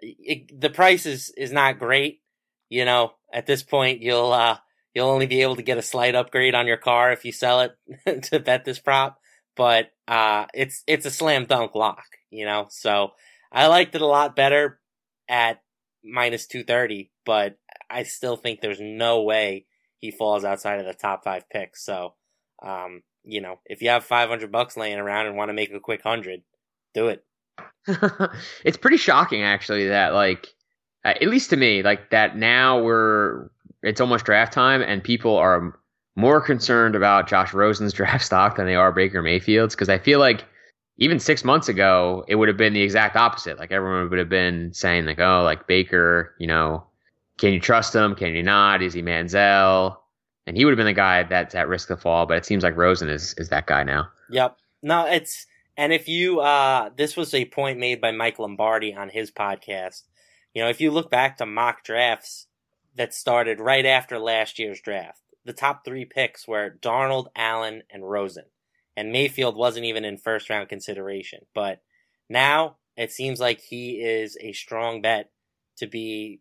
it, 0.00 0.60
the 0.60 0.70
price 0.70 1.06
is 1.06 1.30
is 1.30 1.52
not 1.52 1.78
great. 1.78 2.20
You 2.68 2.84
know, 2.84 3.12
at 3.32 3.46
this 3.46 3.62
point, 3.62 4.02
you'll 4.02 4.32
uh, 4.32 4.58
you'll 4.94 5.08
only 5.08 5.26
be 5.26 5.42
able 5.42 5.56
to 5.56 5.62
get 5.62 5.78
a 5.78 5.82
slight 5.82 6.14
upgrade 6.14 6.54
on 6.54 6.66
your 6.66 6.76
car 6.76 7.12
if 7.12 7.24
you 7.24 7.32
sell 7.32 7.60
it 7.60 8.22
to 8.24 8.40
bet 8.40 8.64
this 8.64 8.78
prop. 8.78 9.20
But 9.56 9.90
uh, 10.06 10.46
it's 10.54 10.84
it's 10.86 11.06
a 11.06 11.10
slam 11.10 11.46
dunk 11.46 11.74
lock. 11.74 12.04
You 12.30 12.44
know, 12.44 12.66
so 12.68 13.12
I 13.52 13.66
liked 13.66 13.94
it 13.94 14.02
a 14.02 14.06
lot 14.06 14.36
better 14.36 14.80
at 15.28 15.62
minus 16.04 16.46
two 16.46 16.64
thirty, 16.64 17.10
but 17.24 17.58
I 17.90 18.02
still 18.02 18.36
think 18.36 18.60
there's 18.60 18.80
no 18.80 19.22
way 19.22 19.66
he 19.98 20.10
falls 20.10 20.44
outside 20.44 20.80
of 20.80 20.86
the 20.86 20.94
top 20.94 21.24
five 21.24 21.48
picks. 21.50 21.84
So, 21.84 22.14
um, 22.62 23.02
you 23.24 23.40
know, 23.40 23.58
if 23.66 23.82
you 23.82 23.90
have 23.90 24.04
500 24.04 24.50
bucks 24.52 24.76
laying 24.76 24.98
around 24.98 25.26
and 25.26 25.36
want 25.36 25.48
to 25.48 25.54
make 25.54 25.72
a 25.72 25.80
quick 25.80 26.02
hundred, 26.02 26.42
do 26.94 27.08
it. 27.08 27.24
it's 28.64 28.76
pretty 28.76 28.96
shocking 28.96 29.42
actually 29.42 29.88
that 29.88 30.14
like 30.14 30.46
uh, 31.04 31.08
at 31.08 31.26
least 31.28 31.50
to 31.50 31.56
me 31.56 31.82
like 31.82 32.10
that 32.10 32.36
now 32.36 32.80
we're 32.80 33.50
it's 33.82 34.00
almost 34.00 34.24
draft 34.24 34.52
time 34.52 34.80
and 34.80 35.02
people 35.02 35.36
are 35.36 35.76
more 36.14 36.40
concerned 36.40 36.94
about 36.94 37.28
Josh 37.28 37.52
Rosen's 37.52 37.92
draft 37.94 38.24
stock 38.24 38.56
than 38.56 38.66
they 38.66 38.76
are 38.76 38.92
Baker 38.92 39.22
Mayfield's 39.22 39.74
because 39.74 39.88
I 39.88 39.98
feel 39.98 40.20
like 40.20 40.44
even 40.98 41.18
six 41.18 41.44
months 41.44 41.68
ago 41.68 42.24
it 42.28 42.34
would 42.34 42.48
have 42.48 42.56
been 42.56 42.74
the 42.74 42.82
exact 42.82 43.16
opposite 43.16 43.58
like 43.58 43.72
everyone 43.72 44.10
would 44.10 44.18
have 44.18 44.28
been 44.28 44.72
saying 44.72 45.06
like 45.06 45.18
oh 45.18 45.42
like 45.42 45.66
Baker 45.66 46.34
you 46.38 46.46
know 46.46 46.84
can 47.38 47.52
you 47.52 47.60
trust 47.60 47.94
him 47.94 48.14
can 48.14 48.34
you 48.34 48.42
not 48.42 48.82
is 48.82 48.92
he 48.92 49.02
Manziel 49.02 49.96
and 50.46 50.56
he 50.56 50.64
would 50.64 50.72
have 50.72 50.78
been 50.78 50.86
the 50.86 50.92
guy 50.92 51.22
that's 51.22 51.54
at 51.54 51.68
risk 51.68 51.90
of 51.90 52.00
fall 52.02 52.26
but 52.26 52.36
it 52.36 52.44
seems 52.44 52.62
like 52.62 52.76
Rosen 52.76 53.08
is 53.08 53.34
is 53.38 53.48
that 53.48 53.66
guy 53.66 53.82
now 53.82 54.08
Yep. 54.30 54.56
No, 54.82 55.06
it's 55.06 55.46
and 55.76 55.92
if 55.92 56.08
you 56.08 56.40
uh 56.40 56.90
this 56.96 57.16
was 57.16 57.34
a 57.34 57.44
point 57.46 57.78
made 57.78 58.00
by 58.00 58.10
Mike 58.10 58.38
Lombardi 58.38 58.94
on 58.94 59.08
his 59.08 59.30
podcast. 59.30 60.02
You 60.54 60.62
know, 60.62 60.70
if 60.70 60.80
you 60.80 60.90
look 60.90 61.10
back 61.10 61.36
to 61.38 61.46
mock 61.46 61.84
drafts 61.84 62.46
that 62.96 63.14
started 63.14 63.60
right 63.60 63.86
after 63.86 64.18
last 64.18 64.58
year's 64.58 64.80
draft, 64.80 65.20
the 65.44 65.52
top 65.52 65.84
3 65.84 66.04
picks 66.06 66.48
were 66.48 66.78
Darnold, 66.80 67.26
Allen, 67.36 67.82
and 67.90 68.08
Rosen. 68.08 68.46
And 68.98 69.12
Mayfield 69.12 69.56
wasn't 69.56 69.86
even 69.86 70.04
in 70.04 70.18
first 70.18 70.50
round 70.50 70.68
consideration, 70.68 71.46
but 71.54 71.80
now 72.28 72.78
it 72.96 73.12
seems 73.12 73.38
like 73.38 73.60
he 73.60 73.92
is 73.92 74.36
a 74.40 74.52
strong 74.52 75.02
bet 75.02 75.30
to 75.76 75.86
be 75.86 76.40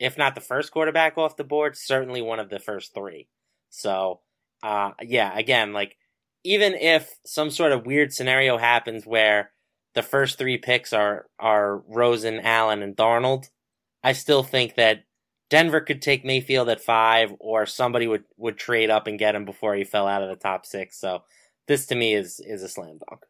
if 0.00 0.16
not 0.16 0.34
the 0.34 0.40
first 0.40 0.72
quarterback 0.72 1.18
off 1.18 1.36
the 1.36 1.44
board, 1.44 1.76
certainly 1.76 2.22
one 2.22 2.38
of 2.38 2.48
the 2.48 2.60
first 2.60 2.94
3. 2.94 3.28
So, 3.68 4.20
uh 4.62 4.92
yeah, 5.02 5.36
again, 5.36 5.74
like 5.74 5.98
even 6.44 6.72
if 6.72 7.18
some 7.26 7.50
sort 7.50 7.72
of 7.72 7.84
weird 7.84 8.14
scenario 8.14 8.56
happens 8.56 9.04
where 9.04 9.50
the 9.94 10.02
first 10.02 10.38
three 10.38 10.56
picks 10.56 10.94
are 10.94 11.26
are 11.38 11.82
Rosen, 11.88 12.40
Allen, 12.40 12.82
and 12.82 12.96
Darnold, 12.96 13.50
I 14.02 14.14
still 14.14 14.42
think 14.42 14.76
that 14.76 15.04
Denver 15.50 15.82
could 15.82 16.00
take 16.00 16.24
Mayfield 16.24 16.70
at 16.70 16.80
five, 16.80 17.34
or 17.38 17.66
somebody 17.66 18.06
would, 18.06 18.24
would 18.38 18.56
trade 18.56 18.88
up 18.88 19.06
and 19.06 19.18
get 19.18 19.34
him 19.34 19.44
before 19.44 19.74
he 19.74 19.84
fell 19.84 20.06
out 20.06 20.22
of 20.22 20.30
the 20.30 20.36
top 20.36 20.64
six. 20.64 20.98
So 20.98 21.22
this 21.68 21.86
to 21.86 21.94
me 21.94 22.14
is 22.14 22.40
is 22.40 22.62
a 22.62 22.68
slam 22.68 22.98
dunk. 23.08 23.22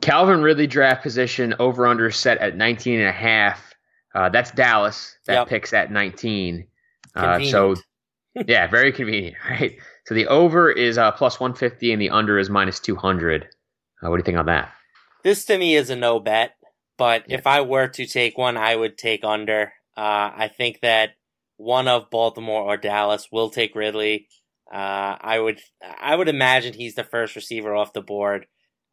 Calvin 0.00 0.42
Ridley 0.42 0.66
draft 0.66 1.02
position 1.02 1.54
over 1.58 1.86
under 1.86 2.10
set 2.10 2.38
at 2.38 2.56
19 2.56 3.00
and 3.00 3.08
a 3.08 3.12
half. 3.12 3.74
Uh, 4.14 4.28
that's 4.28 4.50
Dallas 4.50 5.16
that 5.26 5.34
Yep. 5.34 5.48
picks 5.48 5.72
at 5.72 5.90
19. 5.90 6.66
Uh, 7.14 7.40
so 7.44 7.74
yeah, 8.46 8.66
very 8.66 8.92
convenient, 8.92 9.36
right? 9.50 9.76
So 10.06 10.14
the 10.14 10.26
over 10.26 10.70
is 10.70 10.98
uh, 10.98 11.12
plus 11.12 11.40
150 11.40 11.92
and 11.92 12.00
the 12.00 12.10
under 12.10 12.38
is 12.38 12.50
minus 12.50 12.78
200. 12.80 13.44
Uh, 13.44 14.10
what 14.10 14.16
do 14.16 14.20
you 14.20 14.24
think 14.24 14.38
on 14.38 14.46
that? 14.46 14.72
This 15.22 15.44
to 15.46 15.58
me 15.58 15.74
is 15.74 15.90
a 15.90 15.96
no 15.96 16.20
bet, 16.20 16.56
but 16.96 17.24
yeah. 17.28 17.38
if 17.38 17.46
I 17.46 17.62
were 17.62 17.88
to 17.88 18.06
take 18.06 18.38
one, 18.38 18.56
I 18.56 18.76
would 18.76 18.96
take 18.96 19.24
under. 19.24 19.72
Uh, 19.96 20.30
I 20.36 20.50
think 20.54 20.80
that 20.82 21.16
one 21.56 21.88
of 21.88 22.10
Baltimore 22.10 22.62
or 22.62 22.76
Dallas 22.76 23.28
will 23.32 23.50
take 23.50 23.74
Ridley. 23.74 24.28
Uh, 24.72 25.16
I 25.20 25.38
would 25.38 25.60
I 26.00 26.14
would 26.14 26.28
imagine 26.28 26.74
he's 26.74 26.94
the 26.94 27.04
first 27.04 27.36
receiver 27.36 27.74
off 27.74 27.92
the 27.92 28.00
board. 28.00 28.46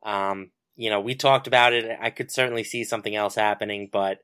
Um, 0.05 0.51
you 0.75 0.89
know, 0.89 0.99
we 1.01 1.15
talked 1.15 1.47
about 1.47 1.73
it. 1.73 1.85
I 1.99 2.09
could 2.09 2.31
certainly 2.31 2.63
see 2.63 2.83
something 2.83 3.15
else 3.15 3.35
happening, 3.35 3.89
but 3.91 4.19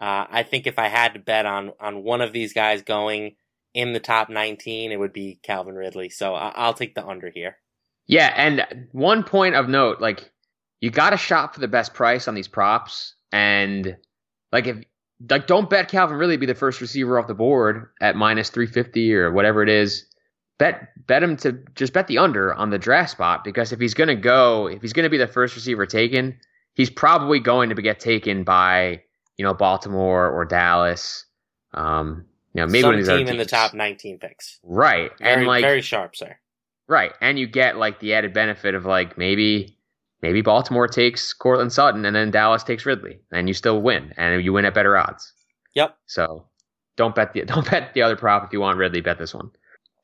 uh, 0.00 0.26
I 0.30 0.42
think 0.42 0.66
if 0.66 0.78
I 0.78 0.88
had 0.88 1.14
to 1.14 1.20
bet 1.20 1.46
on 1.46 1.72
on 1.80 2.02
one 2.02 2.20
of 2.20 2.32
these 2.32 2.52
guys 2.52 2.82
going 2.82 3.36
in 3.74 3.92
the 3.92 4.00
top 4.00 4.28
19, 4.28 4.90
it 4.90 4.98
would 4.98 5.12
be 5.12 5.38
Calvin 5.42 5.74
Ridley. 5.74 6.08
So 6.08 6.34
I- 6.34 6.66
will 6.66 6.74
take 6.74 6.94
the 6.94 7.06
under 7.06 7.30
here. 7.30 7.56
Yeah, 8.06 8.32
and 8.34 8.88
one 8.92 9.22
point 9.22 9.54
of 9.54 9.68
note, 9.68 10.00
like 10.00 10.30
you 10.80 10.90
got 10.90 11.10
to 11.10 11.16
shop 11.16 11.54
for 11.54 11.60
the 11.60 11.68
best 11.68 11.94
price 11.94 12.26
on 12.26 12.34
these 12.34 12.48
props, 12.48 13.14
and 13.32 13.96
like 14.50 14.66
if 14.66 14.78
like 15.28 15.46
don't 15.46 15.68
bet 15.68 15.88
Calvin 15.88 16.16
Ridley 16.16 16.36
be 16.36 16.46
the 16.46 16.54
first 16.54 16.80
receiver 16.80 17.18
off 17.18 17.26
the 17.26 17.34
board 17.34 17.90
at 18.00 18.16
minus 18.16 18.50
350 18.50 19.14
or 19.14 19.32
whatever 19.32 19.62
it 19.62 19.68
is. 19.68 20.07
Bet 20.58 21.06
bet 21.06 21.22
him 21.22 21.36
to 21.38 21.52
just 21.74 21.92
bet 21.92 22.08
the 22.08 22.18
under 22.18 22.52
on 22.54 22.70
the 22.70 22.78
draft 22.78 23.12
spot 23.12 23.44
because 23.44 23.72
if 23.72 23.78
he's 23.78 23.94
going 23.94 24.08
to 24.08 24.16
go, 24.16 24.66
if 24.66 24.82
he's 24.82 24.92
going 24.92 25.04
to 25.04 25.10
be 25.10 25.16
the 25.16 25.28
first 25.28 25.54
receiver 25.54 25.86
taken, 25.86 26.38
he's 26.74 26.90
probably 26.90 27.38
going 27.38 27.70
to 27.70 27.80
get 27.80 28.00
taken 28.00 28.44
by 28.44 29.00
you 29.36 29.44
know 29.44 29.54
Baltimore 29.54 30.28
or 30.28 30.44
Dallas. 30.44 31.24
Um, 31.74 32.24
you 32.54 32.62
know, 32.62 32.66
maybe 32.66 32.80
Some 32.80 32.88
one 32.88 32.94
of 32.98 33.06
these 33.06 33.16
team 33.16 33.28
in 33.28 33.36
the 33.36 33.44
top 33.44 33.74
19 33.74 34.18
picks. 34.18 34.58
Right, 34.64 35.10
very, 35.18 35.32
and 35.32 35.46
like 35.46 35.62
very 35.62 35.82
sharp, 35.82 36.16
sir. 36.16 36.36
Right, 36.88 37.12
and 37.20 37.38
you 37.38 37.46
get 37.46 37.76
like 37.76 38.00
the 38.00 38.14
added 38.14 38.32
benefit 38.32 38.74
of 38.74 38.84
like 38.84 39.16
maybe 39.16 39.76
maybe 40.22 40.42
Baltimore 40.42 40.88
takes 40.88 41.32
Courtland 41.32 41.72
Sutton 41.72 42.04
and 42.04 42.16
then 42.16 42.30
Dallas 42.30 42.64
takes 42.64 42.84
Ridley, 42.84 43.20
and 43.30 43.46
you 43.46 43.54
still 43.54 43.80
win, 43.80 44.12
and 44.16 44.42
you 44.42 44.52
win 44.52 44.64
at 44.64 44.74
better 44.74 44.96
odds. 44.96 45.32
Yep. 45.74 45.96
So 46.06 46.46
don't 46.96 47.14
bet 47.14 47.32
the 47.32 47.44
don't 47.46 47.70
bet 47.70 47.94
the 47.94 48.02
other 48.02 48.16
prop 48.16 48.44
if 48.44 48.52
you 48.52 48.60
want 48.60 48.78
Ridley. 48.78 49.00
Bet 49.00 49.18
this 49.18 49.34
one. 49.34 49.50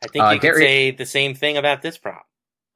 I 0.05 0.09
think 0.09 0.25
uh, 0.25 0.31
you 0.31 0.41
could 0.41 0.57
say 0.57 0.91
the 0.91 1.07
same 1.07 1.35
thing 1.35 1.57
about 1.57 1.83
this 1.83 1.99
prop. 1.99 2.27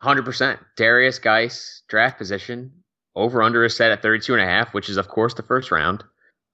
Hundred 0.01 0.25
percent. 0.25 0.61
Derrius 0.77 1.21
Guice 1.21 1.83
draft 1.89 2.19
position 2.19 2.73
over 3.15 3.43
under 3.43 3.65
is 3.65 3.77
set 3.77 3.91
at 3.91 4.03
32 4.03 4.35
and 4.35 4.43
a 4.43 4.47
half, 4.47 4.73
which 4.73 4.89
is 4.89 4.97
of 4.97 5.09
course 5.09 5.35
the 5.35 5.43
first 5.43 5.71
round. 5.71 6.05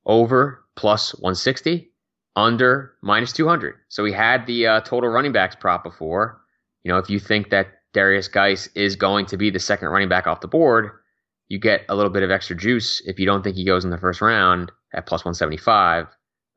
Over 0.07 0.65
plus 0.77 1.15
160, 1.15 1.91
under 2.37 2.95
minus 3.03 3.33
200. 3.33 3.75
So 3.89 4.03
we 4.03 4.13
had 4.13 4.47
the 4.47 4.67
uh, 4.67 4.81
total 4.81 5.11
running 5.11 5.33
backs 5.33 5.57
prop 5.57 5.83
before. 5.83 6.41
You 6.83 6.93
know, 6.93 6.99
if 6.99 7.09
you 7.09 7.19
think 7.19 7.51
that 7.51 7.69
Derrius 7.95 8.31
Guice 8.31 8.67
is 8.75 8.97
going 8.97 9.27
to 9.27 9.37
be 9.37 9.51
the 9.51 9.59
second 9.59 9.89
running 9.89 10.09
back 10.09 10.27
off 10.27 10.41
the 10.41 10.49
board, 10.49 10.91
you 11.49 11.59
get 11.59 11.83
a 11.89 11.95
little 11.95 12.11
bit 12.11 12.23
of 12.23 12.31
extra 12.31 12.57
juice 12.57 13.01
if 13.07 13.19
you 13.19 13.27
don't 13.27 13.43
think 13.43 13.57
he 13.57 13.65
goes 13.65 13.85
in 13.85 13.91
the 13.91 13.99
first 13.99 14.21
round 14.21 14.73
at 14.95 15.07
plus 15.07 15.25
175 15.25 16.07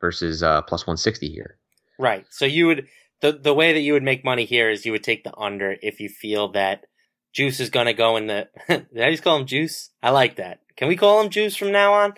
versus 0.01 0.43
uh, 0.43 0.61
plus 0.63 0.81
160 0.81 1.29
here. 1.29 1.57
Right. 1.99 2.25
So 2.29 2.45
you 2.45 2.67
would 2.67 2.87
the 3.21 3.33
the 3.33 3.53
way 3.53 3.73
that 3.73 3.81
you 3.81 3.93
would 3.93 4.03
make 4.03 4.23
money 4.23 4.45
here 4.45 4.69
is 4.69 4.85
you 4.85 4.91
would 4.91 5.03
take 5.03 5.23
the 5.23 5.35
under 5.37 5.75
if 5.81 5.99
you 5.99 6.09
feel 6.09 6.49
that 6.53 6.85
Juice 7.33 7.59
is 7.59 7.69
to 7.69 7.93
go 7.93 8.17
in 8.17 8.27
the. 8.27 8.47
did 8.67 9.01
I 9.01 9.11
just 9.11 9.23
call 9.23 9.37
him 9.37 9.45
Juice? 9.45 9.91
I 10.01 10.09
like 10.09 10.37
that. 10.37 10.61
Can 10.75 10.87
we 10.87 10.95
call 10.95 11.21
him 11.21 11.29
Juice 11.29 11.55
from 11.55 11.71
now 11.71 11.93
on? 11.93 12.13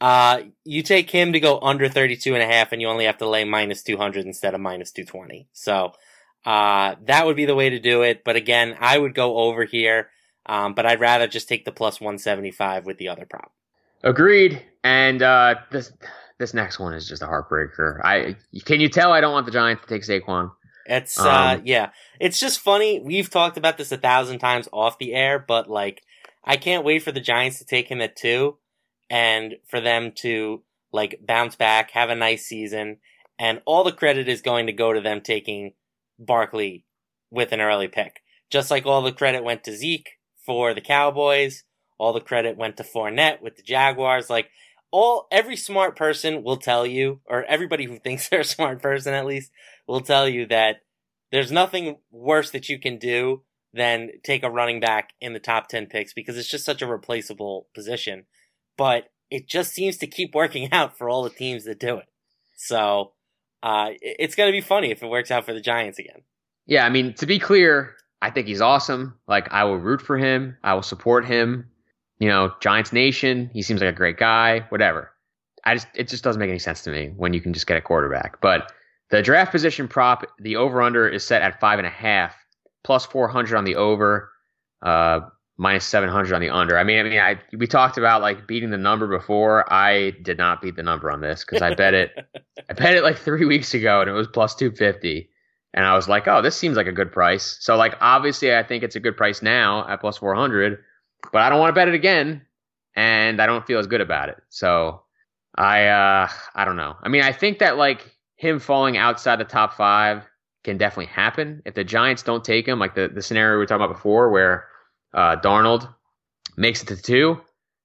Uh, 0.00 0.42
you 0.64 0.82
take 0.82 1.10
him 1.10 1.32
to 1.32 1.40
go 1.40 1.60
under 1.60 1.88
32 1.88 2.34
and 2.34 2.42
a 2.42 2.46
half 2.46 2.72
and 2.72 2.82
you 2.82 2.88
only 2.88 3.04
have 3.04 3.18
to 3.18 3.28
lay 3.28 3.44
minus 3.44 3.84
200 3.84 4.26
instead 4.26 4.52
of 4.52 4.60
minus 4.60 4.90
220. 4.90 5.46
So, 5.52 5.92
uh, 6.44 6.96
that 7.04 7.24
would 7.24 7.36
be 7.36 7.44
the 7.44 7.54
way 7.54 7.70
to 7.70 7.78
do 7.78 8.02
it. 8.02 8.24
But 8.24 8.34
again, 8.34 8.76
I 8.80 8.98
would 8.98 9.14
go 9.14 9.38
over 9.38 9.64
here. 9.64 10.10
Um, 10.44 10.74
but 10.74 10.86
I'd 10.86 10.98
rather 10.98 11.28
just 11.28 11.48
take 11.48 11.64
the 11.64 11.70
plus 11.70 12.00
175 12.00 12.84
with 12.84 12.98
the 12.98 13.08
other 13.08 13.26
prop. 13.26 13.52
Agreed. 14.02 14.60
And, 14.82 15.22
uh, 15.22 15.54
this, 15.70 15.92
this 16.42 16.54
next 16.54 16.80
one 16.80 16.92
is 16.92 17.06
just 17.06 17.22
a 17.22 17.26
heartbreaker. 17.26 18.00
I, 18.04 18.34
can 18.64 18.80
you 18.80 18.88
tell 18.88 19.12
I 19.12 19.20
don't 19.20 19.32
want 19.32 19.46
the 19.46 19.52
Giants 19.52 19.82
to 19.82 19.88
take 19.88 20.02
Saquon? 20.02 20.50
It's, 20.86 21.18
uh, 21.18 21.58
um, 21.58 21.62
yeah, 21.64 21.90
it's 22.18 22.40
just 22.40 22.58
funny. 22.58 23.00
We've 23.00 23.30
talked 23.30 23.56
about 23.56 23.78
this 23.78 23.92
a 23.92 23.96
thousand 23.96 24.40
times 24.40 24.68
off 24.72 24.98
the 24.98 25.14
air, 25.14 25.38
but 25.38 25.70
like, 25.70 26.02
I 26.44 26.56
can't 26.56 26.84
wait 26.84 27.04
for 27.04 27.12
the 27.12 27.20
Giants 27.20 27.60
to 27.60 27.64
take 27.64 27.88
him 27.88 28.00
at 28.00 28.16
two 28.16 28.56
and 29.08 29.54
for 29.68 29.80
them 29.80 30.10
to 30.16 30.64
like 30.92 31.20
bounce 31.24 31.54
back, 31.54 31.92
have 31.92 32.10
a 32.10 32.16
nice 32.16 32.44
season, 32.44 32.96
and 33.38 33.62
all 33.64 33.84
the 33.84 33.92
credit 33.92 34.28
is 34.28 34.42
going 34.42 34.66
to 34.66 34.72
go 34.72 34.92
to 34.92 35.00
them 35.00 35.20
taking 35.20 35.74
Barkley 36.18 36.84
with 37.30 37.52
an 37.52 37.60
early 37.60 37.86
pick. 37.86 38.20
Just 38.50 38.68
like 38.68 38.84
all 38.84 39.02
the 39.02 39.12
credit 39.12 39.44
went 39.44 39.62
to 39.64 39.76
Zeke 39.76 40.18
for 40.44 40.74
the 40.74 40.80
Cowboys, 40.80 41.62
all 41.98 42.12
the 42.12 42.20
credit 42.20 42.56
went 42.56 42.76
to 42.78 42.82
Fournette 42.82 43.40
with 43.40 43.54
the 43.54 43.62
Jaguars. 43.62 44.28
Like 44.28 44.50
all 44.92 45.26
every 45.32 45.56
smart 45.56 45.96
person 45.96 46.44
will 46.44 46.58
tell 46.58 46.86
you, 46.86 47.20
or 47.24 47.44
everybody 47.44 47.86
who 47.86 47.98
thinks 47.98 48.28
they're 48.30 48.40
a 48.40 48.44
smart 48.44 48.80
person 48.80 49.14
at 49.14 49.26
least, 49.26 49.50
will 49.88 50.00
tell 50.00 50.28
you 50.28 50.46
that 50.46 50.82
there's 51.32 51.50
nothing 51.50 51.96
worse 52.12 52.50
that 52.50 52.68
you 52.68 52.78
can 52.78 52.98
do 52.98 53.42
than 53.74 54.10
take 54.22 54.44
a 54.44 54.50
running 54.50 54.78
back 54.78 55.14
in 55.20 55.32
the 55.32 55.40
top 55.40 55.66
10 55.66 55.86
picks 55.86 56.12
because 56.12 56.36
it's 56.36 56.50
just 56.50 56.64
such 56.64 56.82
a 56.82 56.86
replaceable 56.86 57.66
position 57.74 58.26
but 58.76 59.10
it 59.30 59.48
just 59.48 59.72
seems 59.72 59.96
to 59.98 60.06
keep 60.06 60.34
working 60.34 60.68
out 60.72 60.96
for 60.96 61.08
all 61.08 61.22
the 61.22 61.30
teams 61.30 61.64
that 61.64 61.80
do 61.80 61.96
it. 61.96 62.06
So 62.56 63.12
uh, 63.62 63.90
it's 64.00 64.34
going 64.34 64.48
to 64.48 64.52
be 64.52 64.60
funny 64.60 64.90
if 64.90 65.02
it 65.02 65.08
works 65.08 65.30
out 65.30 65.44
for 65.44 65.54
the 65.54 65.60
Giants 65.60 65.98
again. 65.98 66.22
Yeah, 66.66 66.84
I 66.84 66.90
mean, 66.90 67.14
to 67.14 67.26
be 67.26 67.38
clear, 67.38 67.94
I 68.20 68.30
think 68.30 68.46
he's 68.46 68.60
awesome. 68.60 69.18
Like, 69.26 69.50
I 69.50 69.64
will 69.64 69.78
root 69.78 70.00
for 70.00 70.16
him. 70.16 70.56
I 70.62 70.74
will 70.74 70.82
support 70.82 71.24
him. 71.24 71.68
You 72.22 72.28
know, 72.28 72.52
Giants 72.60 72.92
Nation. 72.92 73.50
He 73.52 73.62
seems 73.62 73.80
like 73.80 73.90
a 73.90 73.96
great 73.96 74.16
guy. 74.16 74.60
Whatever. 74.68 75.10
I 75.64 75.74
just 75.74 75.88
it 75.96 76.06
just 76.06 76.22
doesn't 76.22 76.38
make 76.38 76.50
any 76.50 76.60
sense 76.60 76.82
to 76.82 76.90
me 76.92 77.12
when 77.16 77.34
you 77.34 77.40
can 77.40 77.52
just 77.52 77.66
get 77.66 77.76
a 77.76 77.80
quarterback. 77.80 78.40
But 78.40 78.70
the 79.10 79.22
draft 79.22 79.50
position 79.50 79.88
prop, 79.88 80.22
the 80.38 80.54
over 80.54 80.82
under 80.82 81.08
is 81.08 81.24
set 81.24 81.42
at 81.42 81.58
five 81.58 81.80
and 81.80 81.86
a 81.86 81.90
half, 81.90 82.36
plus 82.84 83.04
four 83.04 83.26
hundred 83.26 83.56
on 83.58 83.64
the 83.64 83.74
over. 83.74 84.30
Uh, 84.80 85.22
minus 85.58 85.84
700 85.84 86.32
on 86.32 86.40
the 86.40 86.50
under. 86.50 86.78
I 86.78 86.84
mean, 86.84 87.00
I 87.00 87.02
mean, 87.02 87.18
I 87.18 87.40
we 87.56 87.66
talked 87.66 87.98
about 87.98 88.22
like 88.22 88.46
beating 88.46 88.70
the 88.70 88.78
number 88.78 89.08
before. 89.08 89.70
I 89.72 90.12
did 90.22 90.38
not 90.38 90.62
beat 90.62 90.76
the 90.76 90.82
number 90.84 91.10
on 91.10 91.20
this 91.20 91.44
because 91.44 91.60
I 91.60 91.74
bet 91.74 91.92
it. 91.92 92.12
I 92.70 92.72
bet 92.72 92.94
it 92.94 93.02
like 93.02 93.18
three 93.18 93.46
weeks 93.46 93.74
ago, 93.74 94.00
and 94.00 94.08
it 94.08 94.12
was 94.12 94.28
plus 94.28 94.54
250. 94.54 95.28
And 95.74 95.84
I 95.84 95.96
was 95.96 96.08
like, 96.08 96.28
oh, 96.28 96.40
this 96.40 96.56
seems 96.56 96.76
like 96.76 96.86
a 96.86 96.92
good 96.92 97.10
price. 97.10 97.56
So 97.60 97.76
like, 97.76 97.96
obviously, 98.00 98.54
I 98.54 98.62
think 98.62 98.84
it's 98.84 98.94
a 98.94 99.00
good 99.00 99.16
price 99.16 99.42
now 99.42 99.88
at 99.88 100.00
plus 100.00 100.18
400, 100.18 100.78
but 101.32 101.42
I 101.42 101.48
don't 101.48 101.60
want 101.60 101.70
to 101.70 101.74
bet 101.74 101.88
it 101.88 101.94
again, 101.94 102.42
and 102.96 103.40
I 103.40 103.46
don't 103.46 103.66
feel 103.66 103.78
as 103.78 103.86
good 103.86 104.00
about 104.00 104.28
it. 104.28 104.38
So 104.48 105.02
I, 105.54 105.86
uh, 105.86 106.28
I 106.54 106.64
don't 106.64 106.76
know. 106.76 106.96
I 107.02 107.08
mean, 107.08 107.22
I 107.22 107.32
think 107.32 107.58
that 107.58 107.76
like 107.76 108.16
him 108.36 108.58
falling 108.58 108.96
outside 108.96 109.36
the 109.36 109.44
top 109.44 109.74
five 109.74 110.24
can 110.64 110.78
definitely 110.78 111.12
happen 111.12 111.62
if 111.64 111.74
the 111.74 111.84
Giants 111.84 112.22
don't 112.22 112.44
take 112.44 112.66
him, 112.66 112.78
like 112.78 112.94
the 112.94 113.08
the 113.08 113.22
scenario 113.22 113.54
we 113.54 113.58
were 113.58 113.66
talking 113.66 113.84
about 113.84 113.94
before, 113.94 114.30
where 114.30 114.66
uh, 115.14 115.36
Darnold 115.36 115.92
makes 116.56 116.82
it 116.82 116.88
to 116.88 116.96
two. 116.96 117.40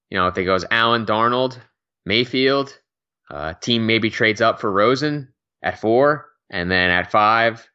You 0.10 0.18
know, 0.18 0.28
if 0.28 0.38
it 0.38 0.46
goes 0.46 0.64
Allen, 0.72 1.06
Darnold, 1.06 1.58
Mayfield, 2.06 2.78
uh, 3.30 3.54
team 3.54 3.86
maybe 3.86 4.10
trades 4.10 4.42
up 4.42 4.60
for 4.60 4.72
Rosen 4.72 5.34
at 5.62 5.80
four, 5.80 6.28
and 6.50 6.72
then 6.72 6.90
at 6.90 7.12
five, 7.12 7.68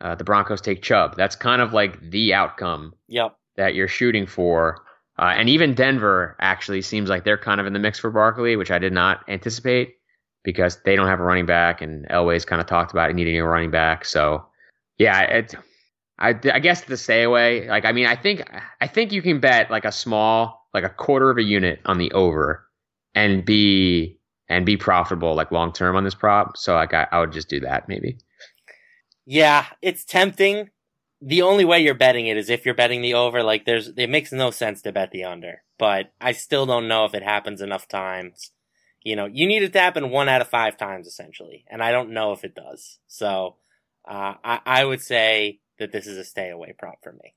uh, 0.00 0.14
the 0.14 0.24
Broncos 0.24 0.60
take 0.60 0.82
Chubb. 0.82 1.16
That's 1.16 1.36
kind 1.36 1.60
of 1.60 1.72
like 1.72 2.10
the 2.10 2.34
outcome 2.34 2.94
yep. 3.08 3.36
that 3.56 3.74
you're 3.74 3.88
shooting 3.88 4.26
for. 4.26 4.82
Uh, 5.20 5.34
and 5.36 5.50
even 5.50 5.74
Denver 5.74 6.34
actually 6.40 6.80
seems 6.80 7.10
like 7.10 7.24
they're 7.24 7.36
kind 7.36 7.60
of 7.60 7.66
in 7.66 7.74
the 7.74 7.78
mix 7.78 7.98
for 7.98 8.10
Barkley, 8.10 8.56
which 8.56 8.70
I 8.70 8.78
did 8.78 8.94
not 8.94 9.22
anticipate 9.28 9.96
because 10.44 10.80
they 10.84 10.96
don't 10.96 11.08
have 11.08 11.20
a 11.20 11.22
running 11.22 11.44
back, 11.44 11.82
and 11.82 12.08
Elway's 12.08 12.46
kind 12.46 12.58
of 12.58 12.66
talked 12.66 12.90
about 12.90 13.14
needing 13.14 13.38
a 13.38 13.46
running 13.46 13.70
back. 13.70 14.06
So, 14.06 14.46
yeah, 14.96 15.20
it, 15.20 15.54
I, 16.18 16.30
I 16.30 16.58
guess 16.58 16.84
the 16.84 16.96
stay 16.96 17.22
away. 17.22 17.68
Like, 17.68 17.84
I 17.84 17.92
mean, 17.92 18.06
I 18.06 18.16
think 18.16 18.50
I 18.80 18.86
think 18.86 19.12
you 19.12 19.20
can 19.20 19.40
bet 19.40 19.70
like 19.70 19.84
a 19.84 19.92
small, 19.92 20.66
like 20.72 20.84
a 20.84 20.88
quarter 20.88 21.30
of 21.30 21.36
a 21.36 21.42
unit 21.42 21.80
on 21.84 21.98
the 21.98 22.10
over, 22.12 22.66
and 23.14 23.44
be 23.44 24.18
and 24.48 24.64
be 24.64 24.78
profitable 24.78 25.34
like 25.34 25.52
long 25.52 25.70
term 25.70 25.96
on 25.96 26.04
this 26.04 26.14
prop. 26.14 26.56
So 26.56 26.74
like, 26.76 26.94
I, 26.94 27.06
I 27.12 27.20
would 27.20 27.32
just 27.32 27.50
do 27.50 27.60
that 27.60 27.88
maybe. 27.88 28.16
Yeah, 29.26 29.66
it's 29.82 30.06
tempting. 30.06 30.70
The 31.22 31.42
only 31.42 31.64
way 31.64 31.80
you're 31.80 31.94
betting 31.94 32.26
it 32.26 32.36
is 32.36 32.48
if 32.48 32.64
you're 32.64 32.74
betting 32.74 33.02
the 33.02 33.14
over. 33.14 33.42
Like, 33.42 33.64
there's 33.64 33.88
it 33.88 34.08
makes 34.08 34.32
no 34.32 34.50
sense 34.50 34.82
to 34.82 34.92
bet 34.92 35.10
the 35.10 35.24
under, 35.24 35.62
but 35.78 36.12
I 36.20 36.32
still 36.32 36.66
don't 36.66 36.88
know 36.88 37.04
if 37.04 37.14
it 37.14 37.22
happens 37.22 37.60
enough 37.60 37.88
times. 37.88 38.52
You 39.02 39.16
know, 39.16 39.26
you 39.26 39.46
need 39.46 39.62
it 39.62 39.72
to 39.72 39.80
happen 39.80 40.10
one 40.10 40.28
out 40.28 40.40
of 40.42 40.48
five 40.48 40.76
times 40.76 41.06
essentially, 41.06 41.64
and 41.68 41.82
I 41.82 41.90
don't 41.90 42.12
know 42.12 42.32
if 42.32 42.44
it 42.44 42.54
does. 42.54 42.98
So, 43.06 43.56
uh, 44.08 44.34
I, 44.44 44.60
I 44.64 44.84
would 44.84 45.00
say 45.00 45.60
that 45.78 45.92
this 45.92 46.06
is 46.06 46.18
a 46.18 46.24
stay 46.24 46.50
away 46.50 46.74
prop 46.78 46.98
for 47.02 47.12
me. 47.12 47.34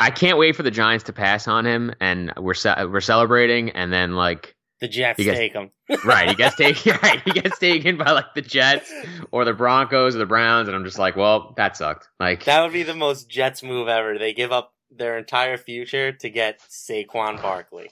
I 0.00 0.10
can't 0.10 0.38
wait 0.38 0.56
for 0.56 0.62
the 0.62 0.70
Giants 0.70 1.04
to 1.04 1.12
pass 1.12 1.48
on 1.48 1.66
him, 1.66 1.92
and 2.00 2.32
we're 2.36 2.54
ce- 2.54 2.86
we're 2.88 3.00
celebrating, 3.00 3.70
and 3.70 3.92
then 3.92 4.14
like 4.14 4.55
the 4.80 4.88
Jets 4.88 5.22
gets, 5.22 5.38
take 5.38 5.52
him. 5.52 5.70
right, 6.04 6.28
he 6.28 6.34
gets 6.34 6.56
taken. 6.56 6.98
Right, 7.02 7.22
he 7.24 7.32
gets 7.32 7.58
taken 7.58 7.96
by 7.96 8.10
like 8.10 8.34
the 8.34 8.42
Jets 8.42 8.92
or 9.30 9.44
the 9.44 9.52
Broncos 9.54 10.14
or 10.14 10.18
the 10.18 10.26
Browns, 10.26 10.68
and 10.68 10.76
I'm 10.76 10.84
just 10.84 10.98
like, 10.98 11.16
well, 11.16 11.54
that 11.56 11.76
sucked. 11.76 12.08
Like 12.20 12.44
that 12.44 12.62
would 12.62 12.72
be 12.72 12.82
the 12.82 12.94
most 12.94 13.28
Jets 13.28 13.62
move 13.62 13.88
ever. 13.88 14.18
They 14.18 14.32
give 14.32 14.52
up 14.52 14.74
their 14.90 15.16
entire 15.18 15.56
future 15.56 16.12
to 16.12 16.30
get 16.30 16.60
Saquon 16.60 17.40
Barkley. 17.40 17.90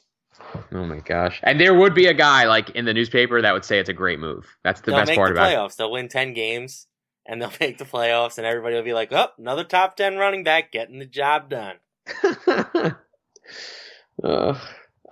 Oh 0.72 0.84
my 0.84 0.98
gosh! 0.98 1.40
And 1.42 1.60
there 1.60 1.74
would 1.74 1.94
be 1.94 2.06
a 2.06 2.14
guy 2.14 2.44
like 2.44 2.70
in 2.70 2.84
the 2.84 2.92
newspaper 2.94 3.40
that 3.40 3.52
would 3.52 3.64
say 3.64 3.78
it's 3.78 3.88
a 3.88 3.94
great 3.94 4.18
move. 4.18 4.46
That's 4.64 4.80
the 4.80 4.90
they'll 4.90 5.04
best 5.04 5.14
part 5.14 5.34
the 5.34 5.40
about 5.40 5.52
it. 5.52 5.56
playoffs. 5.56 5.76
They'll 5.76 5.92
win 5.92 6.08
ten 6.08 6.34
games, 6.34 6.86
and 7.26 7.40
they'll 7.40 7.52
make 7.60 7.78
the 7.78 7.84
playoffs, 7.84 8.36
and 8.36 8.46
everybody 8.46 8.74
will 8.74 8.82
be 8.82 8.94
like, 8.94 9.12
"Oh, 9.12 9.28
another 9.38 9.64
top 9.64 9.96
ten 9.96 10.16
running 10.16 10.44
back 10.44 10.72
getting 10.72 10.98
the 10.98 11.06
job 11.06 11.48
done." 11.48 11.76
Ugh. 14.24 14.56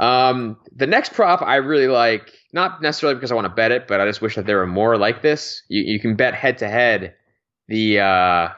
Um, 0.02 0.56
the 0.74 0.88
next 0.88 1.12
prop 1.12 1.42
I 1.42 1.56
really 1.56 1.86
like, 1.86 2.32
not 2.52 2.82
necessarily 2.82 3.14
because 3.14 3.30
I 3.30 3.36
want 3.36 3.44
to 3.44 3.54
bet 3.54 3.70
it, 3.70 3.86
but 3.86 4.00
I 4.00 4.06
just 4.06 4.20
wish 4.20 4.34
that 4.34 4.46
there 4.46 4.58
were 4.58 4.66
more 4.66 4.98
like 4.98 5.22
this. 5.22 5.62
You 5.68 5.82
you 5.82 6.00
can 6.00 6.16
bet 6.16 6.34
head 6.34 6.58
to 6.58 6.68
head 6.68 7.14
the 7.68 8.00
uh 8.00 8.48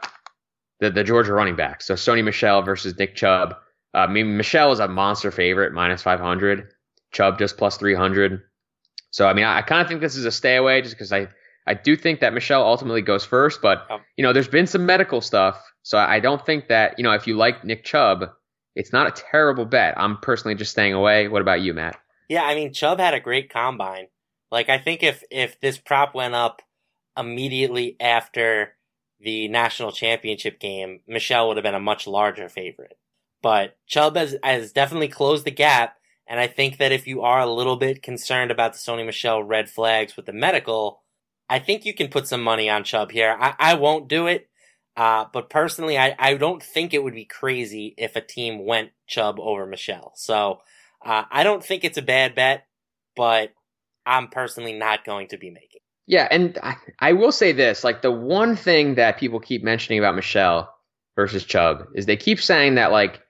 the 0.81 0.91
the 0.91 1.05
Georgia 1.05 1.35
running 1.35 1.55
back. 1.55 1.83
So 1.83 1.95
Sony 1.95 2.25
Michel 2.25 2.63
versus 2.63 2.99
Nick 2.99 3.15
Chubb. 3.15 3.57
Uh, 3.95 3.99
I 3.99 4.07
mean 4.07 4.39
Michel 4.39 4.73
is 4.73 4.79
a 4.81 4.89
monster 4.89 5.31
favorite, 5.31 5.75
minus 5.75 6.01
five 6.01 6.19
hundred. 6.19 6.73
Chubb 7.13 7.39
just 7.39 7.59
plus 7.59 7.77
three 7.77 7.95
hundred. 7.95 8.41
So 9.11 9.29
I 9.29 9.35
mean 9.35 9.45
I, 9.45 9.59
I 9.59 9.63
kind 9.63 9.83
of 9.83 9.87
think 9.87 10.01
this 10.01 10.17
is 10.17 10.25
a 10.25 10.33
stay 10.33 10.57
away 10.57 10.81
just 10.81 10.95
because 10.95 11.13
I 11.13 11.29
I 11.67 11.75
do 11.75 11.95
think 11.95 12.21
that 12.21 12.33
Michel 12.33 12.63
ultimately 12.65 13.03
goes 13.03 13.23
first, 13.23 13.61
but 13.61 13.87
you 14.17 14.23
know 14.23 14.33
there's 14.33 14.49
been 14.49 14.67
some 14.67 14.87
medical 14.87 15.21
stuff, 15.21 15.63
so 15.83 15.99
I 15.99 16.21
don't 16.21 16.45
think 16.47 16.69
that 16.69 16.99
you 16.99 17.03
know 17.03 17.13
if 17.13 17.27
you 17.27 17.37
like 17.37 17.65
Nick 17.65 17.85
Chubb, 17.85 18.31
it's 18.75 18.93
not 18.93 19.07
a 19.07 19.23
terrible 19.23 19.65
bet. 19.65 19.95
I'm 19.97 20.19
personally 20.19 20.55
just 20.55 20.73
staying 20.73 20.95
away. 20.95 21.29
What 21.29 21.43
about 21.43 21.61
you, 21.61 21.75
Matt? 21.75 21.99
Yeah, 22.29 22.43
I 22.43 22.55
mean 22.55 22.73
Chubb 22.73 22.99
had 22.99 23.15
a 23.15 23.21
great 23.21 23.51
combine. 23.51 24.07
Like 24.51 24.69
I 24.69 24.79
think 24.79 25.03
if 25.03 25.23
if 25.31 25.61
this 25.61 25.79
prop 25.79 26.15
went 26.15 26.35
up 26.35 26.63
immediately 27.17 27.97
after 28.01 28.75
the 29.21 29.49
national 29.49 29.93
championship 29.93 30.61
game, 30.61 31.01
Michel 31.07 31.49
would 31.49 31.57
have 31.57 31.65
been 31.65 31.75
a 31.75 31.81
much 31.81 32.07
larger 32.07 32.49
favorite. 32.49 32.99
But 33.43 33.77
Chubb 33.87 34.17
has 34.17 34.37
has 34.43 34.73
definitely 34.73 35.09
closed 35.09 35.45
the 35.45 35.51
gap, 35.51 35.97
and 36.27 36.41
I 36.41 36.47
think 36.47 36.79
that 36.79 36.93
if 36.93 37.07
you 37.07 37.23
are 37.23 37.41
a 37.41 37.51
little 37.51 37.77
bit 37.77 38.03
concerned 38.03 38.51
about 38.51 38.73
the 38.73 38.79
Sony 38.79 39.05
Michel 39.05 39.43
red 39.43 39.69
flags 39.69 40.17
with 40.17 40.27
the 40.27 40.33
medical, 40.33 41.03
I 41.49 41.59
think 41.59 41.85
you 41.85 41.95
can 41.95 42.09
put 42.09 42.27
some 42.27 42.43
money 42.43 42.71
on 42.71 42.85
Chubb 42.85 43.11
here. 43.11 43.37
I, 43.39 43.55
I 43.59 43.75
won't 43.75 44.09
do 44.09 44.27
it. 44.27 44.49
Uh, 44.97 45.25
but 45.33 45.51
personally, 45.51 45.99
I, 45.99 46.15
I 46.19 46.35
don't 46.35 46.63
think 46.63 46.95
it 46.95 47.03
would 47.03 47.15
be 47.15 47.25
crazy 47.25 47.95
if 47.97 48.15
a 48.17 48.21
team 48.21 48.65
went 48.65 48.91
Chubb 49.07 49.41
over 49.41 49.67
Michel. 49.67 50.13
So, 50.15 50.61
uh, 51.05 51.25
I 51.31 51.43
don't 51.43 51.65
think 51.65 51.85
it's 51.85 51.99
a 51.99 52.03
bad 52.03 52.35
bet, 52.35 52.67
but 53.17 53.53
I'm 54.07 54.29
personally 54.29 54.73
not 54.73 55.05
going 55.05 55.29
to 55.29 55.37
be 55.37 55.51
making. 55.51 55.81
Yeah, 56.07 56.29
and 56.31 56.59
I, 56.63 56.77
I 56.99 57.13
will 57.15 57.33
say 57.33 57.53
this: 57.53 57.83
like 57.83 58.03
the 58.03 58.13
one 58.13 58.57
thing 58.57 58.97
that 58.97 59.19
people 59.19 59.41
keep 59.41 59.65
mentioning 59.65 59.99
about 59.99 60.15
Michel 60.15 60.73
versus 61.17 61.45
Chubb 61.45 61.87
is 61.95 62.07
they 62.07 62.17
keep 62.17 62.41
saying 62.41 62.75
that 62.75 62.93
like 62.93 63.23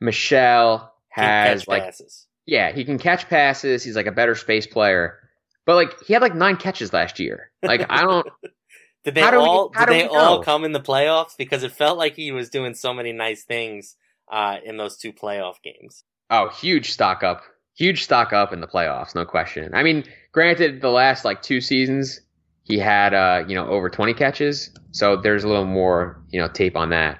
Michel 0.00 0.92
has 1.08 1.66
like 1.66 1.82
passes. 1.82 2.26
yeah 2.46 2.72
he 2.72 2.84
can 2.84 2.98
catch 2.98 3.28
passes. 3.28 3.82
He's 3.82 3.96
like 3.96 4.06
a 4.06 4.12
better 4.12 4.36
space 4.36 4.66
player, 4.66 5.18
but 5.66 5.74
like 5.74 6.04
he 6.04 6.12
had 6.12 6.22
like 6.22 6.34
nine 6.34 6.56
catches 6.56 6.92
last 6.92 7.18
year. 7.18 7.50
Like 7.62 7.84
I 7.90 8.02
don't. 8.02 8.26
Did 9.04 9.14
they 9.14 9.20
How 9.22 9.30
do 9.30 9.38
we- 9.38 9.44
all 9.44 9.70
how 9.74 9.86
did 9.86 9.94
they 9.94 10.06
all 10.08 10.36
know? 10.38 10.42
come 10.42 10.64
in 10.64 10.72
the 10.72 10.80
playoffs? 10.80 11.36
Because 11.36 11.62
it 11.62 11.72
felt 11.72 11.96
like 11.98 12.16
he 12.16 12.32
was 12.32 12.50
doing 12.50 12.74
so 12.74 12.92
many 12.92 13.12
nice 13.12 13.44
things 13.44 13.96
uh, 14.30 14.56
in 14.64 14.76
those 14.76 14.96
two 14.96 15.12
playoff 15.12 15.54
games. 15.64 16.04
Oh, 16.28 16.48
huge 16.48 16.92
stock 16.92 17.22
up. 17.22 17.42
Huge 17.76 18.04
stock 18.04 18.32
up 18.32 18.52
in 18.52 18.60
the 18.60 18.66
playoffs, 18.66 19.14
no 19.14 19.24
question. 19.24 19.72
I 19.74 19.82
mean, 19.82 20.04
granted, 20.32 20.82
the 20.82 20.90
last 20.90 21.24
like 21.24 21.40
two 21.40 21.60
seasons, 21.62 22.20
he 22.64 22.78
had 22.78 23.14
uh, 23.14 23.44
you 23.48 23.54
know, 23.54 23.66
over 23.68 23.88
twenty 23.88 24.12
catches, 24.12 24.70
so 24.92 25.16
there's 25.16 25.44
a 25.44 25.48
little 25.48 25.64
more, 25.64 26.22
you 26.28 26.40
know, 26.40 26.48
tape 26.48 26.76
on 26.76 26.90
that. 26.90 27.18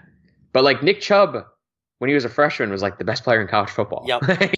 But 0.52 0.64
like 0.64 0.82
Nick 0.82 1.00
Chubb, 1.00 1.44
when 1.98 2.08
he 2.08 2.14
was 2.14 2.24
a 2.26 2.28
freshman, 2.28 2.70
was 2.70 2.82
like 2.82 2.98
the 2.98 3.04
best 3.04 3.24
player 3.24 3.40
in 3.40 3.48
college 3.48 3.70
football. 3.70 4.04
Yep. 4.06 4.22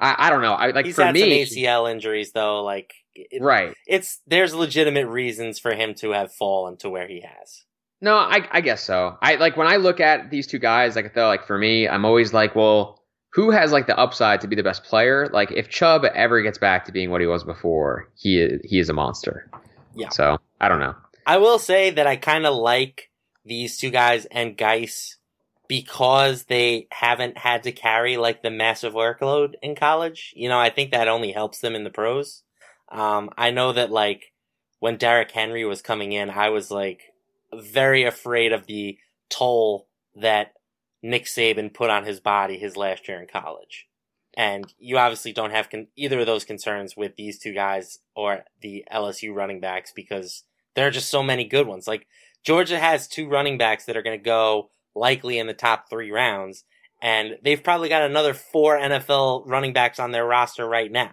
I, 0.00 0.26
I 0.26 0.30
don't 0.30 0.42
know. 0.42 0.52
I 0.54 0.70
like 0.72 0.84
He's 0.86 0.96
for 0.96 1.04
had 1.04 1.14
me, 1.14 1.44
some 1.44 1.56
ACL 1.56 1.90
injuries 1.90 2.32
though. 2.32 2.62
Like 2.64 2.92
it, 3.16 3.42
right? 3.42 3.74
it's 3.86 4.20
there's 4.26 4.54
legitimate 4.54 5.06
reasons 5.06 5.58
for 5.58 5.74
him 5.74 5.94
to 5.94 6.10
have 6.10 6.32
fallen 6.32 6.76
to 6.78 6.90
where 6.90 7.08
he 7.08 7.22
has. 7.22 7.64
No, 8.00 8.16
I, 8.16 8.46
I 8.50 8.60
guess 8.60 8.82
so. 8.82 9.16
I 9.22 9.36
like 9.36 9.56
when 9.56 9.66
I 9.66 9.76
look 9.76 10.00
at 10.00 10.30
these 10.30 10.46
two 10.46 10.58
guys, 10.58 10.96
like 10.96 11.14
though, 11.14 11.28
like 11.28 11.46
for 11.46 11.56
me, 11.56 11.88
I'm 11.88 12.04
always 12.04 12.32
like, 12.32 12.54
well, 12.54 13.02
who 13.32 13.50
has 13.50 13.72
like 13.72 13.86
the 13.86 13.98
upside 13.98 14.42
to 14.42 14.48
be 14.48 14.56
the 14.56 14.62
best 14.62 14.84
player? 14.84 15.28
Like 15.32 15.50
if 15.50 15.68
Chubb 15.68 16.04
ever 16.04 16.42
gets 16.42 16.58
back 16.58 16.84
to 16.86 16.92
being 16.92 17.10
what 17.10 17.20
he 17.20 17.26
was 17.26 17.44
before, 17.44 18.08
he 18.16 18.40
is, 18.40 18.60
he 18.64 18.78
is 18.78 18.88
a 18.88 18.92
monster. 18.92 19.50
Yeah. 19.94 20.10
So 20.10 20.38
I 20.60 20.68
don't 20.68 20.80
know. 20.80 20.94
I 21.26 21.38
will 21.38 21.58
say 21.58 21.90
that 21.90 22.06
I 22.06 22.16
kind 22.16 22.46
of 22.46 22.54
like 22.54 23.10
these 23.44 23.78
two 23.78 23.90
guys 23.90 24.26
and 24.26 24.56
Guice 24.56 25.16
because 25.68 26.44
they 26.44 26.86
haven't 26.90 27.38
had 27.38 27.64
to 27.64 27.72
carry 27.72 28.16
like 28.16 28.42
the 28.42 28.50
massive 28.50 28.94
workload 28.94 29.54
in 29.62 29.74
college. 29.74 30.32
You 30.36 30.48
know, 30.48 30.58
I 30.58 30.70
think 30.70 30.92
that 30.92 31.08
only 31.08 31.32
helps 31.32 31.60
them 31.60 31.74
in 31.74 31.84
the 31.84 31.90
pros. 31.90 32.42
Um, 32.90 33.30
I 33.36 33.50
know 33.50 33.72
that 33.72 33.90
like 33.90 34.32
when 34.78 34.96
Derrick 34.96 35.30
Henry 35.30 35.64
was 35.64 35.82
coming 35.82 36.12
in, 36.12 36.30
I 36.30 36.50
was 36.50 36.70
like 36.70 37.12
very 37.54 38.04
afraid 38.04 38.52
of 38.52 38.66
the 38.66 38.98
toll 39.28 39.88
that 40.14 40.52
Nick 41.02 41.24
Saban 41.24 41.72
put 41.72 41.90
on 41.90 42.04
his 42.04 42.20
body 42.20 42.58
his 42.58 42.76
last 42.76 43.08
year 43.08 43.20
in 43.20 43.26
college. 43.26 43.86
And 44.36 44.72
you 44.78 44.98
obviously 44.98 45.32
don't 45.32 45.52
have 45.52 45.70
con- 45.70 45.88
either 45.96 46.20
of 46.20 46.26
those 46.26 46.44
concerns 46.44 46.96
with 46.96 47.16
these 47.16 47.38
two 47.38 47.54
guys 47.54 48.00
or 48.14 48.44
the 48.60 48.84
LSU 48.92 49.34
running 49.34 49.60
backs 49.60 49.92
because 49.94 50.44
there 50.74 50.86
are 50.86 50.90
just 50.90 51.08
so 51.08 51.22
many 51.22 51.44
good 51.44 51.66
ones. 51.66 51.88
Like 51.88 52.06
Georgia 52.44 52.78
has 52.78 53.08
two 53.08 53.28
running 53.28 53.56
backs 53.56 53.86
that 53.86 53.96
are 53.96 54.02
going 54.02 54.18
to 54.18 54.22
go 54.22 54.70
likely 54.94 55.38
in 55.38 55.46
the 55.46 55.54
top 55.54 55.88
three 55.88 56.10
rounds, 56.10 56.64
and 57.02 57.38
they've 57.42 57.62
probably 57.62 57.88
got 57.88 58.02
another 58.02 58.34
four 58.34 58.78
NFL 58.78 59.42
running 59.46 59.72
backs 59.72 59.98
on 59.98 60.12
their 60.12 60.26
roster 60.26 60.66
right 60.66 60.90
now. 60.92 61.12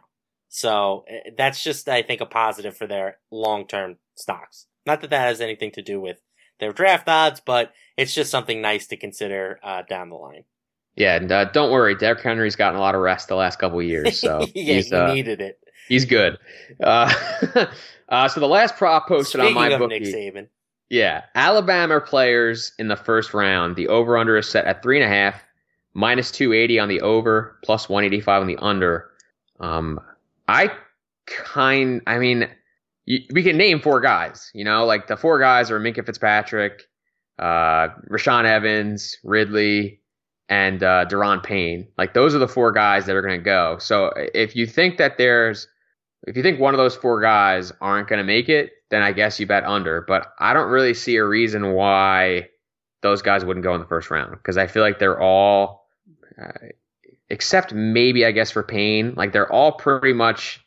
So 0.53 1.03
eh, 1.07 1.31
that's 1.35 1.63
just, 1.63 1.89
I 1.89 2.03
think, 2.03 2.21
a 2.21 2.27
positive 2.27 2.77
for 2.77 2.85
their 2.85 3.17
long 3.31 3.65
term 3.67 3.97
stocks. 4.15 4.67
Not 4.85 5.01
that 5.01 5.09
that 5.09 5.19
has 5.19 5.41
anything 5.41 5.71
to 5.71 5.81
do 5.81 5.99
with 5.99 6.21
their 6.59 6.71
draft 6.71 7.09
odds, 7.09 7.41
but 7.43 7.73
it's 7.97 8.13
just 8.13 8.29
something 8.29 8.61
nice 8.61 8.85
to 8.87 8.97
consider 8.97 9.59
uh, 9.63 9.81
down 9.81 10.09
the 10.09 10.15
line. 10.15 10.43
Yeah, 10.95 11.15
and 11.15 11.31
uh, 11.31 11.45
don't 11.45 11.71
worry, 11.71 11.95
Derrick 11.95 12.21
Henry's 12.21 12.55
gotten 12.55 12.77
a 12.77 12.81
lot 12.81 12.93
of 12.93 13.01
rest 13.01 13.29
the 13.29 13.35
last 13.35 13.57
couple 13.57 13.79
of 13.79 13.85
years, 13.85 14.19
so 14.19 14.41
yeah, 14.53 14.75
he's 14.75 14.89
he 14.89 14.95
uh, 14.95 15.11
needed 15.11 15.41
it. 15.41 15.59
he's 15.89 16.05
good. 16.05 16.37
Uh, 16.79 17.11
uh, 18.09 18.27
so 18.27 18.39
the 18.39 18.47
last 18.47 18.75
prop 18.77 19.07
posted 19.07 19.41
Speaking 19.41 19.57
on 19.57 19.69
my 19.69 19.69
of 19.69 19.79
bookie, 19.79 20.01
Nick 20.01 20.13
Saban, 20.13 20.49
yeah, 20.91 21.23
Alabama 21.33 21.99
players 21.99 22.73
in 22.77 22.89
the 22.89 22.95
first 22.95 23.33
round. 23.33 23.75
The 23.75 23.87
over 23.87 24.19
under 24.19 24.37
is 24.37 24.47
set 24.47 24.65
at 24.65 24.83
three 24.83 25.01
and 25.01 25.11
a 25.11 25.15
half, 25.15 25.41
minus 25.95 26.29
two 26.29 26.53
eighty 26.53 26.77
on 26.77 26.89
the 26.89 27.01
over, 27.01 27.57
plus 27.63 27.89
one 27.89 28.03
eighty 28.03 28.21
five 28.21 28.41
on 28.41 28.47
the 28.47 28.57
under. 28.57 29.09
Um, 29.59 29.99
I 30.47 30.71
kind, 31.25 32.01
I 32.07 32.19
mean, 32.19 32.47
you, 33.05 33.19
we 33.31 33.43
can 33.43 33.57
name 33.57 33.81
four 33.81 34.01
guys. 34.01 34.51
You 34.53 34.65
know, 34.65 34.85
like 34.85 35.07
the 35.07 35.17
four 35.17 35.39
guys 35.39 35.71
are 35.71 35.79
Minkah 35.79 36.05
Fitzpatrick, 36.05 36.83
uh, 37.39 37.89
Rashaan 38.09 38.45
Evans, 38.45 39.17
Ridley, 39.23 40.01
and 40.49 40.83
uh, 40.83 41.05
Da'Ron 41.05 41.41
Payne. 41.41 41.87
Like 41.97 42.13
those 42.13 42.35
are 42.35 42.39
the 42.39 42.47
four 42.47 42.71
guys 42.71 43.05
that 43.05 43.15
are 43.15 43.21
going 43.21 43.39
to 43.39 43.43
go. 43.43 43.77
So 43.79 44.13
if 44.15 44.55
you 44.55 44.67
think 44.67 44.97
that 44.97 45.17
there's, 45.17 45.67
if 46.27 46.37
you 46.37 46.43
think 46.43 46.59
one 46.59 46.73
of 46.73 46.77
those 46.77 46.95
four 46.95 47.21
guys 47.21 47.71
aren't 47.81 48.07
going 48.07 48.19
to 48.19 48.23
make 48.23 48.49
it, 48.49 48.71
then 48.89 49.01
I 49.01 49.11
guess 49.11 49.39
you 49.39 49.47
bet 49.47 49.63
under. 49.63 50.01
But 50.01 50.33
I 50.39 50.53
don't 50.53 50.69
really 50.69 50.93
see 50.93 51.15
a 51.15 51.25
reason 51.25 51.71
why 51.71 52.49
those 53.01 53.21
guys 53.21 53.43
wouldn't 53.43 53.63
go 53.63 53.73
in 53.73 53.81
the 53.81 53.87
first 53.87 54.11
round 54.11 54.31
because 54.31 54.57
I 54.57 54.67
feel 54.67 54.83
like 54.83 54.99
they're 54.99 55.19
all, 55.19 55.87
uh, 56.41 56.51
except 57.33 57.73
maybe 57.73 58.25
I 58.25 58.31
guess 58.31 58.51
for 58.51 58.61
Payne, 58.61 59.15
like 59.15 59.33
they're 59.33 59.51
all 59.51 59.71
pretty 59.71 60.13
much 60.13 60.63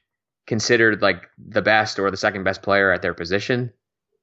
considered 0.46 1.00
like 1.00 1.22
the 1.38 1.62
best 1.62 1.98
or 1.98 2.10
the 2.10 2.16
second 2.16 2.42
best 2.42 2.62
player 2.62 2.92
at 2.92 3.02
their 3.02 3.14
position. 3.14 3.72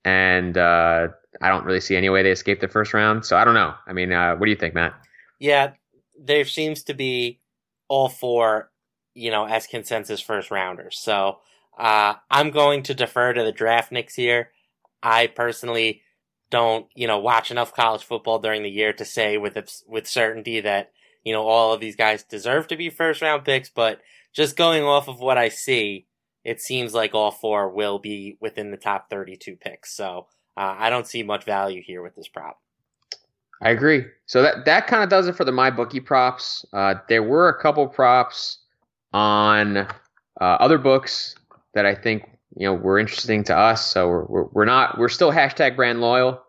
And 0.04 0.58
uh, 0.58 1.08
I 1.42 1.50
don't 1.50 1.64
really 1.64 1.80
see 1.80 1.96
any 1.96 2.10
way 2.10 2.22
they 2.22 2.32
escape 2.32 2.60
the 2.60 2.68
first 2.68 2.94
round. 2.94 3.26
So 3.26 3.38
I 3.38 3.46
don't 3.46 3.54
know. 3.54 3.74
I 3.88 3.94
mean, 3.94 4.12
uh, 4.12 4.36
what 4.36 4.46
do 4.46 4.52
you 4.52 4.58
think, 4.58 4.74
Matt? 4.76 4.94
yeah, 5.40 5.74
there 6.18 6.46
seems 6.46 6.84
to 6.84 6.94
be 6.94 7.42
all 7.90 8.10
four, 8.10 8.72
you 9.14 9.32
know, 9.32 9.46
as 9.46 9.68
consensus 9.68 10.22
first 10.22 10.52
rounders. 10.52 10.98
So 10.98 11.40
uh, 11.78 12.16
I'm 12.30 12.52
going 12.52 12.84
to 12.84 12.94
defer 12.94 13.34
to 13.34 13.44
the 13.44 13.52
draft 13.52 13.92
nicks 13.92 14.16
here. 14.16 14.52
I 15.02 15.28
personally 15.28 16.02
don't, 16.50 16.88
you 16.96 17.08
know, 17.08 17.20
watch 17.20 17.52
enough 17.52 17.74
college 17.74 18.04
football 18.04 18.40
during 18.40 18.64
the 18.64 18.70
year 18.70 18.94
to 18.94 19.06
say 19.06 19.38
with 19.38 19.58
with 19.88 20.08
certainty 20.08 20.62
that 20.62 20.92
you 21.24 21.34
know 21.34 21.48
all 21.48 21.74
of 21.74 21.80
these 21.80 21.96
guys 21.96 22.24
deserve 22.24 22.68
to 22.68 22.76
be 22.76 22.90
first 22.90 23.22
round 23.22 23.46
picks. 23.46 23.70
But 23.70 24.02
just 24.34 24.56
going 24.56 24.84
off 24.84 25.08
of 25.08 25.20
what 25.20 25.38
I 25.38 25.50
see, 25.50 26.08
it 26.44 26.62
seems 26.62 26.94
like 26.94 27.14
all 27.14 27.32
four 27.32 27.70
will 27.70 28.00
be 28.00 28.38
within 28.42 28.72
the 28.72 28.78
top 28.78 29.10
32 29.10 29.56
picks. 29.56 29.96
So 29.96 30.28
uh, 30.58 30.76
I 30.78 30.90
don't 30.90 31.08
see 31.08 31.24
much 31.24 31.46
value 31.46 31.82
here 31.82 32.02
with 32.02 32.16
this 32.16 32.28
prop. 32.28 32.60
I 33.62 33.70
agree. 33.70 34.06
So 34.26 34.42
that 34.42 34.66
that 34.66 34.88
kind 34.88 35.04
of 35.04 35.10
does 35.10 35.28
it 35.28 35.36
for 35.36 35.46
the 35.46 35.52
MyBookie 35.52 36.06
props. 36.06 36.66
Uh, 36.74 36.96
there 37.08 37.24
were 37.24 37.48
a 37.48 37.62
couple 37.62 37.88
props 37.88 38.60
on 39.14 39.78
uh, 39.78 39.88
other 40.42 40.78
books 40.78 41.36
that 41.74 41.86
I 41.86 41.96
think 41.96 42.30
you 42.58 42.68
know 42.68 42.74
were 42.74 43.00
interesting 43.00 43.44
to 43.46 43.58
us. 43.58 43.86
So 43.86 44.08
we're 44.10 44.26
we're, 44.26 44.44
we're 44.52 44.66
not 44.66 44.98
we're 44.98 45.10
still 45.10 45.32
hashtag 45.32 45.78
brand 45.78 46.02
loyal, 46.02 46.42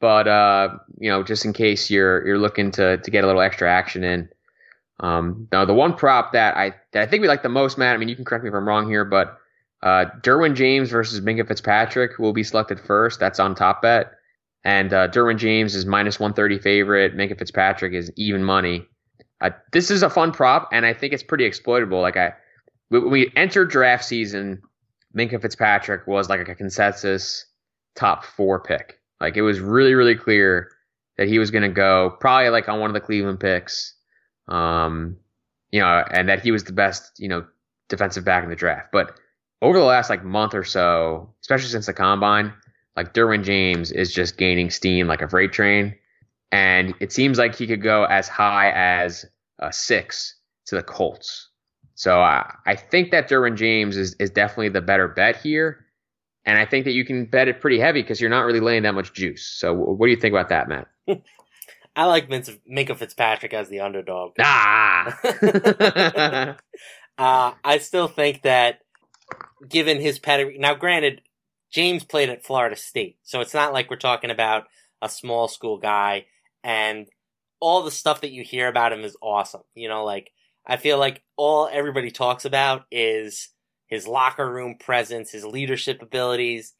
but 0.00 0.26
uh, 0.26 0.78
you 0.98 1.10
know 1.10 1.22
just 1.22 1.44
in 1.44 1.52
case 1.52 1.90
you're 1.90 2.26
you're 2.26 2.38
looking 2.38 2.70
to 2.72 2.96
to 2.96 3.10
get 3.10 3.24
a 3.24 3.26
little 3.26 3.42
extra 3.42 3.70
action 3.70 4.02
in. 4.02 4.28
Um, 4.98 5.48
now 5.50 5.64
the 5.64 5.74
one 5.74 5.94
prop 5.94 6.32
that 6.32 6.56
I 6.56 6.74
that 6.92 7.02
I 7.02 7.06
think 7.06 7.22
we 7.22 7.28
like 7.28 7.42
the 7.42 7.48
most, 7.48 7.78
Matt. 7.78 7.94
I 7.94 7.98
mean, 7.98 8.08
you 8.08 8.16
can 8.16 8.24
correct 8.24 8.44
me 8.44 8.48
if 8.50 8.54
I'm 8.54 8.66
wrong 8.66 8.88
here, 8.88 9.04
but 9.04 9.38
uh, 9.82 10.06
Derwin 10.20 10.54
James 10.54 10.90
versus 10.90 11.20
Minkah 11.20 11.46
Fitzpatrick 11.46 12.18
will 12.18 12.32
be 12.32 12.42
selected 12.42 12.80
first. 12.80 13.20
That's 13.20 13.40
on 13.40 13.54
TopBet, 13.54 14.10
and 14.64 14.92
uh, 14.92 15.08
Derwin 15.08 15.38
James 15.38 15.74
is 15.74 15.86
minus 15.86 16.20
130 16.20 16.58
favorite. 16.58 17.16
Minkah 17.16 17.38
Fitzpatrick 17.38 17.94
is 17.94 18.12
even 18.16 18.44
money. 18.44 18.84
Uh, 19.40 19.50
this 19.72 19.90
is 19.90 20.02
a 20.02 20.10
fun 20.10 20.32
prop, 20.32 20.68
and 20.70 20.84
I 20.84 20.92
think 20.92 21.14
it's 21.14 21.22
pretty 21.22 21.44
exploitable. 21.44 22.00
Like 22.02 22.18
I, 22.18 22.34
when 22.90 23.10
we 23.10 23.32
entered 23.36 23.70
draft 23.70 24.04
season, 24.04 24.60
Minkah 25.16 25.40
Fitzpatrick 25.40 26.06
was 26.06 26.28
like 26.28 26.46
a 26.46 26.54
consensus 26.54 27.46
top 27.94 28.24
four 28.24 28.60
pick. 28.60 28.99
Like 29.20 29.36
it 29.36 29.42
was 29.42 29.60
really, 29.60 29.94
really 29.94 30.14
clear 30.14 30.70
that 31.18 31.28
he 31.28 31.38
was 31.38 31.50
going 31.50 31.62
to 31.62 31.68
go 31.68 32.16
probably 32.20 32.48
like 32.48 32.68
on 32.68 32.80
one 32.80 32.90
of 32.90 32.94
the 32.94 33.00
Cleveland 33.00 33.40
picks. 33.40 33.94
Um, 34.48 35.16
you 35.70 35.80
know, 35.80 36.04
and 36.10 36.28
that 36.28 36.42
he 36.42 36.50
was 36.50 36.64
the 36.64 36.72
best, 36.72 37.12
you 37.18 37.28
know, 37.28 37.46
defensive 37.88 38.24
back 38.24 38.42
in 38.42 38.50
the 38.50 38.56
draft. 38.56 38.88
But 38.92 39.16
over 39.62 39.78
the 39.78 39.84
last 39.84 40.10
like 40.10 40.24
month 40.24 40.54
or 40.54 40.64
so, 40.64 41.34
especially 41.42 41.68
since 41.68 41.86
the 41.86 41.92
combine, 41.92 42.52
like 42.96 43.14
Derwin 43.14 43.44
James 43.44 43.92
is 43.92 44.12
just 44.12 44.36
gaining 44.36 44.70
steam 44.70 45.06
like 45.06 45.22
a 45.22 45.28
freight 45.28 45.52
train. 45.52 45.94
And 46.52 46.94
it 47.00 47.12
seems 47.12 47.38
like 47.38 47.54
he 47.54 47.66
could 47.66 47.82
go 47.82 48.04
as 48.04 48.26
high 48.26 48.70
as 48.70 49.24
a 49.60 49.72
six 49.72 50.34
to 50.66 50.74
the 50.74 50.82
Colts. 50.82 51.48
So 51.94 52.20
I, 52.20 52.54
I 52.66 52.74
think 52.74 53.10
that 53.10 53.28
Derwin 53.28 53.56
James 53.56 53.96
is, 53.96 54.14
is 54.14 54.30
definitely 54.30 54.70
the 54.70 54.80
better 54.80 55.06
bet 55.06 55.36
here. 55.36 55.84
And 56.44 56.58
I 56.58 56.64
think 56.64 56.86
that 56.86 56.92
you 56.92 57.04
can 57.04 57.26
bet 57.26 57.48
it 57.48 57.60
pretty 57.60 57.78
heavy 57.78 58.02
because 58.02 58.20
you're 58.20 58.30
not 58.30 58.46
really 58.46 58.60
laying 58.60 58.84
that 58.84 58.94
much 58.94 59.12
juice. 59.12 59.46
So 59.46 59.74
what 59.74 60.06
do 60.06 60.10
you 60.10 60.16
think 60.16 60.32
about 60.32 60.48
that, 60.48 60.68
Matt? 60.68 60.88
I 61.96 62.06
like 62.06 62.28
Minkah 62.28 62.96
Fitzpatrick 62.96 63.52
as 63.52 63.68
the 63.68 63.80
underdog. 63.80 64.32
Ah. 64.40 65.18
uh, 67.18 67.52
I 67.64 67.78
still 67.78 68.08
think 68.08 68.42
that, 68.42 68.80
given 69.68 70.00
his 70.00 70.18
pedigree, 70.18 70.58
now 70.58 70.74
granted, 70.74 71.22
James 71.70 72.04
played 72.04 72.30
at 72.30 72.44
Florida 72.44 72.76
State, 72.76 73.18
so 73.22 73.40
it's 73.40 73.54
not 73.54 73.72
like 73.72 73.90
we're 73.90 73.96
talking 73.96 74.30
about 74.30 74.64
a 75.02 75.08
small 75.08 75.48
school 75.48 75.78
guy, 75.78 76.26
and 76.64 77.08
all 77.60 77.82
the 77.82 77.90
stuff 77.90 78.22
that 78.22 78.32
you 78.32 78.42
hear 78.42 78.68
about 78.68 78.92
him 78.92 79.00
is 79.00 79.16
awesome. 79.20 79.62
You 79.74 79.88
know, 79.88 80.04
like 80.04 80.30
I 80.66 80.76
feel 80.76 80.98
like 80.98 81.22
all 81.36 81.68
everybody 81.70 82.10
talks 82.10 82.44
about 82.44 82.86
is 82.90 83.48
his 83.90 84.06
locker 84.06 84.50
room 84.50 84.76
presence, 84.78 85.30
his 85.32 85.44
leadership 85.44 86.00
abilities, 86.00 86.74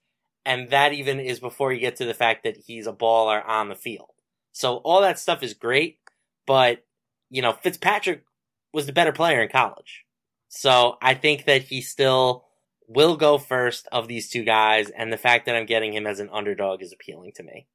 and 0.47 0.71
that 0.71 0.93
even 0.93 1.21
is 1.21 1.41
before 1.41 1.73
you 1.73 1.81
get 1.81 1.97
to 1.97 2.07
the 2.07 2.15
fact 2.15 2.45
that 2.45 2.57
he's 2.57 2.87
a 2.87 2.93
baller 2.93 3.47
on 3.47 3.69
the 3.69 3.75
field. 3.75 4.11
So 4.53 4.77
all 4.77 5.03
that 5.03 5.19
stuff 5.19 5.43
is 5.43 5.53
great, 5.53 5.99
but 6.47 6.85
you 7.29 7.43
know, 7.43 7.53
Fitzpatrick 7.53 8.25
was 8.73 8.87
the 8.87 8.93
better 8.93 9.13
player 9.13 9.43
in 9.43 9.49
college. 9.49 10.05
So 10.49 10.97
I 11.03 11.15
think 11.15 11.45
that 11.45 11.63
he 11.63 11.81
still 11.81 12.45
will 12.89 13.17
go 13.17 13.39
first 13.39 13.87
of 13.93 14.09
these 14.09 14.31
two 14.31 14.45
guys, 14.45 14.91
and 14.91 15.13
the 15.13 15.17
fact 15.17 15.47
that 15.47 15.55
I'm 15.55 15.67
getting 15.67 15.93
him 15.93 16.07
as 16.07 16.21
an 16.21 16.31
underdog 16.33 16.83
is 16.83 16.93
appealing 16.93 17.33
to 17.37 17.43
me. 17.43 17.67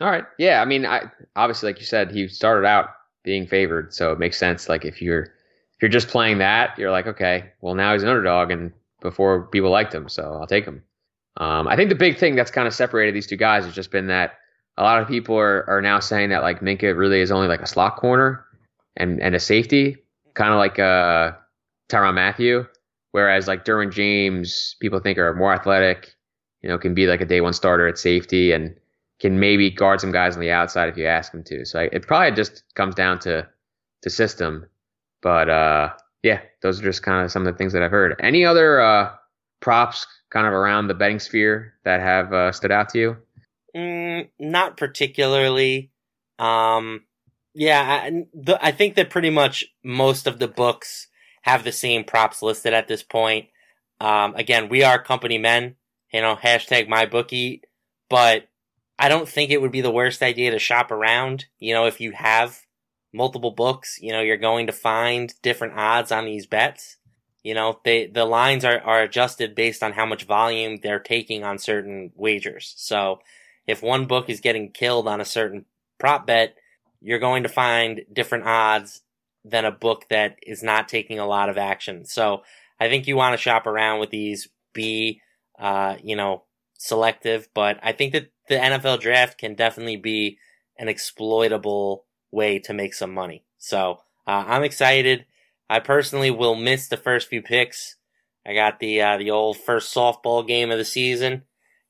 All 0.00 0.10
right. 0.10 0.24
Yeah, 0.38 0.62
I 0.62 0.64
mean, 0.64 0.86
I 0.86 1.10
obviously 1.36 1.68
like 1.68 1.80
you 1.80 1.86
said, 1.86 2.10
he 2.10 2.28
started 2.28 2.66
out 2.66 2.90
being 3.22 3.46
favored, 3.46 3.92
so 3.92 4.12
it 4.12 4.18
makes 4.18 4.38
sense. 4.38 4.68
Like 4.68 4.84
if 4.84 5.02
you're 5.02 5.22
if 5.22 5.82
you're 5.82 5.90
just 5.90 6.08
playing 6.08 6.38
that, 6.38 6.78
you're 6.78 6.90
like, 6.90 7.06
okay, 7.06 7.52
well 7.60 7.74
now 7.74 7.92
he's 7.92 8.02
an 8.02 8.08
underdog, 8.08 8.50
and 8.50 8.72
before 9.02 9.46
people 9.46 9.70
liked 9.70 9.94
him, 9.94 10.08
so 10.08 10.38
I'll 10.40 10.46
take 10.46 10.64
him. 10.64 10.82
Um, 11.36 11.66
I 11.66 11.76
think 11.76 11.88
the 11.88 11.94
big 11.94 12.18
thing 12.18 12.36
that's 12.36 12.50
kind 12.50 12.68
of 12.68 12.74
separated 12.74 13.14
these 13.14 13.26
two 13.26 13.36
guys 13.36 13.64
has 13.64 13.74
just 13.74 13.90
been 13.90 14.08
that 14.08 14.34
a 14.76 14.82
lot 14.82 15.00
of 15.00 15.08
people 15.08 15.36
are, 15.36 15.68
are 15.68 15.82
now 15.82 16.00
saying 16.00 16.30
that 16.30 16.42
like 16.42 16.60
Minkah 16.60 16.96
really 16.96 17.20
is 17.20 17.30
only 17.30 17.48
like 17.48 17.62
a 17.62 17.66
slot 17.66 17.96
corner 17.96 18.44
and, 18.96 19.20
and 19.20 19.34
a 19.34 19.40
safety, 19.40 19.96
kind 20.34 20.52
of 20.52 20.58
like 20.58 20.78
uh, 20.78 21.32
Tyrann 21.90 22.14
Mathieu. 22.14 22.66
Whereas 23.12 23.46
like 23.46 23.64
Derwin 23.64 23.92
James, 23.92 24.76
people 24.80 24.98
think 25.00 25.18
are 25.18 25.34
more 25.34 25.52
athletic, 25.52 26.14
you 26.62 26.68
know, 26.68 26.78
can 26.78 26.94
be 26.94 27.06
like 27.06 27.20
a 27.20 27.26
day 27.26 27.42
one 27.42 27.52
starter 27.52 27.86
at 27.86 27.98
safety 27.98 28.52
and 28.52 28.74
can 29.20 29.38
maybe 29.38 29.70
guard 29.70 30.00
some 30.00 30.12
guys 30.12 30.34
on 30.34 30.40
the 30.40 30.50
outside 30.50 30.88
if 30.88 30.96
you 30.96 31.06
ask 31.06 31.32
him 31.32 31.44
to. 31.44 31.64
So 31.66 31.80
I, 31.80 31.82
it 31.92 32.06
probably 32.06 32.34
just 32.34 32.64
comes 32.74 32.94
down 32.94 33.18
to 33.20 33.46
to 34.02 34.10
system. 34.10 34.66
But 35.22 35.48
uh, 35.48 35.90
yeah, 36.22 36.40
those 36.62 36.80
are 36.80 36.84
just 36.84 37.02
kind 37.02 37.24
of 37.24 37.32
some 37.32 37.46
of 37.46 37.52
the 37.52 37.58
things 37.58 37.72
that 37.72 37.82
I've 37.82 37.90
heard. 37.90 38.14
Any 38.20 38.44
other 38.44 38.80
uh, 38.80 39.12
props 39.60 40.06
kind 40.30 40.46
of 40.46 40.52
around 40.52 40.88
the 40.88 40.94
betting 40.94 41.18
sphere 41.18 41.74
that 41.84 42.00
have 42.00 42.32
uh, 42.32 42.52
stood 42.52 42.70
out 42.70 42.90
to 42.90 42.98
you? 42.98 43.16
Mm, 43.76 44.28
not 44.38 44.76
particularly. 44.76 45.90
Um, 46.38 47.04
yeah, 47.54 47.82
I, 47.82 48.58
I 48.60 48.72
think 48.72 48.94
that 48.96 49.10
pretty 49.10 49.30
much 49.30 49.64
most 49.84 50.26
of 50.26 50.38
the 50.38 50.48
books 50.48 51.08
have 51.42 51.64
the 51.64 51.72
same 51.72 52.04
props 52.04 52.42
listed 52.42 52.72
at 52.72 52.88
this 52.88 53.02
point. 53.02 53.48
Um, 54.00 54.34
again, 54.34 54.68
we 54.68 54.82
are 54.82 55.02
company 55.02 55.38
men, 55.38 55.76
you 56.12 56.20
know, 56.20 56.36
hashtag 56.36 56.88
MyBookie, 56.88 57.62
but 58.08 58.48
I 58.98 59.08
don't 59.08 59.28
think 59.28 59.50
it 59.50 59.60
would 59.60 59.72
be 59.72 59.80
the 59.80 59.90
worst 59.90 60.22
idea 60.22 60.50
to 60.50 60.58
shop 60.58 60.90
around. 60.90 61.46
You 61.58 61.74
know, 61.74 61.86
if 61.86 62.00
you 62.00 62.12
have 62.12 62.60
multiple 63.12 63.50
books, 63.50 63.98
you 64.00 64.12
know, 64.12 64.20
you're 64.20 64.36
going 64.36 64.66
to 64.66 64.72
find 64.72 65.34
different 65.42 65.74
odds 65.74 66.10
on 66.10 66.24
these 66.24 66.46
bets. 66.46 66.96
You 67.42 67.54
know, 67.54 67.80
they, 67.84 68.06
the 68.06 68.24
lines 68.24 68.64
are, 68.64 68.80
are 68.80 69.02
adjusted 69.02 69.54
based 69.54 69.82
on 69.82 69.92
how 69.92 70.06
much 70.06 70.24
volume 70.24 70.78
they're 70.82 71.00
taking 71.00 71.44
on 71.44 71.58
certain 71.58 72.12
wagers. 72.14 72.72
So 72.76 73.18
if 73.66 73.82
one 73.82 74.06
book 74.06 74.30
is 74.30 74.40
getting 74.40 74.70
killed 74.70 75.08
on 75.08 75.20
a 75.20 75.24
certain 75.24 75.64
prop 75.98 76.26
bet, 76.26 76.56
you're 77.00 77.18
going 77.18 77.42
to 77.42 77.48
find 77.48 78.02
different 78.12 78.46
odds 78.46 79.02
than 79.44 79.64
a 79.64 79.72
book 79.72 80.08
that 80.08 80.36
is 80.46 80.62
not 80.62 80.88
taking 80.88 81.18
a 81.18 81.26
lot 81.26 81.48
of 81.48 81.58
action. 81.58 82.04
So 82.04 82.42
I 82.78 82.88
think 82.88 83.06
you 83.06 83.16
want 83.16 83.34
to 83.34 83.42
shop 83.42 83.66
around 83.66 83.98
with 83.98 84.10
these, 84.10 84.48
be, 84.72 85.20
uh, 85.58 85.96
you 86.02 86.16
know, 86.16 86.44
selective, 86.78 87.48
but 87.54 87.78
I 87.82 87.92
think 87.92 88.12
that 88.12 88.30
the 88.48 88.56
NFL 88.56 89.00
draft 89.00 89.38
can 89.38 89.54
definitely 89.54 89.96
be 89.96 90.38
an 90.78 90.88
exploitable 90.88 92.04
way 92.32 92.58
to 92.58 92.72
make 92.72 92.94
some 92.94 93.14
money. 93.14 93.44
So 93.58 94.00
uh, 94.26 94.44
I'm 94.46 94.64
excited. 94.64 95.26
I 95.70 95.78
personally 95.78 96.30
will 96.30 96.56
miss 96.56 96.88
the 96.88 96.96
first 96.96 97.28
few 97.28 97.42
picks. 97.42 97.96
I 98.44 98.54
got 98.54 98.80
the 98.80 99.00
uh, 99.00 99.18
the 99.18 99.30
old 99.30 99.56
first 99.56 99.94
softball 99.94 100.46
game 100.46 100.70
of 100.70 100.78
the 100.78 100.84
season. 100.84 101.42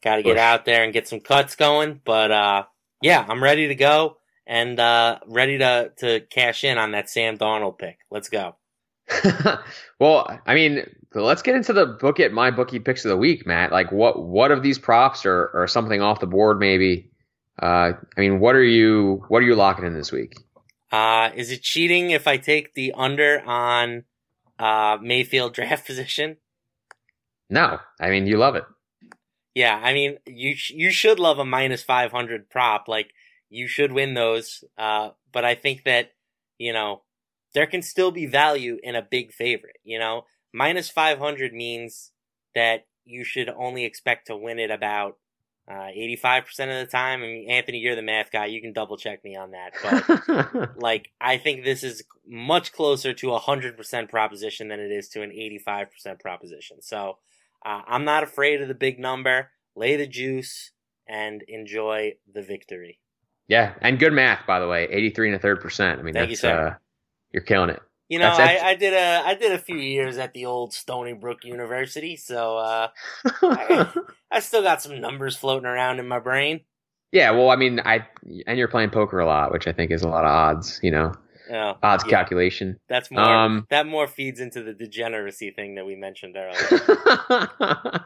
Got 0.02 0.16
to 0.16 0.22
get 0.22 0.36
out 0.36 0.64
there 0.64 0.82
and 0.82 0.92
get 0.92 1.08
some 1.08 1.20
cuts 1.20 1.54
going. 1.54 2.00
But 2.04 2.30
uh, 2.30 2.64
yeah, 3.00 3.24
I'm 3.26 3.42
ready 3.42 3.68
to 3.68 3.74
go 3.74 4.18
and 4.46 4.78
uh, 4.78 5.20
ready 5.26 5.58
to 5.58 5.92
to 5.98 6.20
cash 6.20 6.64
in 6.64 6.76
on 6.76 6.92
that 6.92 7.08
Sam 7.08 7.38
Darnold 7.38 7.78
pick. 7.78 7.98
Let's 8.10 8.28
go. 8.28 8.56
well, 9.98 10.40
I 10.46 10.54
mean, 10.54 10.86
let's 11.14 11.42
get 11.42 11.54
into 11.54 11.72
the 11.72 11.86
book 11.86 12.20
at 12.20 12.32
MyBookie 12.32 12.84
picks 12.84 13.04
of 13.04 13.10
the 13.10 13.16
week, 13.16 13.46
Matt. 13.46 13.72
Like, 13.72 13.92
what 13.92 14.22
what 14.22 14.50
of 14.50 14.62
these 14.62 14.78
props 14.78 15.24
or 15.24 15.50
or 15.54 15.66
something 15.68 16.02
off 16.02 16.20
the 16.20 16.26
board 16.26 16.58
maybe? 16.58 17.10
Uh, 17.60 17.92
I 18.16 18.20
mean, 18.20 18.40
what 18.40 18.54
are 18.54 18.64
you 18.64 19.24
what 19.28 19.38
are 19.42 19.46
you 19.46 19.54
locking 19.54 19.84
in 19.84 19.94
this 19.94 20.12
week? 20.12 20.34
Uh, 20.90 21.30
is 21.34 21.50
it 21.50 21.62
cheating 21.62 22.10
if 22.10 22.26
I 22.26 22.36
take 22.36 22.74
the 22.74 22.92
under 22.96 23.40
on 23.46 24.04
uh, 24.58 24.98
Mayfield 25.00 25.54
draft 25.54 25.86
position? 25.86 26.38
No, 27.50 27.78
I 28.00 28.10
mean 28.10 28.26
you 28.26 28.38
love 28.38 28.56
it. 28.56 28.64
Yeah, 29.54 29.78
I 29.82 29.92
mean, 29.92 30.18
you 30.26 30.54
sh- 30.56 30.70
you 30.70 30.90
should 30.90 31.18
love 31.18 31.38
a 31.38 31.44
minus 31.44 31.82
500 31.82 32.48
prop. 32.48 32.88
Like, 32.88 33.12
you 33.50 33.66
should 33.66 33.92
win 33.92 34.14
those. 34.14 34.64
Uh, 34.78 35.10
but 35.30 35.44
I 35.44 35.54
think 35.54 35.84
that, 35.84 36.12
you 36.58 36.72
know, 36.72 37.02
there 37.54 37.66
can 37.66 37.82
still 37.82 38.10
be 38.10 38.26
value 38.26 38.78
in 38.82 38.94
a 38.94 39.02
big 39.02 39.32
favorite. 39.32 39.76
You 39.84 39.98
know, 39.98 40.24
minus 40.54 40.88
500 40.88 41.52
means 41.52 42.12
that 42.54 42.86
you 43.04 43.24
should 43.24 43.50
only 43.50 43.84
expect 43.84 44.28
to 44.28 44.36
win 44.36 44.58
it 44.58 44.70
about 44.70 45.18
uh, 45.70 45.90
85% 45.96 46.48
of 46.48 46.86
the 46.86 46.90
time. 46.90 47.20
I 47.20 47.26
mean, 47.26 47.50
Anthony, 47.50 47.78
you're 47.78 47.96
the 47.96 48.02
math 48.02 48.30
guy. 48.30 48.46
You 48.46 48.60
can 48.60 48.72
double 48.72 48.96
check 48.96 49.22
me 49.24 49.36
on 49.36 49.52
that. 49.52 49.72
But, 49.82 50.76
like, 50.82 51.10
I 51.20 51.38
think 51.38 51.64
this 51.64 51.82
is 51.82 52.02
much 52.26 52.72
closer 52.72 53.12
to 53.14 53.34
a 53.34 53.40
100% 53.40 54.08
proposition 54.10 54.68
than 54.68 54.80
it 54.80 54.90
is 54.90 55.08
to 55.10 55.22
an 55.22 55.30
85% 55.30 56.20
proposition. 56.20 56.82
So, 56.82 57.18
uh, 57.64 57.82
I'm 57.86 58.04
not 58.04 58.24
afraid 58.24 58.60
of 58.60 58.68
the 58.68 58.74
big 58.74 58.98
number. 58.98 59.50
Lay 59.76 59.96
the 59.96 60.06
juice 60.06 60.72
and 61.08 61.42
enjoy 61.48 62.14
the 62.32 62.42
victory. 62.42 62.98
Yeah, 63.48 63.74
and 63.80 63.98
good 63.98 64.12
math, 64.12 64.46
by 64.46 64.60
the 64.60 64.68
way. 64.68 64.88
83 64.90 65.28
and 65.28 65.36
a 65.36 65.38
third 65.38 65.60
percent. 65.60 66.00
I 66.00 66.02
mean, 66.02 66.14
Thank 66.14 66.30
that's, 66.30 66.42
you, 66.42 66.48
uh, 66.48 66.74
you're 67.32 67.42
killing 67.42 67.70
it. 67.70 67.80
You 68.12 68.18
know, 68.18 68.36
That's 68.36 68.62
I, 68.62 68.68
I 68.68 68.74
did 68.74 68.92
a 68.92 69.22
I 69.26 69.34
did 69.36 69.52
a 69.52 69.58
few 69.58 69.78
years 69.78 70.18
at 70.18 70.34
the 70.34 70.44
old 70.44 70.74
Stony 70.74 71.14
Brook 71.14 71.44
University, 71.44 72.16
so 72.16 72.58
uh, 72.58 72.88
I, 73.24 73.90
I 74.30 74.40
still 74.40 74.60
got 74.62 74.82
some 74.82 75.00
numbers 75.00 75.34
floating 75.34 75.64
around 75.64 75.98
in 75.98 76.06
my 76.06 76.18
brain. 76.18 76.60
yeah, 77.10 77.30
well, 77.30 77.48
I 77.48 77.56
mean, 77.56 77.80
I 77.80 78.06
and 78.46 78.58
you're 78.58 78.68
playing 78.68 78.90
poker 78.90 79.18
a 79.18 79.24
lot, 79.24 79.50
which 79.50 79.66
I 79.66 79.72
think 79.72 79.90
is 79.90 80.02
a 80.02 80.08
lot 80.08 80.26
of 80.26 80.30
odds. 80.30 80.78
You 80.82 80.90
know, 80.90 81.12
Oh, 81.50 81.78
odds 81.82 82.04
yeah. 82.04 82.10
calculation. 82.10 82.78
That's 82.86 83.10
more 83.10 83.24
Um, 83.24 83.66
that 83.70 83.86
more 83.86 84.06
feeds 84.06 84.40
into 84.40 84.62
the 84.62 84.74
degeneracy 84.74 85.50
thing 85.52 85.76
that 85.76 85.86
we 85.86 85.96
mentioned 85.96 86.36
earlier. 86.36 86.82
uh, 87.60 88.04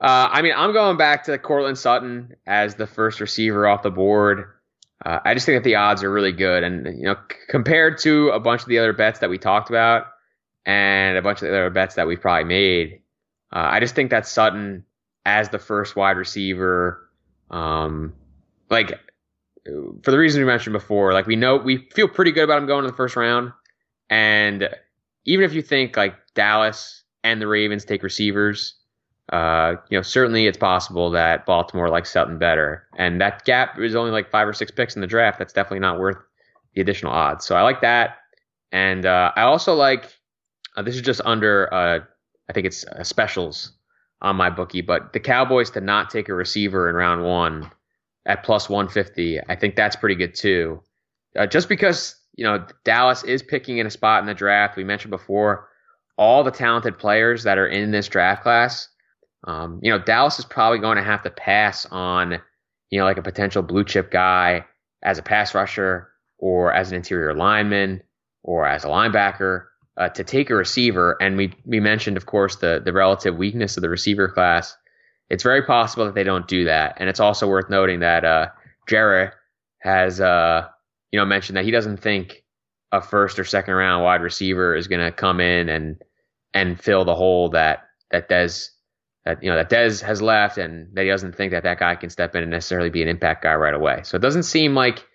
I 0.00 0.40
mean, 0.40 0.54
I'm 0.56 0.72
going 0.72 0.96
back 0.96 1.24
to 1.24 1.36
Courtland 1.36 1.76
Sutton 1.76 2.36
as 2.46 2.76
the 2.76 2.86
first 2.86 3.20
receiver 3.20 3.66
off 3.66 3.82
the 3.82 3.90
board. 3.90 4.46
Uh, 5.04 5.18
I 5.24 5.34
just 5.34 5.46
think 5.46 5.56
that 5.56 5.64
the 5.64 5.76
odds 5.76 6.02
are 6.02 6.10
really 6.10 6.32
good, 6.32 6.62
and 6.62 6.86
you 6.98 7.04
know, 7.04 7.14
c- 7.14 7.36
compared 7.48 7.98
to 7.98 8.30
a 8.30 8.40
bunch 8.40 8.62
of 8.62 8.68
the 8.68 8.78
other 8.78 8.92
bets 8.92 9.18
that 9.20 9.30
we 9.30 9.38
talked 9.38 9.68
about, 9.68 10.06
and 10.64 11.16
a 11.16 11.22
bunch 11.22 11.42
of 11.42 11.48
the 11.48 11.54
other 11.54 11.70
bets 11.70 11.96
that 11.96 12.06
we've 12.06 12.20
probably 12.20 12.44
made, 12.44 13.00
uh, 13.52 13.68
I 13.70 13.80
just 13.80 13.94
think 13.94 14.10
that 14.10 14.26
Sutton 14.26 14.84
as 15.24 15.48
the 15.48 15.58
first 15.58 15.96
wide 15.96 16.16
receiver, 16.16 17.08
um, 17.50 18.12
like 18.70 18.98
for 19.64 20.10
the 20.10 20.18
reasons 20.18 20.40
we 20.40 20.46
mentioned 20.46 20.72
before, 20.72 21.12
like 21.12 21.26
we 21.26 21.36
know 21.36 21.56
we 21.56 21.88
feel 21.92 22.08
pretty 22.08 22.32
good 22.32 22.44
about 22.44 22.58
him 22.58 22.66
going 22.66 22.84
in 22.84 22.90
the 22.90 22.96
first 22.96 23.16
round, 23.16 23.52
and 24.10 24.68
even 25.24 25.44
if 25.44 25.52
you 25.52 25.62
think 25.62 25.96
like 25.96 26.14
Dallas 26.34 27.02
and 27.24 27.40
the 27.40 27.46
Ravens 27.46 27.84
take 27.84 28.02
receivers, 28.02 28.74
uh, 29.30 29.76
you 29.88 29.96
know, 29.96 30.02
certainly 30.02 30.46
it's 30.46 30.58
possible 30.58 31.10
that 31.10 31.46
Baltimore 31.46 31.88
likes 31.88 32.10
Sutton 32.10 32.38
better. 32.38 32.86
And 32.96 33.20
that 33.20 33.44
gap 33.44 33.78
is 33.78 33.94
only 33.94 34.10
like 34.10 34.30
five 34.30 34.48
or 34.48 34.52
six 34.52 34.70
picks 34.70 34.94
in 34.94 35.00
the 35.00 35.06
draft. 35.06 35.38
That's 35.38 35.52
definitely 35.52 35.80
not 35.80 35.98
worth 35.98 36.18
the 36.74 36.80
additional 36.80 37.12
odds. 37.12 37.46
So 37.46 37.56
I 37.56 37.62
like 37.62 37.80
that. 37.82 38.18
And 38.72 39.06
uh, 39.06 39.32
I 39.36 39.42
also 39.42 39.74
like 39.74 40.12
uh, 40.76 40.82
this 40.82 40.96
is 40.96 41.02
just 41.02 41.20
under, 41.24 41.72
uh, 41.72 42.00
I 42.48 42.52
think 42.52 42.66
it's 42.66 42.84
uh, 42.86 43.04
specials 43.04 43.72
on 44.20 44.36
MyBookie, 44.36 44.84
but 44.84 45.12
the 45.12 45.20
Cowboys 45.20 45.70
to 45.70 45.80
not 45.80 46.10
take 46.10 46.28
a 46.28 46.34
receiver 46.34 46.88
in 46.88 46.96
round 46.96 47.24
one 47.24 47.70
at 48.26 48.44
plus 48.44 48.68
150, 48.68 49.40
I 49.48 49.56
think 49.56 49.76
that's 49.76 49.96
pretty 49.96 50.14
good 50.14 50.34
too. 50.34 50.80
Just 51.48 51.68
because, 51.68 52.14
you 52.34 52.44
know, 52.44 52.64
Dallas 52.84 53.24
is 53.24 53.42
picking 53.42 53.78
in 53.78 53.86
a 53.86 53.90
spot 53.90 54.20
in 54.20 54.26
the 54.26 54.34
draft. 54.34 54.76
We 54.76 54.84
mentioned 54.84 55.10
before 55.10 55.68
all 56.16 56.44
the 56.44 56.50
talented 56.50 56.98
players 56.98 57.42
that 57.44 57.58
are 57.58 57.66
in 57.66 57.90
this 57.90 58.06
draft 58.06 58.42
class 58.42 58.88
um, 59.44 59.80
you 59.82 59.90
know, 59.90 59.98
Dallas 59.98 60.38
is 60.38 60.44
probably 60.44 60.78
going 60.78 60.96
to 60.96 61.02
have 61.02 61.22
to 61.22 61.30
pass 61.30 61.86
on, 61.86 62.40
you 62.90 62.98
know, 62.98 63.04
like 63.04 63.18
a 63.18 63.22
potential 63.22 63.62
blue 63.62 63.84
chip 63.84 64.10
guy 64.10 64.64
as 65.02 65.18
a 65.18 65.22
pass 65.22 65.54
rusher 65.54 66.08
or 66.38 66.72
as 66.72 66.90
an 66.90 66.96
interior 66.96 67.34
lineman 67.34 68.02
or 68.42 68.66
as 68.66 68.84
a 68.84 68.88
linebacker 68.88 69.64
uh, 69.96 70.08
to 70.10 70.24
take 70.24 70.50
a 70.50 70.54
receiver. 70.54 71.16
And 71.20 71.36
we 71.36 71.54
we 71.64 71.80
mentioned, 71.80 72.16
of 72.16 72.26
course, 72.26 72.56
the 72.56 72.80
the 72.84 72.92
relative 72.92 73.36
weakness 73.36 73.76
of 73.76 73.82
the 73.82 73.88
receiver 73.88 74.28
class. 74.28 74.76
It's 75.28 75.42
very 75.42 75.62
possible 75.62 76.04
that 76.04 76.14
they 76.14 76.24
don't 76.24 76.46
do 76.46 76.64
that. 76.64 76.96
And 76.98 77.08
it's 77.08 77.20
also 77.20 77.48
worth 77.48 77.70
noting 77.70 78.00
that 78.00 78.24
uh, 78.24 78.48
Jerry 78.86 79.30
has, 79.78 80.20
uh, 80.20 80.68
you 81.10 81.18
know, 81.18 81.24
mentioned 81.24 81.56
that 81.56 81.64
he 81.64 81.70
doesn't 81.70 81.96
think 81.98 82.44
a 82.92 83.00
first 83.00 83.38
or 83.38 83.44
second 83.44 83.74
round 83.74 84.04
wide 84.04 84.20
receiver 84.20 84.76
is 84.76 84.88
going 84.88 85.00
to 85.04 85.10
come 85.10 85.40
in 85.40 85.68
and 85.68 85.96
and 86.54 86.80
fill 86.80 87.04
the 87.04 87.14
hole 87.14 87.48
that 87.50 87.88
that 88.10 88.28
Dez 88.28 88.68
that 89.24 89.42
you 89.42 89.50
know 89.50 89.56
that 89.56 89.70
Dez 89.70 90.02
has 90.02 90.20
left 90.20 90.58
and 90.58 90.94
that 90.94 91.02
he 91.02 91.08
doesn't 91.08 91.36
think 91.36 91.52
that 91.52 91.62
that 91.62 91.78
guy 91.78 91.94
can 91.94 92.10
step 92.10 92.34
in 92.34 92.42
and 92.42 92.50
necessarily 92.50 92.90
be 92.90 93.02
an 93.02 93.08
impact 93.08 93.42
guy 93.42 93.54
right 93.54 93.74
away. 93.74 94.00
So 94.04 94.16
it 94.16 94.22
doesn't 94.22 94.44
seem 94.44 94.74
like 94.74 95.06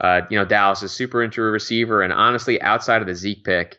uh, 0.00 0.22
you 0.30 0.38
know 0.38 0.44
Dallas 0.44 0.82
is 0.82 0.92
super 0.92 1.22
into 1.22 1.42
a 1.42 1.50
receiver. 1.50 2.02
And 2.02 2.12
honestly, 2.12 2.60
outside 2.60 3.02
of 3.02 3.08
the 3.08 3.14
Zeke 3.14 3.44
pick, 3.44 3.78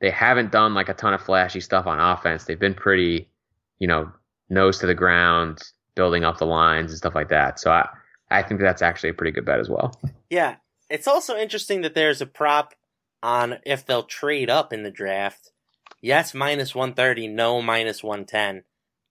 they 0.00 0.10
haven't 0.10 0.52
done 0.52 0.74
like 0.74 0.88
a 0.88 0.94
ton 0.94 1.14
of 1.14 1.22
flashy 1.22 1.60
stuff 1.60 1.86
on 1.86 1.98
offense. 1.98 2.44
They've 2.44 2.58
been 2.58 2.74
pretty, 2.74 3.30
you 3.78 3.88
know, 3.88 4.12
nose 4.50 4.78
to 4.80 4.86
the 4.86 4.94
ground, 4.94 5.60
building 5.94 6.24
up 6.24 6.38
the 6.38 6.46
lines 6.46 6.90
and 6.90 6.98
stuff 6.98 7.14
like 7.14 7.30
that. 7.30 7.58
So 7.58 7.70
I 7.70 7.88
I 8.30 8.42
think 8.42 8.60
that's 8.60 8.82
actually 8.82 9.10
a 9.10 9.14
pretty 9.14 9.32
good 9.32 9.46
bet 9.46 9.60
as 9.60 9.68
well. 9.68 9.98
Yeah, 10.28 10.56
it's 10.90 11.08
also 11.08 11.36
interesting 11.36 11.80
that 11.82 11.94
there's 11.94 12.20
a 12.20 12.26
prop 12.26 12.74
on 13.22 13.58
if 13.64 13.86
they'll 13.86 14.02
trade 14.02 14.50
up 14.50 14.72
in 14.72 14.82
the 14.82 14.90
draft. 14.90 15.52
Yes, 16.00 16.34
minus 16.34 16.74
one 16.74 16.94
thirty. 16.94 17.28
No, 17.28 17.62
minus 17.62 18.02
one 18.02 18.24
ten. 18.24 18.64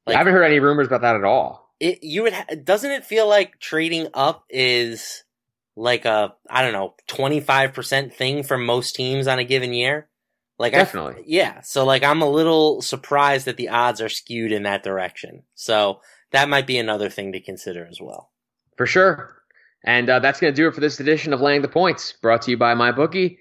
Like, 0.05 0.15
I 0.15 0.19
haven't 0.19 0.33
heard 0.33 0.43
any 0.43 0.59
rumors 0.59 0.87
about 0.87 1.01
that 1.01 1.15
at 1.15 1.23
all. 1.23 1.69
It 1.79 2.03
you 2.03 2.23
would 2.23 2.33
ha- 2.33 2.55
doesn't 2.63 2.91
it 2.91 3.05
feel 3.05 3.27
like 3.27 3.59
trading 3.59 4.07
up 4.13 4.45
is 4.49 5.23
like 5.75 6.05
a 6.05 6.33
I 6.49 6.61
don't 6.61 6.73
know 6.73 6.95
twenty 7.07 7.39
five 7.39 7.73
percent 7.73 8.13
thing 8.13 8.43
for 8.43 8.57
most 8.57 8.95
teams 8.95 9.27
on 9.27 9.39
a 9.39 9.43
given 9.43 9.73
year. 9.73 10.07
Like 10.59 10.73
definitely, 10.73 11.21
I, 11.21 11.23
yeah. 11.25 11.61
So 11.61 11.85
like 11.85 12.03
I'm 12.03 12.21
a 12.21 12.29
little 12.29 12.81
surprised 12.81 13.45
that 13.47 13.57
the 13.57 13.69
odds 13.69 14.01
are 14.01 14.09
skewed 14.09 14.51
in 14.51 14.63
that 14.63 14.83
direction. 14.83 15.43
So 15.55 16.01
that 16.31 16.49
might 16.49 16.67
be 16.67 16.77
another 16.77 17.09
thing 17.09 17.31
to 17.33 17.39
consider 17.39 17.87
as 17.87 17.99
well. 17.99 18.31
For 18.77 18.85
sure. 18.85 19.35
And 19.83 20.09
uh, 20.09 20.19
that's 20.19 20.39
going 20.39 20.53
to 20.53 20.55
do 20.55 20.67
it 20.67 20.75
for 20.75 20.81
this 20.81 20.99
edition 20.99 21.33
of 21.33 21.41
Laying 21.41 21.63
the 21.63 21.67
Points, 21.67 22.13
brought 22.21 22.43
to 22.43 22.51
you 22.51 22.57
by 22.57 22.75
MyBookie. 22.75 23.37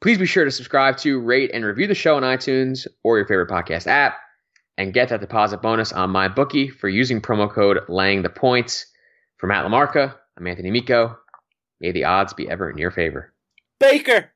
Please 0.00 0.18
be 0.18 0.26
sure 0.26 0.44
to 0.44 0.50
subscribe 0.50 0.96
to, 0.98 1.20
rate, 1.20 1.52
and 1.54 1.64
review 1.64 1.86
the 1.86 1.94
show 1.94 2.16
on 2.16 2.24
iTunes 2.24 2.88
or 3.04 3.16
your 3.16 3.26
favorite 3.26 3.48
podcast 3.48 3.86
app 3.86 4.16
and 4.76 4.92
get 4.92 5.08
that 5.08 5.20
deposit 5.20 5.62
bonus 5.62 5.92
on 5.92 6.10
MyBookie 6.10 6.72
for 6.72 6.88
using 6.88 7.20
promo 7.20 7.50
code 7.50 7.80
laying 7.88 8.22
the 8.22 8.30
points. 8.30 8.86
For 9.36 9.46
Matt 9.46 9.64
LaMarca, 9.64 10.14
I'm 10.36 10.46
Anthony 10.46 10.68
Amico. 10.68 11.18
May 11.80 11.92
the 11.92 12.04
odds 12.04 12.34
be 12.34 12.48
ever 12.48 12.70
in 12.70 12.78
your 12.78 12.90
favor. 12.90 13.32
Baker! 13.78 14.33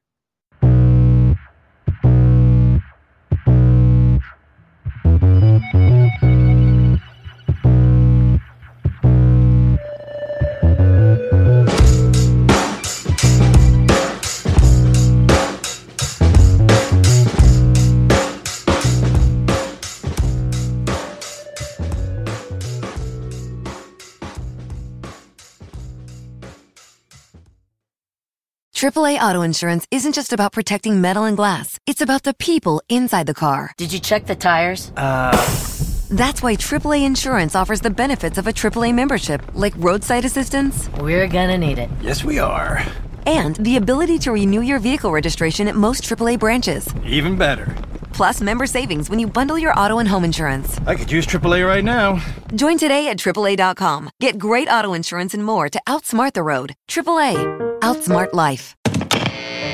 AAA 28.88 29.20
Auto 29.20 29.42
Insurance 29.42 29.86
isn't 29.90 30.14
just 30.14 30.32
about 30.32 30.52
protecting 30.52 30.98
metal 30.98 31.24
and 31.24 31.36
glass. 31.36 31.78
It's 31.86 32.00
about 32.00 32.22
the 32.22 32.32
people 32.32 32.80
inside 32.88 33.26
the 33.26 33.34
car. 33.34 33.72
Did 33.76 33.92
you 33.92 33.98
check 33.98 34.24
the 34.24 34.34
tires? 34.34 34.92
Uh. 34.96 35.36
That's 36.08 36.42
why 36.42 36.56
AAA 36.56 37.04
Insurance 37.04 37.54
offers 37.54 37.82
the 37.82 37.90
benefits 37.90 38.38
of 38.38 38.46
a 38.46 38.50
AAA 38.50 38.94
membership, 38.94 39.42
like 39.52 39.74
roadside 39.76 40.24
assistance. 40.24 40.88
We're 41.00 41.28
gonna 41.28 41.58
need 41.58 41.78
it. 41.78 41.90
Yes, 42.00 42.24
we 42.24 42.38
are. 42.38 42.82
And 43.26 43.56
the 43.56 43.76
ability 43.76 44.18
to 44.20 44.32
renew 44.32 44.62
your 44.62 44.78
vehicle 44.78 45.12
registration 45.12 45.68
at 45.68 45.74
most 45.76 46.02
AAA 46.04 46.38
branches. 46.38 46.88
Even 47.04 47.36
better. 47.36 47.76
Plus, 48.14 48.40
member 48.40 48.66
savings 48.66 49.10
when 49.10 49.18
you 49.18 49.28
bundle 49.28 49.58
your 49.58 49.78
auto 49.78 49.98
and 49.98 50.08
home 50.08 50.24
insurance. 50.24 50.80
I 50.86 50.94
could 50.94 51.12
use 51.12 51.26
AAA 51.26 51.66
right 51.66 51.84
now. 51.84 52.24
Join 52.54 52.78
today 52.78 53.08
at 53.08 53.18
AAA.com. 53.18 54.08
Get 54.18 54.38
great 54.38 54.66
auto 54.70 54.94
insurance 54.94 55.34
and 55.34 55.44
more 55.44 55.68
to 55.68 55.78
outsmart 55.86 56.32
the 56.32 56.42
road. 56.42 56.74
AAA. 56.88 57.36
Outsmart 57.80 58.32
life. 58.32 58.74